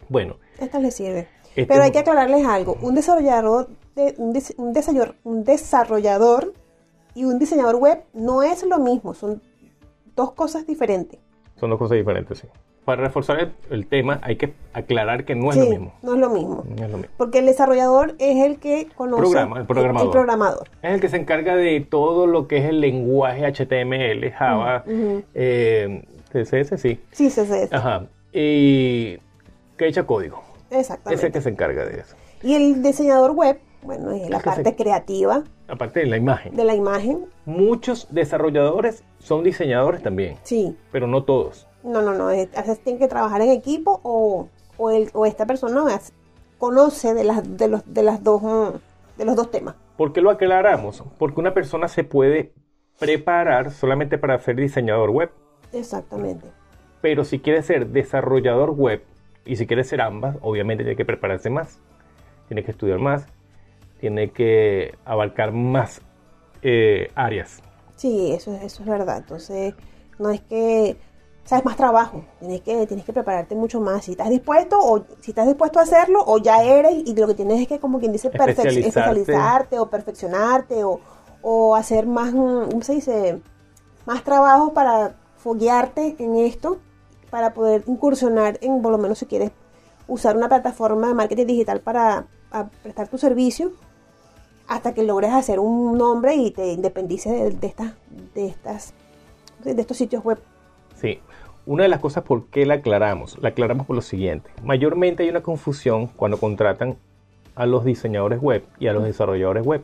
Bueno, 0.09 0.37
Esta 0.59 0.79
les 0.79 0.95
sirve. 0.95 1.27
Este 1.49 1.65
Pero 1.65 1.83
hay 1.83 1.91
que 1.91 1.99
aclararles 1.99 2.45
algo. 2.45 2.77
Un 2.81 2.95
desarrollador, 2.95 3.69
de, 3.95 4.13
un, 4.17 4.37
un 4.57 4.73
desarrollador, 4.73 5.15
un 5.23 5.43
desarrollador 5.43 6.53
y 7.15 7.23
un 7.23 7.39
diseñador 7.39 7.77
web 7.77 8.03
no 8.13 8.43
es 8.43 8.63
lo 8.63 8.77
mismo. 8.79 9.13
Son 9.13 9.41
dos 10.15 10.33
cosas 10.33 10.67
diferentes. 10.67 11.19
son 11.55 11.69
dos 11.69 11.79
cosas 11.79 11.97
diferentes, 11.97 12.39
sí. 12.39 12.47
Para 12.85 13.01
reforzar 13.01 13.39
el, 13.39 13.51
el 13.71 13.87
tema 13.87 14.19
hay 14.21 14.35
que 14.35 14.53
aclarar 14.73 15.25
que 15.25 15.33
no 15.35 15.49
es 15.49 15.55
sí, 15.55 15.61
lo 15.61 15.69
mismo. 15.69 15.93
no 16.03 16.13
es 16.13 16.19
lo 16.19 16.29
mismo. 16.29 16.63
No 16.67 16.85
es 16.85 16.91
lo 16.91 16.97
mismo. 16.97 17.11
Porque 17.17 17.39
el 17.39 17.47
desarrollador 17.47 18.13
es 18.19 18.45
el 18.45 18.59
que 18.59 18.87
conoce 18.95 19.23
Programa, 19.23 19.59
el 19.59 19.65
programador. 19.65 20.05
el 20.07 20.11
programador. 20.11 20.69
Es 20.83 20.93
el 20.93 21.01
que 21.01 21.09
se 21.09 21.17
encarga 21.17 21.55
de 21.55 21.79
todo 21.81 22.27
lo 22.27 22.47
que 22.47 22.57
es 22.57 22.65
el 22.65 22.81
lenguaje 22.81 23.43
HTML, 23.51 24.31
Java, 24.31 24.83
eh, 25.33 26.03
CSS, 26.31 26.77
sí. 26.79 26.99
Sí, 27.11 27.29
sí. 27.29 27.41
Ajá. 27.71 28.05
Y 28.31 29.17
que 29.77 29.87
echa 29.87 30.03
código. 30.05 30.43
Es 30.69 30.79
Exactamente. 30.81 31.25
el 31.27 31.31
que 31.33 31.41
se 31.41 31.49
encarga 31.49 31.85
de 31.85 31.99
eso. 32.01 32.15
Y 32.43 32.53
el 32.53 32.83
diseñador 32.83 33.31
web, 33.31 33.59
bueno, 33.81 34.11
es 34.11 34.29
la 34.29 34.37
Es 34.37 34.43
se- 34.43 34.49
parte 34.49 34.75
creativa 34.75 35.43
Aparte 35.67 36.01
de 36.01 36.05
la 36.05 36.17
imagen. 36.17 36.55
de 36.55 36.63
la 36.65 36.75
imagen. 36.75 37.25
Muchos 37.45 38.07
desarrolladores 38.11 39.03
son 39.19 39.43
diseñadores 39.43 40.03
también, 40.03 40.35
Sí. 40.43 40.75
pero 40.91 41.07
no 41.07 41.23
todos. 41.23 41.67
No, 41.85 42.01
no, 42.01 42.13
no. 42.13 42.27
a 42.29 42.33
veces 42.33 42.79
tienen 42.83 42.99
que 42.99 43.07
trabajar 43.07 43.41
en 43.41 43.51
equipo 43.51 43.99
o, 44.03 44.49
o, 44.77 44.89
el, 44.91 45.09
o 45.13 45.25
esta 45.25 45.45
persona 45.45 45.83
conoce 46.57 47.13
de 47.13 47.23
las, 47.23 47.57
de, 47.57 47.67
los, 47.67 47.81
de, 47.93 48.03
las 48.03 48.23
dos, 48.23 48.41
mm, 48.41 49.17
de 49.17 49.25
los 49.25 49.35
dos 49.35 49.51
temas. 49.51 49.75
¿Por 49.97 50.11
qué 50.11 50.21
lo 50.21 50.31
aclaramos? 50.31 51.03
Porque 51.19 51.39
una 51.39 51.53
persona 51.53 51.87
se 51.87 52.03
puede 52.03 52.53
preparar 52.99 53.71
solamente 53.71 54.17
para 54.17 54.39
ser 54.39 54.55
diseñador 54.55 55.09
web, 55.11 55.29
Exactamente. 55.73 56.47
pero 57.01 57.23
si 57.23 57.39
quiere 57.39 57.61
ser 57.61 57.87
desarrollador 57.87 58.71
web 58.71 59.03
y 59.45 59.57
si 59.57 59.67
quiere 59.67 59.83
ser 59.83 60.01
ambas, 60.01 60.37
obviamente 60.41 60.83
tiene 60.83 60.97
que 60.97 61.05
prepararse 61.05 61.49
más, 61.49 61.79
tiene 62.47 62.63
que 62.63 62.71
estudiar 62.71 62.99
más, 62.99 63.27
tiene 63.99 64.31
que 64.31 64.95
abarcar 65.05 65.51
más 65.51 66.01
eh, 66.61 67.11
áreas. 67.15 67.61
Sí, 67.95 68.31
eso, 68.31 68.53
es- 68.55 68.63
eso 68.63 68.83
es 68.83 68.89
verdad. 68.89 69.17
Entonces, 69.17 69.75
no 70.19 70.31
es 70.31 70.41
que 70.41 70.97
sabes 71.45 71.63
más 71.63 71.77
trabajo, 71.77 72.23
tienes 72.39 72.61
que, 72.61 72.87
tienes 72.87 73.05
que 73.05 73.13
prepararte 73.13 73.55
mucho 73.55 73.79
más. 73.79 74.05
Si 74.05 74.11
estás 74.11 74.29
dispuesto, 74.29 74.77
o 74.79 75.05
si 75.21 75.31
estás 75.31 75.45
dispuesto 75.45 75.79
a 75.79 75.83
hacerlo, 75.83 76.23
o 76.25 76.39
ya 76.39 76.63
eres, 76.63 76.93
y 77.05 77.15
lo 77.15 77.27
que 77.27 77.35
tienes 77.35 77.61
es 77.61 77.67
que, 77.67 77.79
como 77.79 77.99
quien 77.99 78.11
dice, 78.11 78.27
Especializarte. 78.27 78.87
especializarte 78.87 79.79
o 79.79 79.89
perfeccionarte 79.89 80.83
o, 80.83 80.99
o 81.41 81.75
hacer 81.75 82.07
más, 82.07 82.33
mm, 82.33 82.69
¿cómo 82.71 82.81
se 82.81 82.93
dice? 82.93 83.41
Más 84.05 84.23
trabajo 84.23 84.73
para 84.73 85.15
foguearte 85.37 86.15
en 86.17 86.35
esto, 86.35 86.79
para 87.29 87.53
poder 87.53 87.83
incursionar 87.85 88.57
en, 88.61 88.81
por 88.81 88.91
lo 88.91 88.97
menos 88.97 89.19
si 89.19 89.27
quieres 89.27 89.51
usar 90.07 90.35
una 90.35 90.49
plataforma 90.49 91.07
de 91.07 91.13
marketing 91.13 91.45
digital 91.45 91.81
para 91.81 92.25
prestar 92.81 93.07
tu 93.07 93.17
servicio, 93.17 93.71
hasta 94.67 94.93
que 94.93 95.03
logres 95.03 95.31
hacer 95.31 95.59
un 95.59 95.97
nombre 95.97 96.35
y 96.35 96.49
te 96.49 96.71
independices 96.71 97.31
de, 97.31 97.51
de 97.51 97.67
estas, 97.67 97.93
de 98.33 98.47
estas, 98.47 98.93
de 99.63 99.79
estos 99.79 99.97
sitios 99.97 100.23
web. 100.23 100.39
Sí. 101.05 101.19
Una 101.67 101.83
de 101.83 101.89
las 101.89 101.99
cosas 101.99 102.23
por 102.23 102.47
qué 102.47 102.65
la 102.65 102.75
aclaramos, 102.75 103.37
la 103.41 103.49
aclaramos 103.49 103.85
por 103.87 103.95
lo 103.95 104.01
siguiente. 104.01 104.49
Mayormente 104.63 105.23
hay 105.23 105.29
una 105.29 105.41
confusión 105.41 106.07
cuando 106.07 106.37
contratan 106.39 106.95
a 107.55 107.65
los 107.65 107.83
diseñadores 107.85 108.39
web 108.39 108.63
y 108.79 108.87
a 108.87 108.93
los 108.93 109.03
desarrolladores 109.03 109.65
web. 109.65 109.83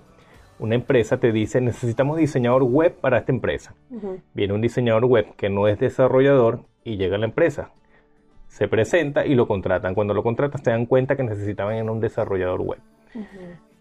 Una 0.59 0.75
empresa 0.75 1.17
te 1.19 1.31
dice, 1.31 1.59
necesitamos 1.61 2.17
diseñador 2.17 2.63
web 2.63 2.93
para 3.01 3.17
esta 3.19 3.31
empresa. 3.31 3.73
Viene 4.33 4.53
un 4.53 4.61
diseñador 4.61 5.05
web 5.05 5.27
que 5.35 5.49
no 5.49 5.67
es 5.67 5.79
desarrollador 5.79 6.61
y 6.83 6.97
llega 6.97 7.15
a 7.15 7.19
la 7.19 7.25
empresa. 7.25 7.71
Se 8.47 8.67
presenta 8.67 9.25
y 9.25 9.33
lo 9.33 9.47
contratan. 9.47 9.95
Cuando 9.95 10.13
lo 10.13 10.21
contratan 10.21 10.63
se 10.63 10.69
dan 10.71 10.85
cuenta 10.85 11.15
que 11.15 11.23
necesitaban 11.23 11.75
en 11.75 11.89
un 11.89 11.99
desarrollador 11.99 12.61
web. 12.61 12.79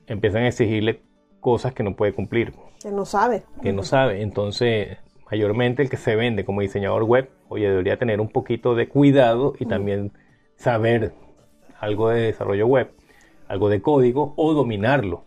Empiezan 0.06 0.42
a 0.44 0.48
exigirle 0.48 1.02
cosas 1.40 1.74
que 1.74 1.82
no 1.82 1.94
puede 1.96 2.12
cumplir, 2.14 2.52
Que 2.82 2.90
no 2.90 3.04
sabe. 3.04 3.42
que 3.62 3.72
no 3.72 3.82
sabe. 3.82 4.22
Entonces, 4.22 4.98
mayormente 5.30 5.82
el 5.82 5.90
que 5.90 5.96
se 5.96 6.16
vende 6.16 6.44
como 6.44 6.60
diseñador 6.60 7.04
web, 7.04 7.30
oye, 7.48 7.68
debería 7.68 7.98
tener 7.98 8.20
un 8.20 8.28
poquito 8.28 8.74
de 8.74 8.88
cuidado 8.88 9.54
y 9.58 9.66
también 9.66 10.12
saber 10.56 11.14
algo 11.78 12.08
de 12.10 12.22
desarrollo 12.22 12.66
web, 12.66 12.90
algo 13.48 13.68
de 13.68 13.80
código 13.80 14.34
o 14.36 14.52
dominarlo. 14.54 15.24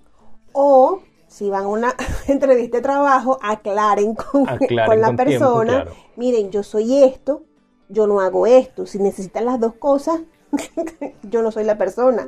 O 0.52 1.02
si 1.28 1.50
van 1.50 1.64
a 1.64 1.68
una 1.68 1.96
entrevista 2.28 2.78
de 2.78 2.84
trabajo, 2.84 3.40
aclaren 3.42 4.14
con, 4.14 4.48
Aclaren 4.48 4.90
con 4.90 5.02
la 5.02 5.08
con 5.08 5.16
tiempo, 5.16 5.32
persona. 5.32 5.72
claro. 5.84 5.92
Miren, 6.16 6.52
yo 6.52 6.64
soy 6.64 7.04
esto, 7.04 7.44
yo 7.90 8.06
no 8.06 8.20
hago 8.20 8.46
esto. 8.46 8.86
Si 8.86 9.00
necesitan 9.00 9.46
las 9.46 9.60
dos 9.60 9.74
cosas, 9.76 10.20
yo 11.24 11.42
no 11.42 11.52
soy 11.52 11.64
la 11.64 11.78
persona. 11.78 12.28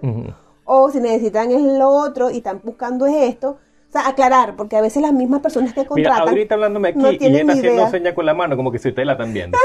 O 0.63 0.89
si 0.89 0.99
necesitan 0.99 1.51
es 1.51 1.61
lo 1.61 1.89
otro 1.89 2.31
y 2.31 2.37
están 2.37 2.61
buscando 2.63 3.05
es 3.05 3.15
esto. 3.29 3.57
Sea, 3.95 4.09
aclarar, 4.09 4.55
porque 4.55 4.75
a 4.75 4.81
veces 4.81 5.01
las 5.01 5.13
mismas 5.13 5.41
personas 5.41 5.71
que 5.73 5.81
Mira, 5.81 5.87
contratan 5.87 6.27
ahorita 6.27 6.55
hablándome 6.55 6.89
aquí 6.89 6.99
no 6.99 7.11
y 7.11 7.17
ella 7.21 7.39
está 7.39 7.53
haciendo 7.53 7.89
señas 7.89 8.13
con 8.13 8.25
la 8.25 8.33
mano 8.33 8.57
como 8.57 8.69
que 8.71 8.79
si 8.79 8.89
ustedes 8.89 9.05
la 9.05 9.13
están 9.13 9.33
viendo. 9.33 9.57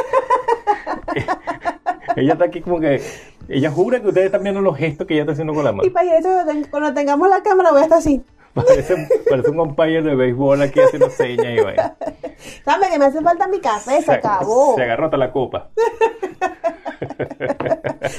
ella 2.16 2.32
está 2.34 2.44
aquí 2.44 2.60
como 2.60 2.78
que 2.78 3.02
ella 3.48 3.70
jura 3.72 4.00
que 4.00 4.06
ustedes 4.06 4.26
están 4.26 4.44
viendo 4.44 4.60
los 4.60 4.76
gestos 4.76 5.06
que 5.08 5.14
ella 5.14 5.22
está 5.22 5.32
haciendo 5.32 5.52
con 5.52 5.64
la 5.64 5.72
mano. 5.72 5.84
Y 5.84 5.90
para 5.90 6.16
eso, 6.16 6.28
cuando 6.70 6.94
tengamos 6.94 7.28
la 7.28 7.42
cámara, 7.42 7.72
voy 7.72 7.80
a 7.80 7.84
estar 7.84 7.98
así. 7.98 8.22
Parece, 8.54 9.08
parece 9.28 9.50
un 9.50 9.60
umpire 9.60 10.02
de 10.02 10.14
béisbol 10.14 10.60
aquí 10.62 10.80
haciendo 10.80 11.08
señas 11.10 11.46
y 11.56 11.60
vaya. 11.62 11.96
¿Sabes 12.64 12.88
que 12.90 12.98
me 12.98 13.04
hace 13.06 13.20
falta 13.20 13.46
mi 13.46 13.60
café? 13.60 14.02
Se 14.02 14.12
acabó. 14.12 14.74
Se 14.74 14.82
agarró 14.82 15.04
hasta 15.06 15.16
la 15.16 15.30
copa. 15.30 15.70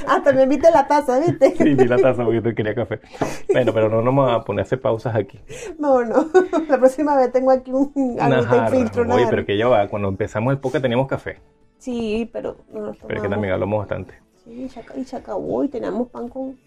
Hasta 0.07 0.33
me 0.33 0.43
invité 0.43 0.71
la 0.71 0.87
taza, 0.87 1.19
¿viste? 1.19 1.55
Sí, 1.55 1.75
vi 1.75 1.85
la 1.85 1.97
taza 1.97 2.23
porque 2.23 2.41
yo 2.41 2.55
quería 2.55 2.73
café. 2.73 2.99
Bueno, 3.51 3.73
pero 3.73 3.89
no 3.89 3.97
nos 4.01 4.15
vamos 4.15 4.31
a 4.33 4.43
poner 4.43 4.61
a 4.61 4.63
hacer 4.63 4.81
pausas 4.81 5.15
aquí. 5.15 5.39
No, 5.77 6.03
no. 6.03 6.29
La 6.67 6.77
próxima 6.77 7.15
vez 7.15 7.31
tengo 7.31 7.51
aquí 7.51 7.71
un 7.71 8.17
jarra. 8.17 8.67
filtro. 8.67 9.03
Oye, 9.13 9.27
pero 9.29 9.45
que 9.45 9.57
ya 9.57 9.67
va. 9.67 9.87
Cuando 9.87 10.07
empezamos 10.07 10.51
el 10.53 10.59
podcast 10.59 10.83
teníamos 10.83 11.07
café. 11.07 11.37
Sí, 11.77 12.29
pero 12.31 12.57
no 12.71 12.81
nos 12.87 12.97
Pero 12.97 13.07
es 13.07 13.07
que 13.07 13.15
tomamos. 13.15 13.29
también 13.31 13.53
hablamos 13.53 13.79
bastante. 13.79 14.13
Sí, 14.43 14.69
y 14.95 15.03
se 15.05 15.15
acabó 15.15 15.63
y 15.63 15.67
teníamos 15.67 16.09
pan 16.09 16.27
con... 16.27 16.57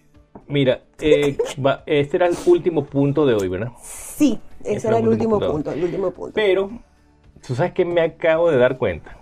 Mira, 0.46 0.80
eh, 1.00 1.36
va- 1.64 1.82
este 1.86 2.16
era 2.16 2.26
el 2.26 2.36
último 2.46 2.84
punto 2.84 3.26
de 3.26 3.34
hoy, 3.34 3.48
¿verdad? 3.48 3.72
Sí, 3.82 4.38
ese 4.62 4.76
Ese 4.76 4.88
era 4.88 4.98
el 4.98 5.08
último 5.08 5.38
punto. 5.38 5.52
punto, 5.52 5.72
el 5.72 5.84
último 5.84 6.10
punto. 6.10 6.32
Pero, 6.34 6.70
tú 7.46 7.54
sabes 7.54 7.72
que 7.72 7.84
me 7.84 8.00
acabo 8.00 8.50
de 8.50 8.58
dar 8.58 8.76
cuenta 8.78 9.16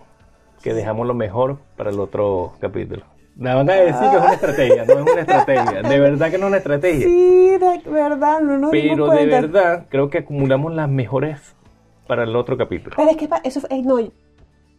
que 0.63 0.75
dejamos 0.75 1.07
lo 1.07 1.15
mejor 1.15 1.59
para 1.77 1.91
el 1.91 1.99
otro 2.01 2.55
capítulo. 2.61 3.05
Me 3.35 3.55
van 3.55 3.69
a 3.71 3.75
decir 3.75 4.11
que 4.11 4.17
es 4.17 4.23
una 4.23 4.35
estrategia, 4.35 4.85
no 4.85 4.93
es 4.93 5.13
una 5.13 5.21
estrategia. 5.23 5.83
De 5.83 5.99
verdad 5.99 6.31
que 6.31 6.39
no 6.39 6.47
es 6.47 6.49
una 6.49 6.57
estrategia. 6.59 7.07
Sí, 7.07 7.57
de 7.59 7.91
verdad, 7.91 8.41
no 8.41 8.59
nos 8.59 8.71
Pero 8.71 9.09
de 9.09 9.27
verdad 9.27 9.87
creo 9.89 10.11
que 10.11 10.19
acumulamos 10.19 10.75
las 10.75 10.89
mejores 10.89 11.57
para 12.07 12.25
el 12.25 12.37
otro 12.37 12.59
capítulo. 12.59 12.95
Pero 12.97 13.11
es 13.11 13.17
que 13.17 13.29
eso 13.45 13.61
eh, 13.71 13.83
no, 13.83 13.99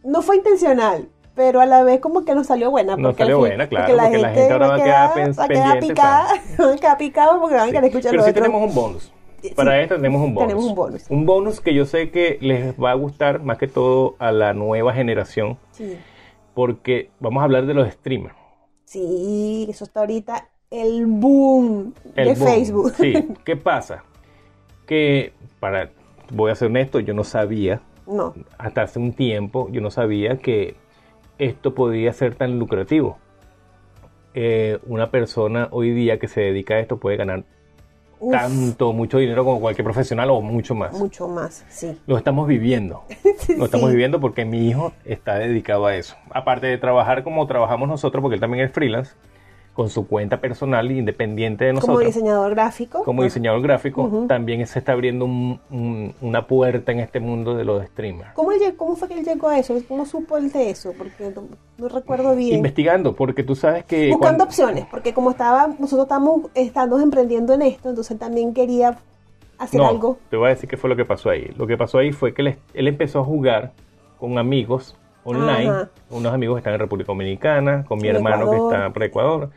no 0.04 0.22
fue 0.22 0.36
intencional, 0.36 1.08
pero 1.34 1.60
a 1.60 1.66
la 1.66 1.82
vez 1.82 2.00
como 2.00 2.24
que 2.24 2.34
nos 2.34 2.46
salió 2.46 2.70
buena. 2.70 2.96
Nos 2.96 3.16
salió 3.16 3.38
buena, 3.38 3.66
claro, 3.68 3.86
porque 3.86 4.18
la 4.20 4.30
gente 4.30 4.52
ahora 4.52 4.68
va 4.68 4.74
a 4.76 4.82
quedar 4.82 5.10
pens- 5.14 5.38
va 5.38 5.44
a 5.44 5.48
quedar 5.48 5.62
pendiente, 5.72 5.88
picada, 5.88 6.28
va 6.60 6.72
a 6.72 6.76
quedar 6.76 6.98
picada 6.98 7.40
porque 7.40 7.54
van 7.56 7.68
a 7.68 7.72
querer 7.72 7.84
escuchar 7.84 8.10
Pero 8.12 8.22
sí 8.24 8.30
otro. 8.30 8.42
tenemos 8.42 8.68
un 8.68 8.74
bonus. 8.74 9.12
Sí, 9.42 9.50
Para 9.54 9.78
esto 9.80 9.96
tenemos 9.96 10.22
un 10.22 10.34
bonus. 10.34 10.48
tenemos 10.48 10.64
un 10.70 10.74
bonus. 10.74 11.10
Un 11.10 11.26
bonus 11.26 11.60
que 11.60 11.74
yo 11.74 11.84
sé 11.84 12.10
que 12.10 12.38
les 12.40 12.74
va 12.80 12.92
a 12.92 12.94
gustar 12.94 13.42
más 13.42 13.58
que 13.58 13.68
todo 13.68 14.14
a 14.18 14.32
la 14.32 14.54
nueva 14.54 14.94
generación 14.94 15.58
Sí. 15.72 15.98
porque 16.54 17.10
vamos 17.20 17.42
a 17.42 17.44
hablar 17.44 17.66
de 17.66 17.74
los 17.74 17.90
streamers. 17.92 18.34
Sí, 18.84 19.66
eso 19.68 19.84
está 19.84 20.00
ahorita 20.00 20.48
el 20.70 21.04
boom 21.06 21.92
El 22.16 22.28
de 22.28 22.34
boom. 22.36 22.48
Facebook. 22.48 22.92
Sí, 22.96 23.14
¿qué 23.44 23.56
pasa? 23.56 24.04
Que, 24.86 25.32
para, 25.60 25.90
voy 26.32 26.50
a 26.50 26.54
ser 26.54 26.68
honesto, 26.68 27.00
yo 27.00 27.12
no 27.14 27.24
sabía, 27.24 27.80
No, 28.06 28.34
hasta 28.58 28.82
hace 28.82 28.98
un 28.98 29.12
tiempo, 29.12 29.68
yo 29.70 29.80
no 29.80 29.90
sabía 29.90 30.36
que 30.38 30.76
esto 31.38 31.74
podía 31.74 32.12
ser 32.12 32.34
tan 32.34 32.58
lucrativo. 32.58 33.18
Eh, 34.34 34.78
una 34.86 35.10
persona 35.10 35.68
hoy 35.70 35.90
día 35.92 36.18
que 36.18 36.26
se 36.28 36.40
dedica 36.40 36.74
a 36.74 36.80
esto 36.80 36.96
puede 36.96 37.16
ganar 37.16 37.44
Uf, 38.18 38.32
tanto, 38.32 38.92
mucho 38.92 39.18
dinero 39.18 39.44
como 39.44 39.60
cualquier 39.60 39.84
profesional 39.84 40.30
o 40.30 40.40
mucho 40.40 40.74
más. 40.74 40.92
mucho 40.98 41.28
más, 41.28 41.64
sí. 41.68 41.96
Lo 42.06 42.16
estamos 42.16 42.48
viviendo. 42.48 43.04
Lo 43.58 43.66
estamos 43.66 43.88
Sí. 43.90 43.92
viviendo 43.92 44.20
porque 44.20 44.44
mi 44.44 44.68
hijo 44.68 44.92
está 45.04 45.38
dedicado 45.38 45.86
a 45.86 45.94
eso. 45.96 46.16
Aparte 46.30 46.66
de 46.66 46.78
trabajar 46.78 47.22
como 47.22 47.46
trabajamos 47.46 47.88
nosotros, 47.88 48.22
porque 48.22 48.34
él 48.36 48.40
también 48.40 48.64
es 48.64 48.72
freelance, 48.72 49.12
con 49.74 49.90
su 49.90 50.06
cuenta 50.06 50.40
personal 50.40 50.90
independiente 50.90 51.64
de 51.64 51.72
nosotros. 51.72 51.96
Como 51.96 52.06
diseñador 52.06 52.54
gráfico. 52.54 53.02
como 53.02 53.24
diseñador 53.24 53.60
gráfico, 53.60 54.24
también 54.28 54.64
se 54.68 54.78
está 54.78 54.92
abriendo 54.92 55.24
un- 55.24 55.60
un- 55.70 56.14
una 56.20 56.46
puerta 56.46 56.92
en 56.92 57.00
este 57.00 57.18
mundo 57.20 57.54
de 57.56 57.64
los 57.64 57.84
streamers. 57.86 58.32
¿Cómo, 58.34 58.52
él 58.52 58.60
llegó- 58.60 58.76
¿Cómo 58.76 58.94
fue 58.96 59.08
que 59.08 59.18
él 59.18 59.24
llegó 59.24 59.48
a 59.48 59.58
eso? 59.58 59.76
¿Cómo 59.88 60.06
supo 60.06 60.36
él 60.36 60.52
de 60.52 60.70
eso? 60.70 60.92
Porque 60.96 61.30
no, 61.34 61.42
no 61.76 61.88
recuerdo 61.88 62.36
bien. 62.36 62.54
Investigando, 62.56 63.14
porque 63.16 63.42
tú 63.42 63.56
sabes 63.56 63.84
que... 63.84 64.10
Buscando 64.10 64.20
cuando- 64.20 64.44
opciones, 64.44 64.86
porque 64.90 65.12
como 65.12 65.30
estaba, 65.32 65.66
nosotros 65.66 66.04
estamos, 66.04 66.42
estamos 66.54 67.02
emprendiendo 67.02 67.52
en 67.52 67.62
esto, 67.62 67.88
entonces 67.90 68.16
también 68.16 68.54
quería 68.54 68.96
hacer 69.58 69.80
no, 69.80 69.88
algo. 69.88 70.18
te 70.30 70.36
voy 70.36 70.46
a 70.46 70.50
decir 70.50 70.68
qué 70.68 70.76
fue 70.76 70.88
lo 70.88 70.94
que 70.96 71.04
pasó 71.04 71.30
ahí. 71.30 71.50
Lo 71.56 71.66
que 71.66 71.76
pasó 71.76 71.98
ahí 71.98 72.12
fue 72.12 72.32
que 72.32 72.42
él, 72.42 72.56
él 72.74 72.86
empezó 72.88 73.18
a 73.20 73.24
jugar 73.24 73.72
con 74.20 74.38
amigos 74.38 74.96
online, 75.24 75.70
Ajá. 75.70 75.90
unos 76.10 76.32
amigos 76.32 76.56
que 76.56 76.58
están 76.60 76.74
en 76.74 76.80
República 76.80 77.08
Dominicana, 77.08 77.84
con 77.84 77.98
mi 78.00 78.08
En 78.08 78.16
hermano 78.16 78.44
Ecuador. 78.44 78.70
que 78.70 78.76
está 78.76 78.92
por 78.92 79.02
Ecuador. 79.02 79.50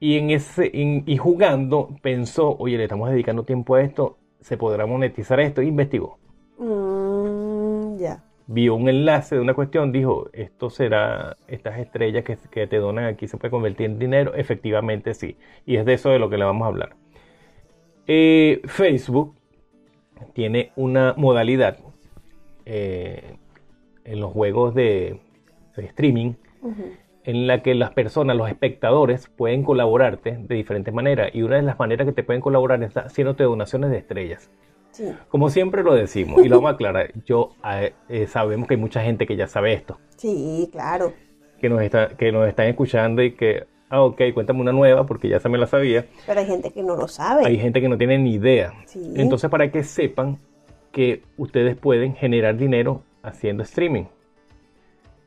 Y 0.00 0.16
en 0.18 0.30
ese 0.30 0.70
en- 0.72 1.04
y 1.06 1.16
jugando 1.16 1.90
pensó, 2.02 2.56
oye, 2.58 2.76
le 2.78 2.84
estamos 2.84 3.10
dedicando 3.10 3.44
tiempo 3.44 3.74
a 3.74 3.82
esto, 3.82 4.18
se 4.40 4.56
podrá 4.56 4.86
monetizar 4.86 5.38
esto, 5.40 5.60
e 5.60 5.66
investigó. 5.66 6.18
Mm, 6.58 7.98
ya. 7.98 8.22
vio 8.52 8.74
un 8.74 8.88
enlace 8.88 9.36
de 9.36 9.40
una 9.40 9.54
cuestión, 9.54 9.92
dijo, 9.92 10.28
esto 10.32 10.70
será, 10.70 11.36
estas 11.46 11.78
estrellas 11.78 12.24
que, 12.24 12.36
que 12.50 12.66
te 12.66 12.78
donan 12.78 13.04
aquí 13.04 13.28
se 13.28 13.36
puede 13.36 13.50
convertir 13.52 13.86
en 13.86 13.98
dinero, 14.00 14.34
efectivamente 14.34 15.14
sí, 15.14 15.36
y 15.66 15.76
es 15.76 15.84
de 15.84 15.92
eso 15.94 16.10
de 16.10 16.18
lo 16.18 16.28
que 16.30 16.36
le 16.36 16.44
vamos 16.44 16.64
a 16.64 16.68
hablar. 16.68 16.96
Eh, 18.08 18.60
Facebook 18.64 19.36
tiene 20.32 20.72
una 20.74 21.14
modalidad 21.16 21.78
eh, 22.66 23.36
en 24.10 24.20
los 24.20 24.32
juegos 24.32 24.74
de, 24.74 25.20
de 25.76 25.84
streaming 25.86 26.34
Ujú. 26.62 26.84
en 27.24 27.46
la 27.46 27.62
que 27.62 27.74
las 27.74 27.90
personas, 27.92 28.36
los 28.36 28.48
espectadores, 28.48 29.28
pueden 29.28 29.62
colaborarte 29.62 30.36
de 30.38 30.54
diferentes 30.54 30.92
maneras, 30.92 31.30
y 31.34 31.42
una 31.42 31.56
de 31.56 31.62
las 31.62 31.78
maneras 31.78 32.06
que 32.06 32.12
te 32.12 32.22
pueden 32.22 32.40
colaborar 32.42 32.82
es 32.82 32.94
haciéndote 32.96 33.44
donaciones 33.44 33.90
de 33.90 33.98
estrellas. 33.98 34.50
Sí. 34.90 35.04
Como 35.28 35.48
siempre 35.50 35.82
lo 35.84 35.94
decimos, 35.94 36.44
y 36.44 36.48
lo 36.48 36.56
vamos 36.56 36.72
a 36.72 36.74
aclarar, 36.74 37.12
yo 37.24 37.50
eh, 37.64 37.92
eh, 38.08 38.26
sabemos 38.26 38.66
que 38.68 38.74
hay 38.74 38.80
mucha 38.80 39.02
gente 39.02 39.26
que 39.26 39.36
ya 39.36 39.46
sabe 39.46 39.72
esto, 39.72 39.98
Sí, 40.16 40.68
claro. 40.72 41.12
que 41.60 41.68
nos, 41.68 41.80
está, 41.82 42.08
que 42.08 42.32
nos 42.32 42.48
están 42.48 42.66
escuchando 42.66 43.22
y 43.22 43.32
que, 43.32 43.64
ah, 43.88 44.02
ok, 44.02 44.20
cuéntame 44.34 44.60
una 44.60 44.72
nueva 44.72 45.06
porque 45.06 45.28
ya 45.28 45.38
se 45.40 45.48
me 45.48 45.56
la 45.58 45.66
sabía. 45.66 46.04
Pero 46.26 46.40
hay 46.40 46.46
gente 46.46 46.72
que 46.72 46.82
no 46.82 46.96
lo 46.96 47.06
sabe. 47.08 47.46
Hay 47.46 47.58
gente 47.58 47.80
que 47.80 47.88
no 47.88 47.96
tiene 47.96 48.18
ni 48.18 48.34
idea. 48.34 48.72
Sí. 48.86 49.14
Entonces, 49.16 49.48
para 49.50 49.70
que 49.70 49.82
sepan 49.84 50.38
que 50.92 51.22
ustedes 51.36 51.76
pueden 51.76 52.14
generar 52.16 52.56
dinero 52.56 53.02
haciendo 53.22 53.62
streaming. 53.62 54.04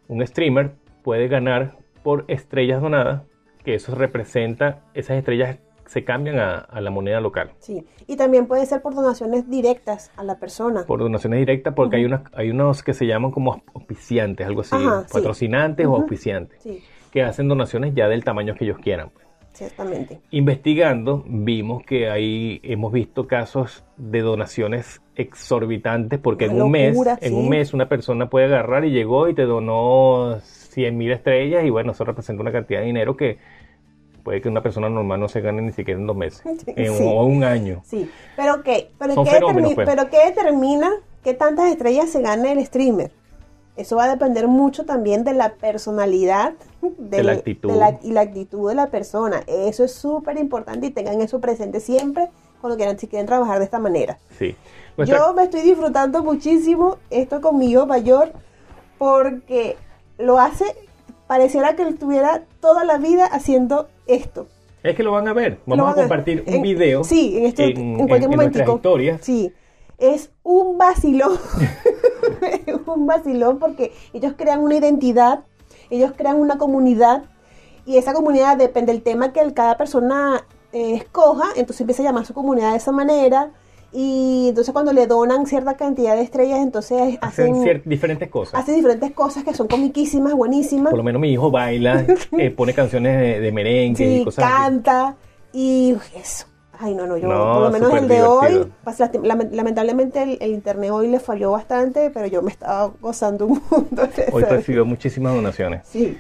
Un 0.07 0.25
streamer 0.25 0.71
puede 1.03 1.27
ganar 1.27 1.77
por 2.03 2.25
estrellas 2.27 2.81
donadas, 2.81 3.23
que 3.63 3.75
eso 3.75 3.95
representa, 3.95 4.81
esas 4.93 5.17
estrellas 5.17 5.57
se 5.85 6.03
cambian 6.03 6.39
a, 6.39 6.55
a 6.59 6.81
la 6.81 6.91
moneda 6.91 7.19
local. 7.21 7.51
Sí. 7.59 7.85
Y 8.07 8.15
también 8.15 8.47
puede 8.47 8.65
ser 8.65 8.81
por 8.81 8.95
donaciones 8.95 9.49
directas 9.49 10.11
a 10.15 10.23
la 10.23 10.39
persona. 10.39 10.85
por 10.85 10.99
donaciones 10.99 11.39
directas 11.39 11.73
porque 11.73 11.97
hay, 11.97 12.05
unas, 12.05 12.21
hay 12.33 12.49
unos 12.49 12.83
que 12.83 12.93
se 12.93 13.05
llaman 13.05 13.31
como 13.31 13.61
auspiciantes, 13.73 14.45
algo 14.47 14.61
así, 14.61 14.75
Ajá, 14.75 15.03
sí. 15.07 15.13
patrocinantes 15.13 15.85
o 15.85 15.95
auspiciantes, 15.95 16.61
Sí. 16.61 16.83
que 17.11 17.21
hacen 17.23 17.47
donaciones 17.47 17.93
ya 17.95 18.07
del 18.07 18.23
tamaño 18.23 18.55
que 18.55 18.65
ellos 18.65 18.77
quieran. 18.79 19.11
Ciertamente. 19.54 20.20
Investigando, 20.32 21.24
vimos 21.28 21.84
que 21.84 22.10
ahí 22.10 22.60
hemos 22.64 22.91
visto 22.91 23.28
casos 23.28 23.84
de 23.97 24.22
donaciones 24.22 25.01
exorbitantes 25.16 26.20
porque 26.20 26.45
en 26.45 26.60
un 26.60 26.72
mes, 26.72 26.97
en 27.22 27.36
un 27.36 27.49
mes 27.49 27.74
una 27.74 27.88
persona 27.88 28.30
puede 28.30 28.45
agarrar 28.45 28.84
y 28.84 28.91
llegó 28.91 29.30
y 29.30 29.36
te 29.36 29.43
donó 29.43 30.39
100 30.41 30.97
mil 30.97 31.12
estrellas 31.12 31.64
y 31.66 31.70
bueno, 31.70 31.91
eso 31.91 32.04
representa 32.04 32.41
una 32.41 32.51
cantidad 32.51 32.80
de 32.80 32.88
dinero 32.88 33.16
que 33.16 33.38
puede 34.24 34.41
que 34.41 34.49
una 34.49 34.64
persona 34.64 34.89
normal 34.89 35.20
no 35.20 35.28
se 35.28 35.41
gane 35.41 35.62
ni 35.62 35.72
siquiera 35.72 35.99
en 35.99 36.08
dos 36.08 36.16
meses 36.16 36.41
en, 36.66 36.93
Sí. 36.93 37.04
o 37.06 37.24
un 37.24 37.43
año. 37.43 37.82
Sí, 37.86 38.10
pero 38.36 38.64
¿qué? 38.64 38.89
¿Pero, 38.97 39.24
qué, 39.24 39.39
pues. 39.76 39.88
pero 39.88 40.10
qué 40.10 40.26
determina 40.26 40.89
qué 41.24 41.36
tantas 41.36 41.72
estrellas 41.72 42.10
se 42.10 42.22
gana 42.22 42.51
el 42.51 42.66
streamer? 42.66 43.12
Eso 43.76 43.95
va 43.95 44.03
a 44.05 44.09
depender 44.09 44.47
mucho 44.47 44.86
también 44.86 45.24
de 45.24 45.34
la 45.34 45.53
personalidad 45.55 46.53
De 46.97 47.24
la 47.24 47.32
actitud. 47.34 47.71
de 47.71 47.76
la- 47.78 47.99
y 48.03 48.11
la 48.11 48.21
actitud 48.21 48.69
de 48.69 48.76
la 48.76 48.88
persona. 48.88 49.43
Eso 49.47 49.84
es 49.84 49.93
súper 49.93 50.38
importante 50.38 50.88
y 50.88 50.91
tengan 50.91 51.21
eso 51.21 51.39
presente 51.39 51.80
siempre 51.80 52.30
cuando 52.61 52.78
quieran, 52.78 52.99
si 52.99 53.07
quieren 53.07 53.26
trabajar 53.26 53.57
de 53.59 53.65
esta 53.65 53.80
manera. 53.80 54.19
Sí. 54.38 54.55
Nuestra- 54.95 55.17
Yo 55.17 55.34
me 55.34 55.43
estoy 55.43 55.61
disfrutando 55.61 56.24
muchísimo 56.24 56.97
esto 57.09 57.41
con 57.41 57.57
mi 57.57 57.71
hijo 57.71 57.88
mayor 57.88 58.32
porque 58.99 59.76
lo 60.19 60.38
hace, 60.39 60.65
pareciera 61.28 61.76
que 61.76 61.82
estuviera 61.88 62.43
toda 62.61 62.84
la 62.86 62.97
vida 62.99 63.26
haciendo 63.26 63.88
esto. 64.05 64.47
Es 64.84 64.95
que 64.95 65.01
lo 65.03 65.11
van 65.11 65.28
a 65.28 65.34
ver. 65.34 65.59
Vamos 65.65 65.91
a 65.91 65.95
compartir 65.95 66.43
un 66.45 66.53
en- 66.55 66.61
video 66.61 67.03
sí, 67.03 67.38
en 67.38 67.45
este- 67.45 67.63
en 67.71 67.74
cualquier 68.07 68.30
nuestras 68.30 68.30
momentico. 68.38 68.76
historias. 68.76 69.21
Sí, 69.24 69.51
es 69.97 70.30
un 70.43 70.78
vacilón. 70.78 71.39
es 72.41 72.75
un 72.88 73.05
vacilón 73.05 73.59
porque 73.59 73.91
ellos 74.13 74.34
crean 74.38 74.61
una 74.61 74.75
identidad, 74.75 75.43
ellos 75.89 76.11
crean 76.15 76.38
una 76.38 76.57
comunidad 76.57 77.23
y 77.86 77.97
esa 77.97 78.13
comunidad 78.13 78.57
depende 78.57 78.93
del 78.93 79.01
tema 79.01 79.34
que 79.34 79.53
cada 79.53 79.77
persona 79.77 80.45
eh, 80.71 80.95
escoja, 80.95 81.49
entonces 81.55 81.81
empieza 81.81 82.01
a 82.03 82.05
llamar 82.05 82.25
su 82.25 82.34
comunidad 82.34 82.71
de 82.71 82.77
esa 82.77 82.91
manera 82.91 83.51
y 83.91 84.47
entonces 84.49 84.73
cuando 84.73 84.91
le 84.91 85.05
donan 85.05 85.45
cierta 85.45 85.77
cantidad 85.77 86.15
de 86.15 86.23
estrellas, 86.23 86.59
entonces 86.59 87.17
Hacen 87.21 87.55
hacen, 87.55 87.81
diferentes 87.86 88.27
cosas. 88.29 88.59
hacen 88.59 88.75
diferentes 88.75 89.11
cosas 89.11 89.43
que 89.43 89.53
son 89.53 89.67
comiquísimas, 89.67 90.34
buenísimas. 90.34 90.89
Por 90.89 90.97
lo 90.97 91.03
menos 91.03 91.21
mi 91.21 91.31
hijo 91.31 91.51
baila, 91.51 92.03
eh, 92.38 92.49
pone 92.49 92.73
canciones 92.73 93.19
de, 93.19 93.39
de 93.39 93.51
merengue 93.51 94.15
y 94.21 94.23
cosas 94.23 94.45
así. 94.45 94.53
canta 94.53 95.15
y 95.51 95.95
eso. 96.15 96.47
Ay, 96.86 96.95
no, 96.95 97.07
no, 97.07 97.15
yo 97.15 97.29
No, 97.29 97.53
por 97.53 97.61
lo 97.63 97.71
menos 97.71 97.93
el 97.93 98.09
de 98.09 98.23
hoy, 98.23 98.67
pues, 98.84 98.99
lamentablemente 99.53 100.21
el, 100.21 100.38
el 100.41 100.51
internet 100.51 100.91
hoy 100.91 101.07
le 101.07 101.21
falló 101.21 101.51
bastante, 101.51 102.09
pero 102.09 102.27
yo 102.27 102.41
me 102.41 102.51
estaba 102.51 102.91
gozando 102.99 103.45
un 103.45 103.61
mundo. 103.71 104.05
de 104.05 104.25
Hoy 104.34 104.43
recibió 104.43 104.84
muchísimas 104.86 105.34
donaciones. 105.34 105.88
Sí, 105.88 106.17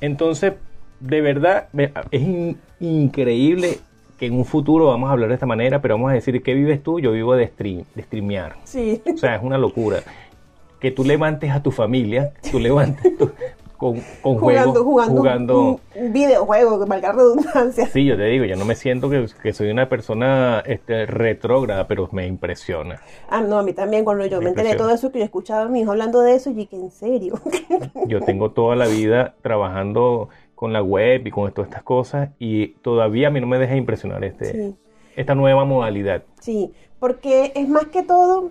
Entonces, 0.00 0.54
de 0.98 1.20
verdad, 1.20 1.68
es 2.10 2.22
in- 2.22 2.58
increíble 2.80 3.78
que 4.18 4.26
en 4.26 4.34
un 4.34 4.44
futuro 4.44 4.86
vamos 4.86 5.08
a 5.08 5.12
hablar 5.12 5.28
de 5.28 5.34
esta 5.34 5.46
manera, 5.46 5.80
pero 5.80 5.94
vamos 5.94 6.10
a 6.10 6.14
decir, 6.14 6.42
¿qué 6.42 6.54
vives 6.54 6.82
tú? 6.82 6.98
Yo 6.98 7.12
vivo 7.12 7.36
de, 7.36 7.46
stream, 7.46 7.84
de 7.94 8.02
streamear. 8.02 8.56
sí. 8.64 9.00
O 9.14 9.16
sea, 9.16 9.36
es 9.36 9.42
una 9.42 9.58
locura. 9.58 10.00
Que 10.80 10.90
tú 10.90 11.04
levantes 11.04 11.50
a 11.52 11.62
tu 11.62 11.70
familia, 11.70 12.32
tú 12.50 12.58
levantes 12.58 13.16
tu- 13.16 13.30
con, 13.80 13.94
con 14.20 14.36
Jugando, 14.36 14.84
juegos, 14.84 14.84
jugando, 14.84 15.16
jugando 15.22 15.60
un, 15.62 15.80
un 15.94 16.12
videojuego, 16.12 16.78
que 16.78 16.84
valga 16.84 17.12
redundancia. 17.12 17.86
Sí, 17.86 18.04
yo 18.04 18.14
te 18.18 18.24
digo, 18.24 18.44
yo 18.44 18.54
no 18.56 18.66
me 18.66 18.74
siento 18.74 19.08
que, 19.08 19.24
que 19.42 19.54
soy 19.54 19.70
una 19.70 19.88
persona 19.88 20.62
este, 20.66 21.06
retrógrada, 21.06 21.86
pero 21.88 22.06
me 22.12 22.26
impresiona. 22.26 23.00
Ah, 23.30 23.40
no, 23.40 23.58
a 23.58 23.62
mí 23.62 23.72
también, 23.72 24.04
cuando 24.04 24.26
yo 24.26 24.36
Me 24.36 24.44
me 24.44 24.50
enteré 24.50 24.68
de 24.70 24.74
todo 24.76 24.90
eso, 24.90 25.10
que 25.10 25.20
yo 25.20 25.24
escuchaba 25.24 25.62
a 25.62 25.68
mi 25.68 25.80
hijo 25.80 25.92
hablando 25.92 26.20
de 26.20 26.34
eso, 26.34 26.50
y 26.50 26.52
dije, 26.52 26.76
¿en 26.76 26.90
serio? 26.90 27.40
Yo 28.06 28.20
tengo 28.20 28.50
toda 28.50 28.76
la 28.76 28.86
vida 28.86 29.34
trabajando 29.40 30.28
con 30.54 30.74
la 30.74 30.82
web 30.82 31.26
y 31.26 31.30
con 31.30 31.50
todas 31.52 31.70
estas 31.70 31.82
cosas 31.82 32.28
y 32.38 32.74
todavía 32.82 33.28
a 33.28 33.30
mí 33.30 33.40
no 33.40 33.46
me 33.46 33.58
deja 33.58 33.76
impresionar 33.76 34.22
este, 34.24 34.52
Sí. 34.52 34.76
esta 35.16 35.34
nueva 35.34 35.64
modalidad. 35.64 36.22
Sí, 36.38 36.70
porque 36.98 37.52
es 37.54 37.66
más 37.66 37.86
que 37.86 38.02
todo, 38.02 38.50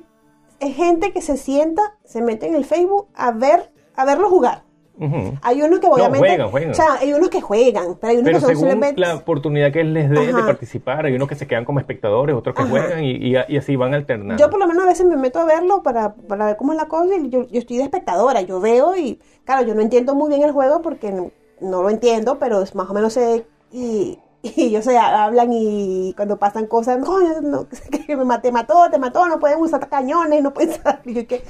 es 0.59 0.75
gente 0.75 1.11
que 1.11 1.21
se 1.21 1.37
sienta, 1.37 1.83
se 2.03 2.23
mete 2.23 2.47
en 2.47 2.55
el 2.55 2.65
Facebook 2.65 3.09
a 3.13 3.31
ver, 3.31 3.71
a 3.95 4.05
verlo 4.05 4.27
jugar. 4.27 4.63
Ujú. 4.99 5.33
Hay 5.41 5.61
unos 5.61 5.79
que 5.79 5.87
obviamente, 5.87 6.19
juegan, 6.27 6.49
juegan. 6.51 6.71
o 6.71 6.73
sea, 6.73 6.93
hay 6.99 7.13
unos 7.13 7.29
que 7.29 7.39
juegan, 7.41 7.95
pero 8.01 8.11
hay 8.11 8.17
unos 8.17 8.25
Pero 8.25 8.37
que 8.37 8.41
son 8.41 8.49
según 8.49 8.69
simplemente- 8.71 8.99
la 9.01 9.15
oportunidad 9.15 9.71
que 9.71 9.83
les 9.85 10.09
den 10.09 10.35
de 10.35 10.43
participar, 10.43 11.05
hay 11.05 11.13
unos 11.15 11.27
que 11.29 11.35
se 11.35 11.47
quedan 11.47 11.63
como 11.65 11.79
espectadores, 11.79 12.35
otros 12.35 12.53
que 12.53 12.61
Ajá. 12.63 12.69
juegan 12.69 13.03
y, 13.03 13.11
y- 13.11 13.35
y 13.47 13.57
así 13.57 13.75
van 13.77 13.93
alternando. 13.93 14.41
Yo 14.43 14.49
por 14.49 14.59
lo 14.59 14.67
menos 14.67 14.83
a 14.83 14.87
veces 14.87 15.05
me 15.05 15.15
meto 15.15 15.39
a 15.39 15.45
verlo 15.45 15.83
para, 15.83 16.13
para 16.15 16.47
ver 16.47 16.57
cómo 16.57 16.73
es 16.73 16.77
la 16.77 16.87
cosa 16.87 17.15
y 17.15 17.29
yo, 17.29 17.47
yo 17.47 17.59
estoy 17.59 17.77
de 17.77 17.83
espectadora, 17.83 18.41
yo 18.41 18.59
veo 18.59 18.95
y 18.97 19.19
claro, 19.45 19.65
yo 19.65 19.73
no 19.73 19.81
entiendo 19.81 20.15
muy 20.15 20.29
bien 20.29 20.43
el 20.43 20.51
juego 20.51 20.81
porque 20.81 21.11
no, 21.11 21.31
no 21.61 21.81
lo 21.81 21.89
entiendo, 21.89 22.37
pero 22.37 22.61
es 22.61 22.75
más 22.75 22.89
o 22.89 22.93
menos 22.93 23.13
sé 23.13 23.45
y, 23.71 24.19
y 24.41 24.65
ellos 24.65 24.85
se 24.85 24.97
hablan 24.97 25.49
y 25.51 26.13
cuando 26.15 26.37
pasan 26.37 26.65
cosas, 26.65 26.99
no, 26.99 27.19
no, 27.41 27.67
que 28.07 28.15
me 28.17 28.25
maté, 28.25 28.51
mató, 28.51 28.89
te 28.91 28.97
mató, 28.97 29.27
no 29.27 29.39
pueden 29.39 29.59
usar 29.59 29.87
cañones, 29.89 30.41
no 30.43 30.53
pueden 30.53 30.69
usar, 30.79 31.01
y 31.05 31.13
yo, 31.13 31.27
que, 31.27 31.43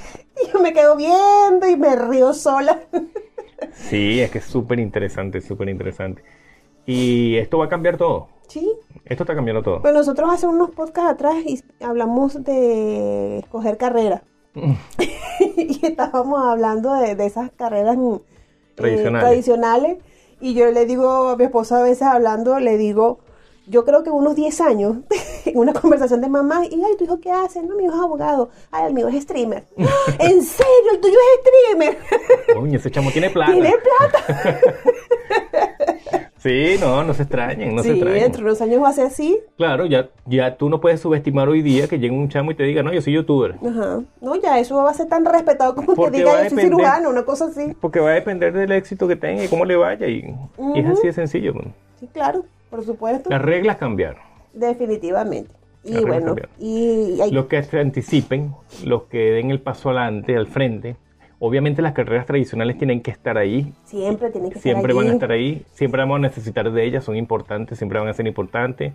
y 0.44 0.52
yo 0.52 0.60
me 0.60 0.72
quedo 0.72 0.94
viendo 0.96 1.66
y 1.68 1.76
me 1.76 1.96
río 1.96 2.32
sola. 2.32 2.80
Sí, 3.72 4.20
es 4.20 4.30
que 4.30 4.38
es 4.38 4.44
súper 4.44 4.78
interesante, 4.80 5.40
súper 5.40 5.68
interesante. 5.68 6.22
Y 6.86 7.36
esto 7.36 7.58
va 7.58 7.66
a 7.66 7.68
cambiar 7.68 7.96
todo. 7.96 8.28
Sí, 8.48 8.68
Esto 9.04 9.22
está 9.22 9.34
cambiando 9.34 9.62
todo. 9.62 9.80
Pues 9.80 9.94
nosotros 9.94 10.28
hace 10.32 10.46
unos 10.46 10.70
podcasts 10.70 11.12
atrás 11.12 11.36
y 11.46 11.62
hablamos 11.84 12.42
de 12.42 13.38
escoger 13.38 13.76
carrera. 13.76 14.24
y 14.54 15.86
estábamos 15.86 16.44
hablando 16.44 16.92
de, 16.94 17.14
de 17.14 17.26
esas 17.26 17.52
carreras 17.52 17.96
mm, 17.96 18.14
eh, 18.14 18.20
Tradicionales. 18.74 19.28
tradicionales. 19.28 19.98
Y 20.40 20.54
yo 20.54 20.70
le 20.72 20.86
digo 20.86 21.28
a 21.28 21.36
mi 21.36 21.44
esposa 21.44 21.78
a 21.78 21.82
veces 21.82 22.02
hablando, 22.02 22.58
le 22.58 22.76
digo, 22.78 23.20
yo 23.66 23.84
creo 23.84 24.02
que 24.02 24.10
unos 24.10 24.34
10 24.34 24.60
años, 24.62 24.96
en 25.44 25.58
una 25.58 25.72
conversación 25.72 26.20
de 26.20 26.28
mamá, 26.28 26.64
y 26.66 26.74
ay, 26.82 26.96
¿tu 26.98 27.04
hijo 27.04 27.20
qué 27.20 27.30
hace? 27.30 27.62
No, 27.62 27.76
mi 27.76 27.84
hijo 27.84 27.94
es 27.94 28.00
abogado. 28.00 28.50
Ay, 28.70 28.86
el 28.88 28.94
mío 28.94 29.08
es 29.08 29.22
streamer. 29.22 29.64
¿En 30.18 30.42
serio? 30.42 30.90
¿El 30.92 31.00
tuyo 31.00 31.14
es 31.14 31.40
streamer? 31.50 31.98
Coño, 32.54 32.76
ese 32.78 32.90
chamo 32.90 33.10
tiene 33.10 33.30
plata. 33.30 33.52
¿Tiene 33.52 33.74
plata? 33.78 34.60
Sí, 36.38 36.76
no, 36.80 37.04
no 37.04 37.12
se 37.12 37.24
extrañen, 37.24 37.76
no 37.76 37.82
se 37.82 37.90
sí, 37.90 37.94
extrañen. 37.96 38.22
dentro 38.22 38.40
de 38.40 38.46
unos 38.46 38.60
años 38.62 38.82
va 38.82 38.88
a 38.88 38.92
ser 38.94 39.06
así. 39.08 39.38
Claro, 39.58 39.84
ya, 39.84 40.08
ya 40.24 40.56
tú 40.56 40.70
no 40.70 40.80
puedes 40.80 40.98
subestimar 40.98 41.50
hoy 41.50 41.60
día 41.60 41.86
que 41.86 41.98
llegue 41.98 42.14
un 42.16 42.30
chamo 42.30 42.50
y 42.50 42.54
te 42.54 42.62
diga, 42.62 42.82
no, 42.82 42.94
yo 42.94 43.02
soy 43.02 43.12
youtuber. 43.12 43.56
Ajá. 43.62 44.00
No, 44.22 44.36
ya 44.36 44.58
eso 44.58 44.76
va 44.76 44.90
a 44.90 44.94
ser 44.94 45.06
tan 45.06 45.22
respetado 45.26 45.74
como 45.74 45.94
Porque 45.94 46.12
que 46.12 46.18
diga 46.18 46.30
yo 46.44 46.48
soy 46.48 46.58
depender- 46.58 46.62
cirujano, 46.62 47.10
una 47.10 47.24
cosa 47.24 47.44
así. 47.44 47.76
Porque 47.78 48.00
va 48.00 48.10
a 48.10 48.14
depender 48.14 48.54
del 48.54 48.72
éxito 48.72 49.06
que 49.06 49.16
tenga 49.16 49.44
y 49.44 49.48
cómo 49.48 49.66
le 49.66 49.76
vaya. 49.76 50.06
Y, 50.06 50.34
y 50.74 50.80
es 50.80 50.86
así 50.86 51.08
de 51.08 51.12
sencillo. 51.12 51.52
man. 51.52 51.74
Sí, 51.98 52.08
claro, 52.10 52.46
por 52.70 52.84
supuesto. 52.84 53.28
Las 53.30 53.42
reglas 53.42 53.76
cambiaron. 53.76 54.22
Definitivamente. 54.52 55.52
Y 55.82 55.92
Las 55.94 56.04
bueno, 56.04 56.36
y 56.58 57.20
hay- 57.20 57.30
Los 57.30 57.46
que 57.46 57.62
se 57.62 57.80
anticipen, 57.80 58.54
los 58.84 59.04
que 59.04 59.18
den 59.32 59.50
el 59.50 59.60
paso 59.60 59.90
adelante, 59.90 60.36
al 60.36 60.46
frente. 60.46 60.96
Obviamente 61.38 61.80
las 61.80 61.94
carreras 61.94 62.26
tradicionales 62.26 62.76
tienen 62.76 63.00
que 63.00 63.10
estar 63.10 63.38
ahí. 63.38 63.72
siempre 63.84 64.30
tienen 64.30 64.50
que 64.50 64.58
Siempre 64.58 64.92
estar 64.92 65.04
van 65.04 65.10
a 65.10 65.14
estar 65.14 65.30
ahí. 65.32 65.64
Siempre 65.72 66.02
vamos 66.02 66.16
a 66.16 66.20
necesitar 66.20 66.70
de 66.70 66.84
ellas. 66.84 67.02
Son 67.04 67.16
importantes, 67.16 67.78
siempre 67.78 67.98
van 67.98 68.08
a 68.08 68.12
ser 68.12 68.26
importantes. 68.26 68.92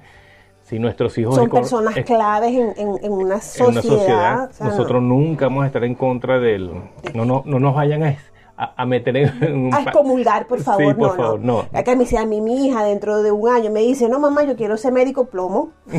Si 0.61 0.77
nuestros 0.79 1.17
hijos 1.17 1.35
Son 1.35 1.49
personas 1.49 1.97
es- 1.97 2.05
claves 2.05 2.51
en, 2.53 2.73
en- 2.77 3.03
en 3.03 3.11
una 3.11 3.35
en 3.35 3.41
sociedad. 3.41 3.69
una 3.71 3.81
sociedad, 3.81 4.49
o 4.49 4.53
sea, 4.53 4.67
nosotros 4.67 5.01
nunca 5.01 5.45
vamos 5.45 5.63
a 5.63 5.67
estar 5.67 5.83
en 5.83 5.95
contra 5.95 6.39
del... 6.39 6.71
No, 7.15 7.25
no, 7.25 7.41
no 7.45 7.59
nos 7.59 7.73
vayan 7.75 8.03
a, 8.03 8.15
a- 8.57 8.81
a 8.81 8.85
meter 8.85 9.15
en 9.17 9.67
un... 9.67 9.73
A 9.73 9.81
excomulgar, 9.83 10.47
por 10.47 10.59
Sí, 10.59 10.63
favor, 10.65 10.95
por 10.95 11.07
no, 11.09 11.23
favor, 11.23 11.39
no. 11.39 11.63
no. 11.71 11.77
Acá 11.79 11.93
me 11.93 11.99
dice 12.03 12.17
a 12.17 12.25
mí, 12.25 12.41
mi 12.41 12.67
hija, 12.67 12.83
dentro 12.83 13.21
de 13.21 13.31
un 13.31 13.49
año, 13.49 13.71
me 13.71 13.81
dice, 13.81 14.07
no, 14.09 14.19
mamá, 14.19 14.43
yo 14.43 14.55
quiero 14.55 14.77
ser 14.77 14.91
médico 14.93 15.25
plomo. 15.25 15.71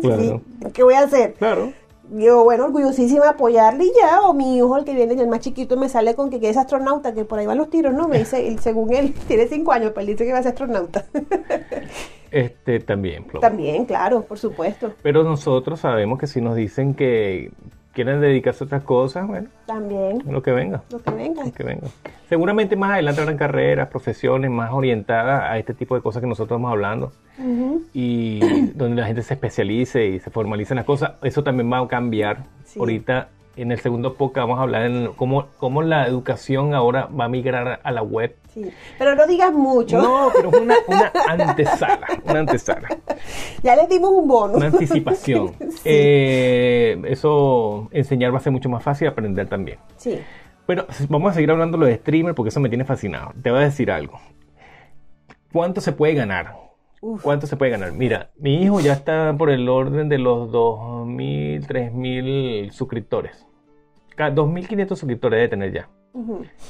Claro. 0.00 0.20
Sí, 0.22 0.40
¿Qué 0.72 0.82
voy 0.82 0.94
a 0.94 1.00
hacer? 1.00 1.34
Claro. 1.34 1.72
Yo, 2.14 2.42
bueno, 2.44 2.64
orgullosísima 2.64 3.28
apoyarle 3.30 3.84
y 3.84 3.92
ya, 3.98 4.20
o 4.22 4.34
mi 4.34 4.56
hijo, 4.56 4.76
el 4.76 4.84
que 4.84 4.92
viene, 4.94 5.14
el 5.14 5.28
más 5.28 5.40
chiquito, 5.40 5.76
me 5.76 5.88
sale 5.88 6.14
con 6.14 6.28
que 6.28 6.38
quiere 6.40 6.52
ser 6.52 6.62
astronauta, 6.62 7.14
que 7.14 7.24
por 7.24 7.38
ahí 7.38 7.46
van 7.46 7.56
los 7.58 7.70
tiros, 7.70 7.94
¿no? 7.94 8.08
Me 8.08 8.18
dice, 8.18 8.46
él, 8.48 8.58
según 8.58 8.92
él, 8.92 9.14
tiene 9.28 9.46
cinco 9.46 9.72
años, 9.72 9.90
pero 9.94 10.00
él 10.02 10.06
dice 10.08 10.26
que 10.26 10.32
va 10.32 10.38
a 10.38 10.42
ser 10.42 10.52
astronauta. 10.52 11.04
Este 12.30 12.80
también, 12.80 13.24
Plomo. 13.24 13.40
También, 13.42 13.84
claro, 13.84 14.22
por 14.22 14.38
supuesto. 14.38 14.90
Pero 15.02 15.22
nosotros 15.22 15.80
sabemos 15.80 16.18
que 16.18 16.26
si 16.26 16.40
nos 16.40 16.56
dicen 16.56 16.94
que 16.94 17.50
quieren 17.92 18.20
dedicarse 18.20 18.64
a 18.64 18.66
otras 18.66 18.82
cosas, 18.82 19.26
bueno, 19.26 19.48
También, 19.66 20.22
lo 20.26 20.42
que 20.42 20.52
venga. 20.52 20.82
lo 20.90 21.00
que 21.00 21.10
venga. 21.10 21.44
lo 21.44 21.52
que 21.52 21.62
venga. 21.62 21.86
Seguramente 22.28 22.76
más 22.76 22.92
adelante 22.92 23.20
habrán 23.20 23.36
carreras, 23.36 23.88
profesiones 23.88 24.50
más 24.50 24.72
orientadas 24.72 25.42
a 25.50 25.58
este 25.58 25.74
tipo 25.74 25.94
de 25.94 26.00
cosas 26.02 26.20
que 26.22 26.26
nosotros 26.26 26.56
estamos 26.56 26.70
hablando. 26.70 27.12
Y 27.92 28.40
donde 28.74 29.00
la 29.00 29.06
gente 29.06 29.22
se 29.22 29.34
especialice 29.34 30.06
y 30.06 30.18
se 30.18 30.30
formalice 30.30 30.72
en 30.74 30.76
las 30.76 30.86
cosas, 30.86 31.12
eso 31.22 31.42
también 31.42 31.70
va 31.70 31.78
a 31.78 31.88
cambiar. 31.88 32.44
Sí. 32.64 32.78
Ahorita 32.78 33.28
en 33.56 33.72
el 33.72 33.80
segundo 33.80 34.14
podcast 34.14 34.46
vamos 34.48 34.58
a 34.58 34.62
hablar 34.62 34.82
en 34.82 35.12
cómo, 35.14 35.46
cómo 35.58 35.82
la 35.82 36.06
educación 36.06 36.74
ahora 36.74 37.06
va 37.06 37.26
a 37.26 37.28
migrar 37.28 37.80
a 37.82 37.90
la 37.90 38.02
web. 38.02 38.36
Sí. 38.52 38.70
Pero 38.98 39.14
no 39.14 39.26
digas 39.26 39.52
mucho. 39.52 40.00
No, 40.00 40.30
pero 40.34 40.50
es 40.50 40.60
una, 40.60 40.74
una 40.88 41.12
antesala, 41.28 42.06
una 42.24 42.40
antesala, 42.40 42.88
Ya 43.62 43.76
les 43.76 43.88
dimos 43.88 44.10
un 44.10 44.28
bono. 44.28 44.54
una 44.54 44.66
anticipación. 44.66 45.54
Sí. 45.72 45.80
Eh, 45.84 47.02
eso 47.06 47.88
enseñar 47.92 48.32
va 48.32 48.38
a 48.38 48.40
ser 48.40 48.52
mucho 48.52 48.68
más 48.68 48.82
fácil, 48.82 49.08
aprender 49.08 49.48
también. 49.48 49.78
¿Cuánto 55.52 55.80
se 55.80 55.92
puede 55.92 56.14
ganar? 56.14 56.54
Uf. 57.04 57.20
¿Cuánto 57.22 57.46
se 57.48 57.56
puede 57.56 57.72
ganar? 57.72 57.92
Mira, 57.92 58.30
mi 58.38 58.62
hijo 58.62 58.80
ya 58.80 58.92
está 58.92 59.34
por 59.36 59.50
el 59.50 59.68
orden 59.68 60.08
de 60.08 60.18
los 60.18 60.50
2.000, 60.52 61.66
3.000 61.66 62.70
suscriptores. 62.70 63.44
Ca- 64.14 64.32
2.500 64.32 64.88
suscriptores 64.96 65.36
debe 65.38 65.48
tener 65.48 65.72
ya. 65.72 65.88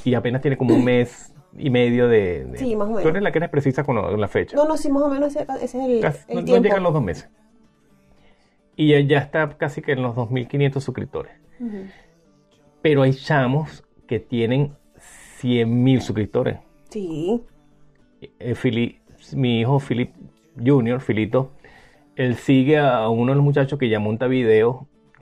Y 0.03 0.15
apenas 0.15 0.41
tiene 0.41 0.57
como 0.57 0.73
un 0.73 0.83
mes 0.83 1.33
y 1.55 1.69
medio 1.69 2.07
de... 2.07 2.45
de- 2.45 2.57
Sí, 2.57 2.75
más 2.75 2.87
o 2.87 2.89
menos. 2.91 3.03
Tú 3.03 3.09
eres 3.09 3.21
la 3.21 3.31
que 3.31 3.37
eres 3.37 3.49
precisa 3.51 3.83
con, 3.83 4.19
la 4.19 4.27
fecha. 4.27 4.55
No, 4.57 4.65
no, 4.65 4.75
sí, 4.75 4.91
más 4.91 5.03
o 5.03 5.09
menos 5.09 5.35
ese, 5.35 5.45
ese 5.61 5.63
es 5.65 5.75
el, 5.75 6.01
Casi- 6.01 6.25
el 6.29 6.35
no, 6.35 6.41
no 6.41 6.45
tiempo. 6.45 6.63
llegan 6.63 6.83
los 6.83 6.93
dos 6.93 7.03
meses. 7.03 7.29
Y 8.75 8.87
ya, 8.89 8.99
ya 9.01 9.19
está 9.19 9.47
casi 9.57 9.81
que 9.83 9.91
en 9.91 10.01
los 10.01 10.15
2.500 10.15 10.79
suscriptores. 10.79 11.33
Ujú. 11.59 11.77
Pero 12.81 13.03
hay 13.03 13.13
chamos 13.13 13.83
que 14.07 14.19
tienen 14.19 14.73
100.000 15.41 15.99
suscriptores. 16.01 16.57
Sí. 16.89 17.43
Eh, 18.39 18.55
Fili- 18.55 18.99
mi 19.33 19.61
hijo 19.61 19.79
Philip 19.79 20.11
Junior, 20.63 20.99
Filito, 21.01 21.51
él 22.15 22.35
sigue 22.35 22.77
a 22.77 23.09
uno 23.09 23.31
de 23.31 23.35
los 23.35 23.43
muchachos 23.43 23.79
que 23.79 23.89
ya 23.89 23.99
monta 23.99 24.27
videos, 24.27 24.77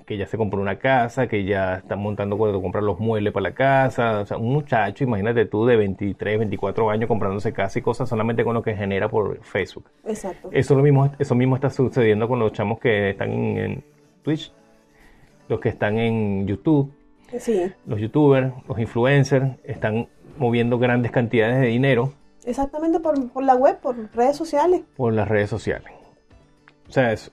que 0.06 0.18
ya 0.18 0.28
se 0.28 0.38
compró 0.38 0.60
una 0.60 0.78
casa, 0.78 1.28
que 1.28 1.46
ya 1.46 1.76
está 1.76 1.96
montando 1.96 2.38
cuando 2.38 2.62
comprar 2.62 2.84
los 2.84 3.00
muebles 3.00 3.32
para 3.32 3.44
la 3.44 3.54
casa. 3.54 4.20
O 4.20 4.26
sea, 4.26 4.38
un 4.38 4.52
muchacho, 4.52 5.04
imagínate 5.04 5.46
tú, 5.46 5.66
de 5.66 5.78
23, 5.78 6.40
24 6.40 6.90
años 6.90 7.08
comprándose 7.08 7.54
casa 7.54 7.80
y 7.80 7.82
cosas 7.82 8.10
solamente 8.10 8.44
con 8.44 8.54
lo 8.54 8.62
que 8.62 8.76
genera 8.76 9.08
por 9.08 9.42
Facebook. 9.44 9.86
Exacto. 10.06 10.50
Eso, 10.52 10.76
lo 10.76 10.84
mismo, 10.84 11.12
eso 11.18 11.36
mismo 11.36 11.56
está 11.56 11.70
sucediendo 11.70 12.28
con 12.28 12.40
los 12.40 12.52
chamos 12.52 12.80
que 12.80 13.12
están 13.12 13.32
en, 13.32 13.58
en 13.58 13.84
Twitch, 14.24 14.52
los 15.48 15.60
que 15.60 15.70
están 15.70 15.98
en 15.98 16.48
YouTube, 16.48 16.92
Sí, 17.40 17.72
los 17.86 18.00
youtubers, 18.00 18.52
los 18.68 18.78
influencers, 18.78 19.56
están 19.64 20.10
moviendo 20.38 20.78
grandes 20.80 21.12
cantidades 21.12 21.62
de 21.62 21.68
dinero 21.68 22.14
exactamente 22.46 23.00
por, 23.00 23.30
por 23.32 23.44
la 23.44 23.56
web, 23.56 23.80
por 23.80 23.96
redes 24.16 24.36
sociales. 24.38 24.82
por 24.96 25.14
las 25.14 25.28
redes 25.28 25.50
sociales. 25.50 25.92
O 26.88 26.92
sea, 26.92 27.14
es 27.14 27.32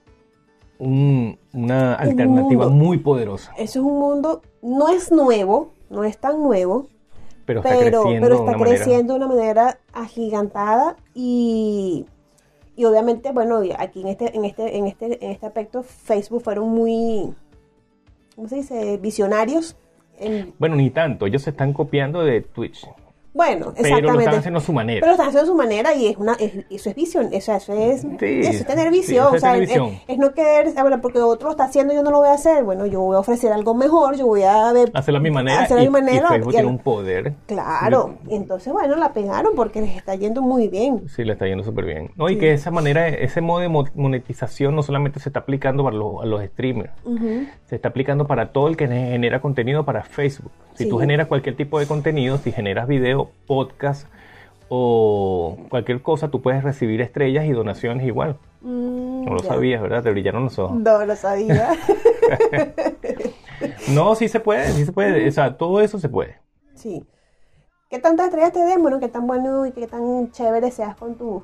un- 0.78 1.38
una 1.52 1.94
alternativa 1.94 2.66
mundo. 2.68 2.84
muy 2.84 2.98
poderosa, 2.98 3.52
Eso 3.58 3.80
es 3.80 3.84
un 3.84 3.98
mundo, 3.98 4.42
no 4.62 4.88
es 4.88 5.10
nuevo, 5.10 5.72
no 5.90 6.04
es 6.04 6.18
tan 6.18 6.40
nuevo, 6.40 6.86
pero 7.44 7.60
está 7.60 7.70
pero, 7.76 8.02
creciendo 8.02 8.26
pero 8.26 8.34
de 8.36 8.40
está 8.40 8.50
una 8.50 8.58
manera- 8.58 8.76
creciendo 8.84 9.12
de 9.14 9.16
una 9.18 9.28
manera 9.28 9.78
agigantada 9.92 10.96
y, 11.14 12.06
y 12.76 12.84
obviamente, 12.84 13.32
bueno, 13.32 13.60
aquí 13.78 14.02
en 14.02 14.08
este, 14.08 14.36
en 14.36 14.44
este, 14.44 14.76
en 14.76 14.86
este, 14.86 15.24
en 15.24 15.32
este 15.32 15.46
aspecto, 15.46 15.82
Facebook 15.82 16.42
fueron 16.42 16.68
muy, 16.68 17.34
¿cómo 18.36 18.46
se 18.48 18.56
dice? 18.56 18.98
Visionarios. 18.98 19.76
en- 20.20 20.52
Bueno, 20.58 20.76
ni 20.76 20.90
tanto, 20.90 21.26
ellos 21.26 21.42
se 21.42 21.50
están 21.50 21.72
copiando 21.72 22.22
de 22.22 22.40
Twitch, 22.42 22.86
bueno, 23.38 23.72
pero 23.74 23.82
lo 23.82 23.86
están 23.86 23.94
exactamente. 23.98 24.36
haciendo 24.36 24.58
a 24.58 24.62
su 24.62 24.72
manera. 24.72 25.00
Pero 25.00 25.06
lo 25.06 25.12
están 25.12 25.28
haciendo 25.28 25.46
de 25.46 25.52
su 25.52 25.56
manera 25.56 25.94
y 25.94 26.06
es 26.08 26.16
una, 26.18 26.32
es- 26.34 26.52
eso 26.68 26.90
es 26.90 26.94
visión, 26.96 27.28
eso 27.32 27.52
es, 27.54 28.00
Sí, 28.02 28.06
eso 28.20 28.50
es 28.50 28.66
tener 28.66 28.90
visión, 28.90 29.28
o 29.32 29.34
es 29.36 29.40
sea, 29.40 29.56
es, 29.56 30.18
no 30.18 30.34
querer, 30.34 30.74
ah, 30.76 30.82
bueno, 30.82 31.00
porque 31.00 31.20
otro 31.20 31.46
lo 31.48 31.52
está 31.52 31.64
haciendo, 31.64 31.94
yo 31.94 32.02
no 32.02 32.10
lo 32.10 32.18
voy 32.18 32.28
a 32.28 32.32
hacer, 32.32 32.64
bueno, 32.64 32.84
yo 32.84 33.00
voy 33.00 33.16
a 33.16 33.20
ofrecer 33.20 33.52
algo 33.52 33.74
mejor, 33.74 34.16
yo 34.16 34.26
voy 34.26 34.42
a 34.42 34.72
ver, 34.72 34.90
Hacerlo 34.92 35.18
a 35.18 35.22
mi 35.22 35.30
manera, 35.30 35.62
hacerlo 35.62 35.80
a 35.80 35.84
y, 35.84 35.86
mi 35.88 35.92
manera, 35.92 36.26
y 36.26 36.28
Facebook 36.30 36.50
y 36.52 36.54
tiene 36.56 36.68
un 36.68 36.78
poder. 36.78 37.32
claro, 37.46 38.16
y 38.28 38.34
entonces, 38.34 38.72
bueno, 38.72 38.96
la 38.96 39.12
pegaron 39.12 39.54
porque 39.54 39.80
les 39.80 39.96
está 39.96 40.14
yendo 40.16 40.42
muy 40.42 40.68
bien. 40.68 41.08
Sí, 41.08 41.24
le 41.24 41.32
está 41.34 41.46
yendo 41.46 41.62
súper 41.64 41.84
bien. 41.84 42.10
No, 42.16 42.28
y 42.28 42.34
Sí. 42.34 42.40
que 42.40 42.52
esa 42.52 42.70
manera, 42.72 43.08
ese 43.08 43.40
modo 43.40 43.60
de 43.60 43.68
mo- 43.68 43.84
monetización 43.94 44.74
no 44.74 44.82
solamente 44.82 45.20
se 45.20 45.28
está 45.28 45.40
aplicando 45.40 45.84
para 45.84 45.96
los, 45.96 46.22
a 46.22 46.26
los 46.26 46.42
streamers, 46.44 46.90
se 47.66 47.76
está 47.76 47.88
aplicando 47.88 48.26
para 48.26 48.52
todo 48.52 48.66
el 48.68 48.76
que 48.76 48.88
genera 48.88 49.40
contenido 49.40 49.84
para 49.84 50.02
Facebook. 50.02 50.50
Si 50.74 50.88
tú 50.88 50.98
generas 50.98 51.26
cualquier 51.26 51.56
tipo 51.56 51.78
de 51.78 51.86
contenido, 51.86 52.38
si 52.38 52.52
generas 52.52 52.86
video, 52.88 53.27
podcast 53.46 54.08
o 54.68 55.56
cualquier 55.70 56.02
cosa, 56.02 56.30
tú 56.30 56.42
puedes 56.42 56.62
recibir 56.62 57.00
estrellas 57.00 57.46
y 57.46 57.52
donaciones 57.52 58.06
igual. 58.06 58.36
Mm, 58.60 59.24
No 59.24 59.32
lo 59.34 59.42
ya. 59.42 59.48
sabías, 59.48 59.80
¿verdad? 59.80 60.02
Te 60.02 60.10
brillaron 60.10 60.44
los 60.44 60.58
ojos. 60.58 60.78
No 60.78 61.04
lo 61.04 61.16
sabía. 61.16 61.70
No, 63.92 64.14
sí 64.14 64.28
se 64.28 64.38
puede, 64.40 64.70
sí 64.72 64.84
se 64.84 64.92
puede. 64.92 65.26
O 65.26 65.32
sea, 65.32 65.56
todo 65.56 65.80
eso 65.80 65.98
se 65.98 66.08
puede. 66.08 66.36
sí. 66.74 67.04
¿Qué 67.90 67.98
tantas 67.98 68.26
estrellas 68.26 68.52
te 68.52 68.58
den? 68.60 68.82
Bueno, 68.82 69.00
qué 69.00 69.08
tan 69.08 69.26
bueno 69.26 69.64
y 69.64 69.72
qué 69.72 69.86
tan 69.86 70.30
chévere 70.30 70.70
seas 70.70 70.94
con 70.94 71.14
tu... 71.14 71.42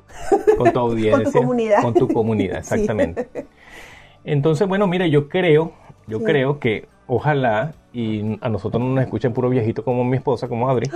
Con 0.59 0.71
tu 0.71 0.79
audiencia. 0.79 1.31
comunidad. 1.41 1.81
Con 1.81 1.95
tu 1.95 2.07
comunidad, 2.07 2.61
Sí. 2.61 2.75
exactamente. 2.75 3.47
Entonces, 4.23 4.67
bueno, 4.67 4.85
mire, 4.85 5.09
yo 5.09 5.27
creo, 5.27 5.71
yo 6.05 6.19
Sí. 6.19 6.23
creo 6.23 6.59
que 6.59 6.87
ojalá 7.07 7.73
y 7.93 8.37
a 8.41 8.49
nosotros 8.49 8.79
no 8.83 8.89
nos 8.89 9.03
escuchen 9.03 9.33
puro 9.33 9.49
viejito 9.49 9.83
como 9.83 10.03
mi 10.03 10.17
esposa, 10.17 10.47
como 10.47 10.69
Adri. 10.69 10.87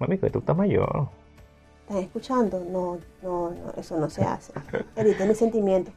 Mami, 0.00 0.18
que 0.18 0.30
tú 0.30 0.38
estás 0.40 0.56
mayor. 0.56 1.08
¿Estás 1.88 2.02
escuchando? 2.04 2.58
No, 2.70 2.98
no, 3.22 3.50
no, 3.50 3.72
eso 3.76 3.98
no 3.98 4.08
se 4.10 4.24
hace. 4.24 4.52
Evita 4.96 5.24
mis 5.26 5.38
sentimientos. 5.38 5.92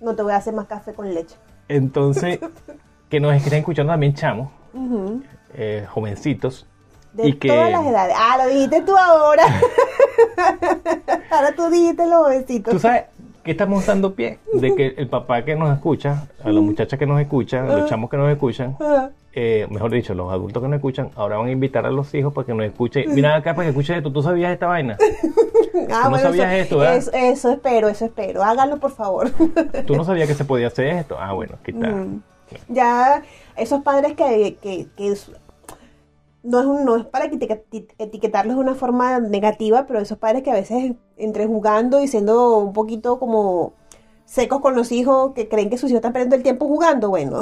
No 0.00 0.14
te 0.14 0.22
voy 0.22 0.32
a 0.32 0.36
hacer 0.36 0.54
más 0.54 0.66
café 0.66 0.92
con 0.92 1.12
leche. 1.14 1.36
Entonces, 1.68 2.38
que 3.08 3.18
nos 3.18 3.34
estén 3.34 3.54
escuchando 3.54 3.92
también 3.92 4.14
chamos, 4.14 4.50
Ujú. 4.74 5.22
eh, 5.54 5.86
jovencitos. 5.88 6.66
De 7.14 7.28
Y 7.28 7.32
que- 7.34 7.48
todas 7.48 7.70
las 7.70 7.86
edades. 7.86 8.14
Ah, 8.18 8.36
lo 8.44 8.50
dijiste 8.50 8.82
tú 8.82 8.94
ahora. 8.96 9.42
ahora 11.30 11.52
tú 11.56 11.70
dijiste 11.70 12.06
los 12.06 12.24
jovencitos. 12.24 12.72
Tú 12.74 12.78
sabes 12.78 13.04
que 13.42 13.52
estamos 13.52 13.86
dando 13.86 14.14
pie 14.14 14.38
de 14.52 14.74
que 14.74 14.88
el 14.98 15.08
papá 15.08 15.42
que 15.44 15.54
nos 15.56 15.72
escucha, 15.74 16.26
a 16.44 16.50
las 16.50 16.62
muchachas 16.62 16.98
que 16.98 17.06
nos 17.06 17.20
escuchan, 17.20 17.70
a 17.70 17.76
los 17.76 17.88
chamos 17.88 18.10
que 18.10 18.16
nos 18.18 18.30
escuchan, 18.30 18.76
Ah, 18.80 19.08
eh, 19.38 19.66
mejor 19.70 19.90
dicho, 19.92 20.14
los 20.14 20.32
adultos 20.32 20.62
que 20.62 20.68
nos 20.68 20.76
escuchan, 20.78 21.10
ahora 21.14 21.36
van 21.36 21.48
a 21.48 21.50
invitar 21.52 21.84
a 21.84 21.90
los 21.90 22.12
hijos 22.14 22.32
para 22.32 22.46
que 22.46 22.54
nos 22.54 22.64
escuchen. 22.66 23.14
Mira 23.14 23.36
acá 23.36 23.54
para 23.54 23.66
que 23.66 23.68
escuches 23.70 23.98
esto. 23.98 24.10
¿Tú 24.10 24.22
sabías 24.22 24.50
esta 24.52 24.66
vaina? 24.66 24.96
Ah, 25.92 26.08
no 26.10 26.16
sabías 26.18 26.52
eso, 26.54 26.62
esto, 26.62 26.78
¿verdad? 26.78 26.96
eso, 26.96 27.10
eso 27.12 27.52
espero, 27.52 27.88
eso 27.88 28.06
espero. 28.06 28.42
Háganlo, 28.42 28.78
por 28.80 28.92
favor. 28.92 29.30
¿Tú 29.86 29.94
no 29.94 30.04
sabías 30.04 30.26
que 30.26 30.34
se 30.34 30.44
podía 30.46 30.68
hacer 30.68 30.86
esto? 30.86 31.16
Ah, 31.20 31.34
bueno, 31.34 31.56
está. 31.64 31.88
Mm. 31.88 32.22
ya, 32.68 33.22
esos 33.56 33.82
padres 33.82 34.14
que, 34.14 34.56
que, 34.62 34.86
que 34.96 35.12
es- 35.12 35.30
no, 36.42 36.60
es 36.60 36.66
un- 36.66 36.84
no 36.86 36.96
es 36.96 37.04
para 37.04 37.26
etiquet- 37.26 37.88
etiquetarlos 37.98 38.56
de 38.56 38.62
una 38.62 38.74
forma 38.74 39.18
negativa, 39.20 39.84
pero 39.86 40.00
esos 40.00 40.16
padres 40.16 40.42
que 40.42 40.50
a 40.50 40.54
veces 40.54 40.94
entre 41.18 41.46
jugando 41.46 42.00
y 42.00 42.08
siendo 42.08 42.56
un 42.58 42.72
poquito 42.72 43.18
como 43.18 43.74
secos 44.26 44.60
con 44.60 44.74
los 44.74 44.90
hijos, 44.92 45.32
que 45.34 45.48
creen 45.48 45.70
que 45.70 45.78
sus 45.78 45.88
hijos 45.88 45.98
están 45.98 46.12
perdiendo 46.12 46.36
el 46.36 46.42
tiempo 46.42 46.66
jugando, 46.66 47.08
bueno. 47.08 47.40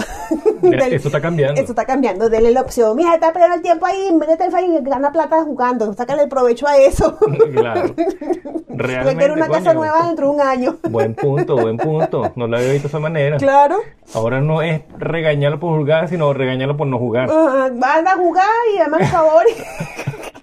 Mira, 0.63 0.85
Del- 0.85 0.93
eso 0.95 1.09
está 1.09 1.21
cambiando. 1.21 1.61
Eso 1.61 1.73
está 1.73 1.85
cambiando. 1.87 2.29
Denle 2.29 2.53
la 2.53 2.61
opción. 2.61 2.95
Mira, 2.97 3.15
está 3.15 3.33
perdiendo 3.33 3.57
el 3.57 3.63
tiempo 3.63 3.87
ahí, 3.87 4.13
métete 4.13 4.45
el 4.45 4.65
y 4.65 4.79
gana 4.83 5.11
plata 5.11 5.43
jugando. 5.43 5.93
Sácale 5.95 6.23
el 6.25 6.29
provecho 6.29 6.69
a 6.69 6.77
eso. 6.77 7.19
claro. 7.53 7.95
Realmente. 8.69 9.19
quiero 9.19 9.35
una 9.35 9.49
casa 9.49 9.73
nueva 9.73 10.07
dentro 10.07 10.27
de 10.29 10.35
un 10.35 10.41
año. 10.41 10.77
Buen 10.91 11.15
punto, 11.15 11.57
buen 11.57 11.77
punto. 11.79 12.33
No 12.37 12.47
lo 12.47 12.57
había 12.57 12.73
visto 12.73 12.89
de 12.89 12.91
esa 12.91 12.99
manera. 12.99 13.37
Claro. 13.39 13.79
Ahora 14.13 14.41
no 14.41 14.63
es 14.63 14.83
regañarlo 14.99 15.59
por 15.61 15.79
jugar, 15.79 16.09
sino 16.09 16.33
regañarlo 16.35 16.77
por 16.77 16.87
no 16.87 16.99
jugar. 16.99 17.29
Ah, 17.33 17.71
van 17.73 18.07
a 18.07 18.17
jugar 18.17 18.45
y 18.75 18.79
además 18.79 19.01
por 19.01 19.09
favor 19.11 19.43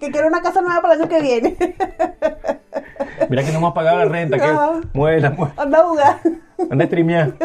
que 0.00 0.10
quiero 0.10 0.26
una 0.26 0.42
casa 0.42 0.60
nueva 0.62 0.80
para 0.82 0.94
el 0.94 1.00
año 1.02 1.08
que 1.10 1.20
viene. 1.20 1.56
Mira 3.32 3.44
que 3.44 3.50
no 3.52 3.58
hemos 3.60 3.72
pagado 3.72 3.96
la 3.96 4.04
renta, 4.04 4.36
que 4.38 4.44
muévela, 4.92 5.30
muévela. 5.30 5.54
Anda 5.56 5.78
a 5.78 5.82
jugar. 5.84 6.20
Anda 6.70 6.84
a 6.84 6.86
streamear. 6.86 7.32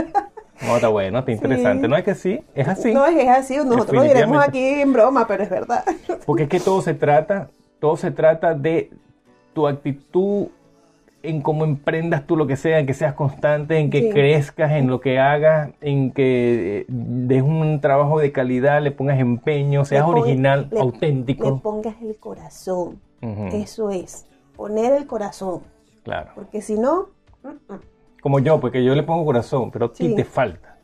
No, 0.60 0.76
está 0.76 0.88
bueno, 0.88 1.20
está 1.20 1.32
interesante. 1.32 1.88
No 1.88 1.96
es 1.96 2.04
que 2.04 2.16
sí, 2.16 2.44
es 2.56 2.68
así. 2.68 2.92
No, 2.92 3.06
es 3.06 3.16
que 3.16 3.22
es 3.22 3.30
así. 3.30 3.58
Nosotros 3.58 3.92
lo 3.94 4.02
diremos 4.02 4.44
aquí 4.44 4.58
en 4.82 4.92
broma, 4.92 5.28
pero 5.28 5.44
es 5.44 5.50
verdad. 5.52 5.84
Porque 6.26 6.44
es 6.44 6.50
que 6.50 6.60
todo 6.60 6.82
se 6.82 6.96
trata, 6.96 7.50
todo 7.80 7.96
se 7.96 8.10
trata 8.10 8.56
de 8.56 8.90
tu 9.54 9.68
actitud 9.68 10.48
en 11.22 11.42
cómo 11.44 11.64
emprendas 11.64 12.26
tú 12.26 12.36
lo 12.36 12.48
que 12.48 12.56
sea, 12.56 12.80
en 12.80 12.88
que 12.88 12.96
seas 12.96 13.14
constante, 13.14 13.78
en 13.78 13.92
que 13.92 14.02
Sí. 14.02 14.10
crezcas 14.10 14.72
en 14.72 14.88
lo 14.88 15.00
que 15.00 15.20
hagas, 15.20 15.70
en 15.80 16.12
que 16.12 16.80
eh, 16.80 16.86
des 16.90 17.44
un 17.44 17.80
trabajo 17.80 18.18
de 18.20 18.32
calidad, 18.32 18.82
le 18.82 18.90
pongas 18.90 19.20
empeño, 19.20 19.86
seas 19.86 20.08
Le 20.08 20.12
original, 20.12 20.70
le- 20.72 20.76
Le 20.78 20.82
auténtico. 20.82 21.60
pongas 21.60 21.96
el 22.02 22.16
corazón. 22.18 23.00
Eso 23.54 23.92
es. 23.92 24.26
Poner 24.56 24.92
el 24.94 25.06
corazón. 25.06 25.62
Claro. 26.08 26.32
Porque 26.36 26.62
si 26.62 26.80
no. 26.80 27.10
Como 28.22 28.39
yo, 28.39 28.62
porque 28.62 28.82
yo 28.82 28.95
le 28.95 29.03
pongo 29.03 29.26
corazón, 29.26 29.72
pero 29.72 29.88
a 29.88 29.91
ti 29.91 30.16
te 30.16 30.24
falta. 30.24 30.80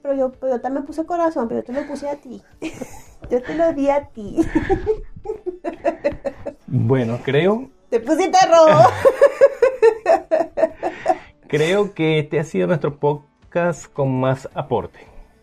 Pero 0.00 0.14
yo, 0.14 0.30
pero 0.30 0.52
yo 0.52 0.60
también 0.60 0.86
puse 0.86 1.04
corazón, 1.04 1.48
pero 1.48 1.60
yo 1.60 1.66
te 1.66 1.72
lo 1.72 1.84
puse 1.88 2.08
a 2.08 2.14
ti. 2.14 2.40
yo 3.30 3.42
te 3.42 3.54
lo 3.56 3.72
di 3.72 3.90
a 3.90 4.06
ti. 4.08 4.36
Bueno, 6.74 7.18
creo, 7.22 7.68
te 7.90 8.00
pusiste 8.00 8.38
rojo. 8.46 8.88
creo 11.48 11.92
que 11.92 12.20
este 12.20 12.40
ha 12.40 12.44
sido 12.44 12.66
nuestro 12.66 12.98
podcast 12.98 13.92
con 13.92 14.18
más 14.18 14.48
aporte. 14.54 15.00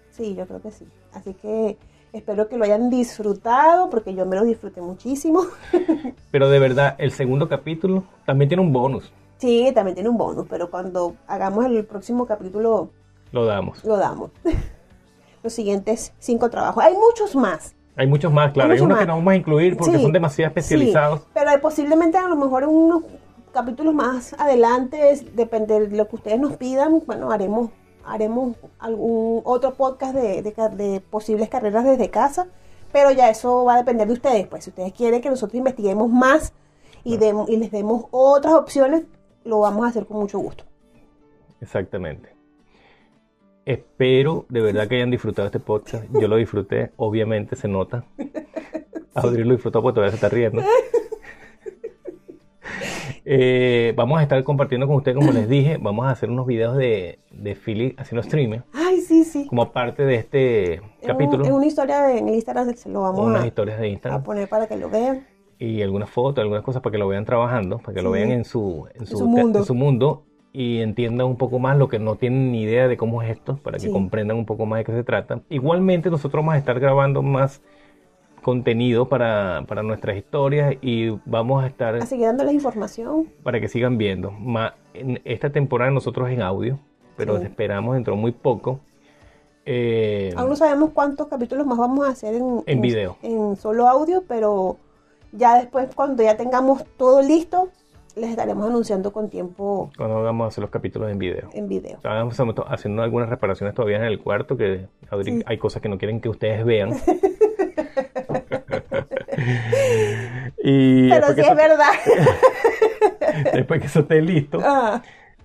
Sí, 0.09 0.33
yo 0.33 0.47
creo 0.47 0.59
que 0.59 0.71
sí. 0.71 0.87
Así 1.13 1.35
que 1.35 1.77
espero 2.13 2.47
que 2.47 2.57
lo 2.57 2.63
hayan 2.65 2.89
disfrutado, 2.89 3.89
porque 3.89 4.13
yo 4.13 4.25
me 4.25 4.35
lo 4.35 4.43
disfruté 4.43 4.81
muchísimo. 4.81 5.43
Pero 6.31 6.49
de 6.49 6.59
verdad, 6.59 6.95
el 6.97 7.11
segundo 7.11 7.47
capítulo 7.49 8.03
también 8.25 8.49
tiene 8.49 8.61
un 8.63 8.73
bonus. 8.73 9.11
Sí, 9.37 9.71
también 9.73 9.95
tiene 9.95 10.09
un 10.09 10.17
bonus, 10.17 10.47
pero 10.49 10.69
cuando 10.69 11.15
hagamos 11.25 11.65
el 11.65 11.85
próximo 11.85 12.25
capítulo 12.25 12.89
Lo 13.31 13.45
damos. 13.45 13.83
lo 13.85 13.95
damos. 13.95 14.31
Los 15.43 15.53
siguientes 15.53 16.11
cinco 16.19 16.49
trabajos. 16.49 16.83
Hay 16.83 16.93
muchos 16.93 17.35
más. 17.37 17.73
Hay 17.95 18.05
muchos 18.07 18.33
más, 18.33 18.51
claro. 18.51 18.71
Hay 18.73 18.79
Hay, 18.79 18.83
unos 18.83 18.99
que 18.99 19.05
no 19.05 19.15
vamos 19.15 19.31
a 19.31 19.35
incluir 19.37 19.77
porque 19.77 19.95
Sí, 19.95 20.03
son 20.03 20.11
demasiado 20.11 20.49
especializados. 20.49 21.21
sí, 21.21 21.25
pero 21.33 21.51
posiblemente 21.61 22.17
a 22.17 22.27
lo 22.27 22.35
mejor 22.35 22.63
en 22.63 22.69
unos 22.69 23.03
capítulos 23.53 23.93
más 23.93 24.33
adelante, 24.37 25.25
depende 25.33 25.87
de 25.87 25.95
lo 25.95 26.07
que 26.09 26.17
ustedes 26.17 26.39
nos 26.39 26.57
pidan, 26.57 27.01
bueno, 27.05 27.31
haremos 27.31 27.69
haremos 28.11 28.55
algún 28.79 29.41
otro 29.45 29.73
podcast 29.73 30.13
de, 30.15 30.41
de 30.41 30.53
ca- 30.53 30.69
de 30.69 31.01
posibles 31.01 31.49
carreras 31.49 31.85
desde 31.85 32.09
casa, 32.09 32.47
pero 32.91 33.11
ya 33.11 33.29
eso 33.29 33.65
va 33.65 33.75
a 33.75 33.77
depender 33.77 34.07
de 34.07 34.13
ustedes, 34.13 34.47
pues 34.47 34.63
si 34.63 34.71
ustedes 34.71 34.93
quieren 34.93 35.21
que 35.21 35.29
nosotros 35.29 35.55
investiguemos 35.55 36.09
más 36.09 36.53
y 37.03 37.17
les 37.17 37.71
demos 37.71 38.05
otras 38.11 38.53
opciones, 38.53 39.03
lo 39.45 39.59
vamos 39.59 39.85
a 39.85 39.89
hacer 39.89 40.05
con 40.05 40.17
mucho 40.17 40.39
gusto. 40.39 40.63
Exactamente. 41.61 42.29
Espero 43.65 44.45
de 44.49 44.61
verdad 44.61 44.87
que 44.87 44.95
hayan 44.95 45.11
disfrutado 45.11 45.45
este 45.45 45.59
podcast. 45.59 46.05
Yo 46.19 46.27
lo 46.27 46.37
disfruté, 46.37 46.91
obviamente 46.97 47.55
se 47.55 47.67
nota. 47.67 48.03
Audrey 49.13 49.43
lo 49.43 49.53
disfrutó 49.53 49.81
porque 49.81 49.95
todavía 49.95 50.11
se 50.11 50.15
está 50.17 50.29
riendo. 50.29 50.61
Eh, 53.31 53.93
vamos 53.95 54.17
a 54.19 54.23
estar 54.23 54.43
compartiendo 54.43 54.87
con 54.87 54.95
ustedes, 54.95 55.15
como 55.15 55.31
les 55.31 55.47
dije, 55.47 55.77
vamos 55.79 56.07
a 56.07 56.09
hacer 56.09 56.31
unos 56.31 56.47
videos 56.47 56.75
de, 56.75 57.19
de 57.29 57.53
Philly 57.53 57.93
haciendo 57.99 58.21
streaming, 58.21 58.61
Ay, 58.73 59.01
sí, 59.01 59.23
sí. 59.23 59.45
como 59.45 59.71
parte 59.71 60.03
de 60.03 60.15
este 60.15 60.73
En, 60.73 60.81
un- 60.81 60.89
capítulo, 61.05 61.45
en 61.45 61.53
una 61.53 61.67
historia 61.67 62.01
de, 62.01 62.17
en 62.17 62.29
Instagram 62.29 62.73
se 62.73 62.89
lo 62.89 63.01
vamos 63.01 63.19
unas 63.27 63.43
a, 63.43 63.45
historias 63.45 63.77
de 63.79 63.85
a 63.85 63.87
Instagram 63.89 64.23
poner 64.23 64.49
para 64.49 64.65
que 64.65 64.77
lo 64.77 64.89
vean. 64.89 65.27
y 65.59 65.83
algunas 65.83 66.09
fotos, 66.09 66.41
algunas 66.41 66.63
cosas 66.63 66.81
para 66.81 66.91
que 66.93 66.97
lo 66.97 67.07
vean 67.07 67.23
trabajando, 67.23 67.77
para 67.77 67.93
que 67.93 68.01
lo 68.01 68.09
vean 68.09 68.31
en 68.31 68.45
su, 68.45 68.87
en 68.95 69.05
su, 69.05 69.17
su 69.17 69.27
mundo. 69.27 69.59
en 69.59 69.65
su 69.65 69.75
mundo 69.75 70.23
y 70.51 70.79
entiendan 70.79 71.27
un 71.27 71.37
poco 71.37 71.59
más 71.59 71.77
lo 71.77 71.87
que 71.87 71.99
no 71.99 72.15
tienen 72.15 72.51
ni 72.51 72.63
idea 72.63 72.87
de 72.87 72.97
cómo 72.97 73.21
es 73.21 73.29
esto, 73.29 73.57
para 73.57 73.77
que 73.77 73.85
Sí. 73.85 73.91
comprendan 73.91 74.37
un 74.37 74.47
poco 74.47 74.65
más 74.65 74.79
de 74.79 74.85
qué 74.85 74.91
se 74.93 75.03
trata. 75.03 75.41
Igualmente 75.51 76.09
nosotros 76.09 76.41
vamos 76.41 76.55
a 76.55 76.57
estar 76.57 76.79
grabando 76.79 77.21
más 77.21 77.61
contenido 78.41 79.07
para, 79.09 79.63
para 79.67 79.83
nuestras 79.83 80.17
historias 80.17 80.75
y 80.81 81.09
vamos 81.25 81.63
a 81.63 81.67
estar 81.67 81.95
A 81.95 82.05
seguir 82.05 82.27
dándoles 82.27 82.53
información. 82.53 83.27
para 83.43 83.59
que 83.59 83.67
sigan 83.67 83.97
viendo. 83.97 84.31
Ma- 84.31 84.75
en 84.93 85.21
esta 85.25 85.49
temporada 85.51 85.91
nosotros 85.91 86.29
en 86.29 86.41
audio, 86.41 86.79
pero 87.15 87.37
Sí. 87.37 87.43
esperamos 87.45 87.95
dentro 87.95 88.15
de 88.15 88.21
muy 88.21 88.31
poco. 88.31 88.79
eh, 89.65 90.33
Aún 90.35 90.49
no 90.49 90.55
sabemos 90.55 90.91
cuántos 90.93 91.27
capítulos 91.27 91.65
más 91.67 91.77
vamos 91.77 92.07
a 92.07 92.11
hacer 92.11 92.33
en, 92.35 92.63
En 92.65 92.81
video. 92.81 93.17
en 93.21 93.55
solo 93.55 93.87
audio, 93.87 94.23
pero 94.27 94.77
ya 95.31 95.57
después, 95.59 95.89
cuando 95.93 96.23
ya 96.23 96.35
tengamos 96.37 96.83
todo 96.97 97.21
listo, 97.21 97.69
les 98.15 98.31
estaremos 98.31 98.67
anunciando 98.67 99.13
con 99.13 99.29
tiempo 99.29 99.91
cuando 99.95 100.23
vamos 100.23 100.45
a 100.45 100.47
hacer 100.47 100.61
los 100.63 100.71
capítulos 100.71 101.11
en 101.11 101.19
video. 101.19 101.49
en 101.53 101.67
video. 101.69 101.97
Estábamos 101.97 102.35
haciendo 102.67 103.03
algunas 103.03 103.29
reparaciones 103.29 103.75
todavía 103.75 103.97
en 103.97 104.03
el 104.05 104.19
cuarto 104.19 104.57
que 104.57 104.87
Sí. 105.23 105.41
hay 105.45 105.57
cosas 105.59 105.81
que 105.83 105.89
no 105.89 105.97
quieren 105.99 106.19
que 106.19 106.29
ustedes 106.29 106.65
vean. 106.65 106.89
y 110.63 111.09
Pero 111.09 111.27
sí 111.29 111.35
que 111.35 111.41
es 111.41 111.55
verdad. 111.55 111.91
después 113.53 113.81
que 113.81 113.87
eso 113.87 113.99
esté 114.01 114.21
listo, 114.21 114.59
Ah, 114.63 115.01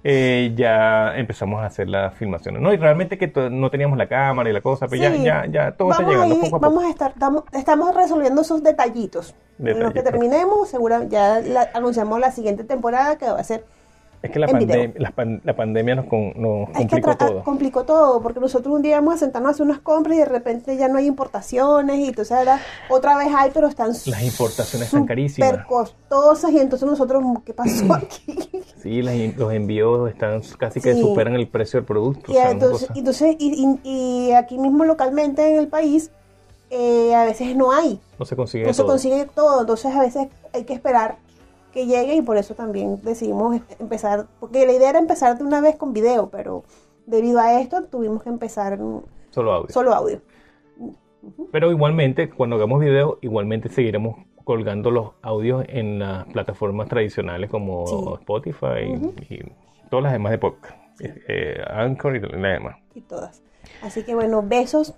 eh, 0.07 0.53
ya 0.55 1.17
empezamos 1.17 1.63
a 1.63 1.67
hacer 1.67 1.89
las 1.89 2.13
filmaciones. 2.15 2.61
No, 2.61 2.73
y 2.73 2.77
realmente 2.77 3.17
que 3.17 3.33
no 3.51 3.71
teníamos 3.71 3.97
la 3.97 4.07
cámara 4.07 4.51
y 4.51 4.53
la 4.53 4.61
cosa, 4.61 4.87
pero 4.87 5.03
sí. 5.03 5.23
ya, 5.23 5.45
ya, 5.45 5.51
ya 5.51 5.73
todo 5.73 5.91
está 5.93 6.03
Vamos 6.03 6.15
llegando 6.15 6.35
ahí, 6.35 6.41
poco 6.43 6.57
a 6.57 6.61
poco. 6.61 6.71
Vamos 6.75 6.85
a 6.85 6.91
estar, 6.91 7.11
estamos, 7.13 7.45
estamos 7.53 7.95
resolviendo 7.95 8.43
esos 8.43 8.63
detallitos. 8.63 9.35
En 9.59 9.67
lo 9.67 9.93
que 9.93 10.01
Detallitos. 10.03 10.05
terminemos, 10.05 10.69
segura, 10.69 11.05
ya 11.05 11.41
la- 11.41 11.71
anunciamos 11.75 12.19
la 12.21 12.33
siguiente 12.33 12.65
temporada 12.65 13.17
que 13.17 13.27
va 13.31 13.39
a 13.41 13.45
ser 13.45 13.65
Es 14.25 14.31
que 14.31 14.39
la, 14.39 14.49
pandem- 14.49 14.95
la, 14.97 15.11
pan- 15.11 15.41
la 15.45 15.55
pandemia 15.55 15.95
nos, 15.97 16.07
con- 16.07 16.33
nos 16.37 16.69
Es 16.71 16.75
que 16.75 16.79
complicó 17.03 17.17
todo. 17.17 17.45
complicó 17.45 17.85
todo, 17.85 18.23
porque 18.23 18.41
nosotros 18.41 18.75
un 18.75 18.81
día 18.81 18.93
íbamos 18.93 19.17
a 19.17 19.19
sentarnos 19.19 19.49
a 19.49 19.53
hacer 19.53 19.67
unas 19.67 19.81
compras 19.81 20.17
y 20.17 20.21
de 20.21 20.25
repente 20.25 20.77
ya 20.79 20.89
no 20.89 20.97
hay 20.97 21.07
importaciones 21.07 21.99
y 21.99 22.07
entonces 22.09 22.33
ahora 22.33 22.59
otra 22.89 23.19
vez 23.19 23.29
hay, 23.37 23.51
pero 23.53 23.69
están 23.69 23.89
Las 23.89 24.23
importaciones 24.23 24.89
están 24.89 25.05
carísimas. 25.05 25.51
súper 25.51 25.67
costosas 25.67 26.51
y 26.53 26.59
entonces 26.59 26.89
nosotros, 26.89 27.23
¿qué 27.45 27.53
pasó 27.53 27.93
aquí? 27.93 28.35
Sí, 28.83 29.01
las 29.03 29.15
los 29.39 29.53
envíos 29.53 30.11
están 30.11 30.41
casi 30.59 30.81
que 30.81 30.95
Sí. 30.95 31.01
superan 31.01 31.35
el 31.35 31.47
precio 31.49 31.79
del 31.81 31.87
producto. 31.87 32.31
y 32.33 32.33
o 32.33 32.35
sea, 32.35 32.43
una 32.45 32.51
entonces, 32.53 32.89
entonces 32.95 33.37
y, 33.39 33.79
y- 33.85 33.89
y 34.29 34.33
aquí 34.33 34.59
mismo 34.59 34.85
localmente 34.85 35.47
en 35.51 35.59
el 35.59 35.69
país 35.69 36.11
eh, 36.71 37.15
a 37.15 37.25
veces 37.25 37.55
no 37.57 37.73
hay, 37.73 38.01
no 38.19 38.25
se 38.25 38.37
consigue 38.37 38.67
no 38.67 38.73
se 38.73 38.83
todo. 38.83 38.91
consigue 38.93 39.27
todo, 39.35 39.61
entonces 39.61 39.95
a 39.95 40.01
veces 40.01 40.29
hay 40.53 40.65
que 40.65 40.73
esperar 40.75 41.17
que 41.75 41.87
llegue 41.87 42.15
y 42.15 42.23
por 42.23 42.37
eso 42.37 42.55
también 42.55 43.01
decidimos 43.03 43.61
empezar, 43.81 44.27
porque 44.39 44.65
la 44.65 44.73
idea 44.73 44.91
era 44.91 44.99
empezar 45.01 45.37
de 45.37 45.43
una 45.45 45.61
vez 45.61 45.75
con 45.75 45.93
video, 45.93 46.31
pero 46.31 46.63
debido 47.05 47.41
a 47.41 47.61
esto 47.61 47.83
tuvimos 47.85 48.23
que 48.23 48.29
empezar 48.29 48.79
Solo 49.31 49.53
audio. 49.53 49.69
solo 49.71 49.93
audio. 49.93 50.21
Pero 51.51 51.71
igualmente, 51.73 52.31
cuando 52.31 52.57
hagamos 52.57 52.81
video, 52.81 53.19
igualmente 53.23 53.69
seguiremos 53.69 54.17
colgando 54.45 54.91
los 54.91 55.13
audios 55.23 55.65
en 55.69 55.99
las 55.99 56.27
plataformas 56.27 56.89
tradicionales 56.89 57.51
como 57.51 57.87
Sí. 57.87 57.97
Spotify 58.21 59.13
y, 59.31 59.41
todas 59.91 60.05
las 60.05 60.13
demás 60.13 60.31
de 60.33 60.39
podcast. 60.39 60.79
Eh, 61.01 61.61
Anchor 61.71 62.15
y 62.17 62.21
las 62.21 62.31
demás. 62.31 62.77
y 62.95 63.01
todas. 63.01 63.43
Así 63.83 64.05
que 64.05 64.15
bueno, 64.15 64.43
besos 64.43 64.95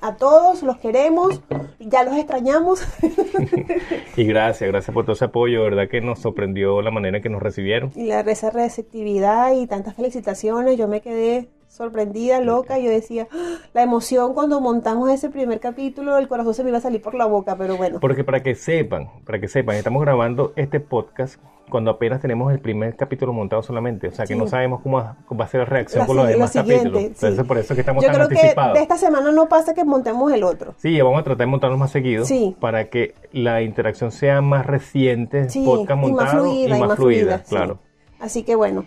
a 0.00 0.16
todos, 0.16 0.62
los 0.62 0.78
queremos, 0.78 1.40
ya 1.78 2.04
los 2.04 2.16
extrañamos. 2.16 2.82
Y 4.16 4.24
gracias, 4.24 4.70
gracias 4.70 4.94
por 4.94 5.04
todo 5.04 5.12
ese 5.12 5.26
apoyo. 5.26 5.62
Verdad 5.62 5.88
que 5.90 6.00
nos 6.00 6.20
sorprendió 6.20 6.80
la 6.80 6.90
manera 6.90 7.18
en 7.18 7.22
que 7.22 7.28
nos 7.28 7.42
recibieron. 7.42 7.92
y 7.94 8.06
la 8.06 8.20
esa 8.20 8.50
receptividad 8.50 9.52
y 9.52 9.66
tantas 9.66 9.94
felicitaciones, 9.94 10.78
yo 10.78 10.88
me 10.88 11.02
quedé 11.02 11.48
sorprendida, 11.68 12.40
loca, 12.40 12.78
yo 12.78 12.90
decía, 12.90 13.28
¡Ah! 13.30 13.58
la 13.74 13.82
emoción 13.82 14.32
cuando 14.32 14.60
montamos 14.60 15.10
ese 15.10 15.28
primer 15.28 15.60
capítulo, 15.60 16.16
el 16.16 16.28
corazón 16.28 16.54
se 16.54 16.62
me 16.62 16.70
iba 16.70 16.78
a 16.78 16.80
salir 16.80 17.02
por 17.02 17.14
la 17.14 17.26
boca, 17.26 17.56
pero 17.56 17.76
bueno. 17.76 18.00
Porque 18.00 18.24
para 18.24 18.42
que 18.42 18.54
sepan, 18.54 19.10
para 19.24 19.38
que 19.38 19.48
sepan, 19.48 19.76
estamos 19.76 20.02
grabando 20.02 20.52
este 20.56 20.80
podcast 20.80 21.40
cuando 21.70 21.90
apenas 21.90 22.20
tenemos 22.20 22.52
el 22.52 22.60
primer 22.60 22.94
capítulo 22.96 23.32
montado 23.32 23.62
solamente. 23.62 24.08
O 24.08 24.12
sea 24.12 24.24
que 24.24 24.34
Sí. 24.34 24.38
no 24.38 24.46
sabemos 24.46 24.80
cómo, 24.82 24.98
va 24.98 25.44
a 25.44 25.48
ser 25.48 25.60
la 25.60 25.66
reacción 25.66 26.00
La 26.00 26.06
con 26.06 26.16
los 26.16 26.28
demás 26.28 26.52
capítulos. 26.52 27.00
sí. 27.00 27.06
Entonces 27.06 27.44
por 27.44 27.58
eso 27.58 27.72
es 27.72 27.76
que 27.76 27.80
estamos 27.80 28.02
Yo 28.04 28.08
tan 28.08 28.16
creo 28.16 28.28
que 28.28 28.34
anticipados. 28.36 28.74
de 28.74 28.82
esta 28.82 28.96
semana 28.98 29.32
no 29.32 29.48
pasa 29.48 29.74
que 29.74 29.84
montemos 29.84 30.32
el 30.32 30.44
otro. 30.44 30.74
Sí, 30.78 31.00
vamos 31.00 31.20
a 31.20 31.24
tratar 31.24 31.46
de 31.46 31.50
montarlos 31.50 31.78
más 31.78 31.90
seguido 31.90 32.24
Sí. 32.24 32.56
para 32.60 32.88
que 32.88 33.14
la 33.32 33.62
interacción 33.62 34.12
sea 34.12 34.40
más 34.40 34.64
reciente, 34.66 35.46
podcast 35.64 35.90
y 35.90 35.94
más 35.94 35.96
montado 35.96 36.44
fluida, 36.44 36.76
y 36.76 36.80
más 36.80 36.96
fluida, 36.96 37.38
sí. 37.44 37.54
claro. 37.54 37.78
Así 38.20 38.42
que 38.44 38.54
bueno, 38.54 38.84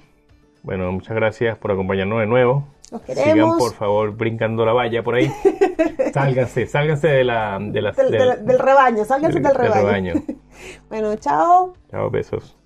Bueno, 0.64 0.92
muchas 0.92 1.16
gracias 1.16 1.58
por 1.58 1.72
acompañarnos 1.72 2.20
de 2.20 2.26
nuevo. 2.28 2.66
los 2.92 3.02
Sigan 3.04 3.24
queremos. 3.24 3.58
por 3.60 3.74
favor 3.74 4.12
brincando 4.16 4.66
la 4.66 4.74
valla 4.74 5.04
por 5.04 5.16
ahí. 5.16 5.32
sálganse, 6.14 6.66
sálganse 6.68 7.08
de 7.08 7.24
la, 7.24 7.58
de 7.62 7.82
la- 7.82 7.92
del, 7.92 8.12
del- 8.12 8.46
del- 8.46 8.60
rebaño, 8.60 9.06
sálganse 9.06 9.40
del- 9.40 9.44
del 9.44 9.54
del 9.54 9.62
rebaño. 9.74 10.14
rebaño. 10.14 10.14
bueno, 10.90 11.16
chao. 11.18 11.74
Chao, 11.92 12.10
besos. 12.10 12.58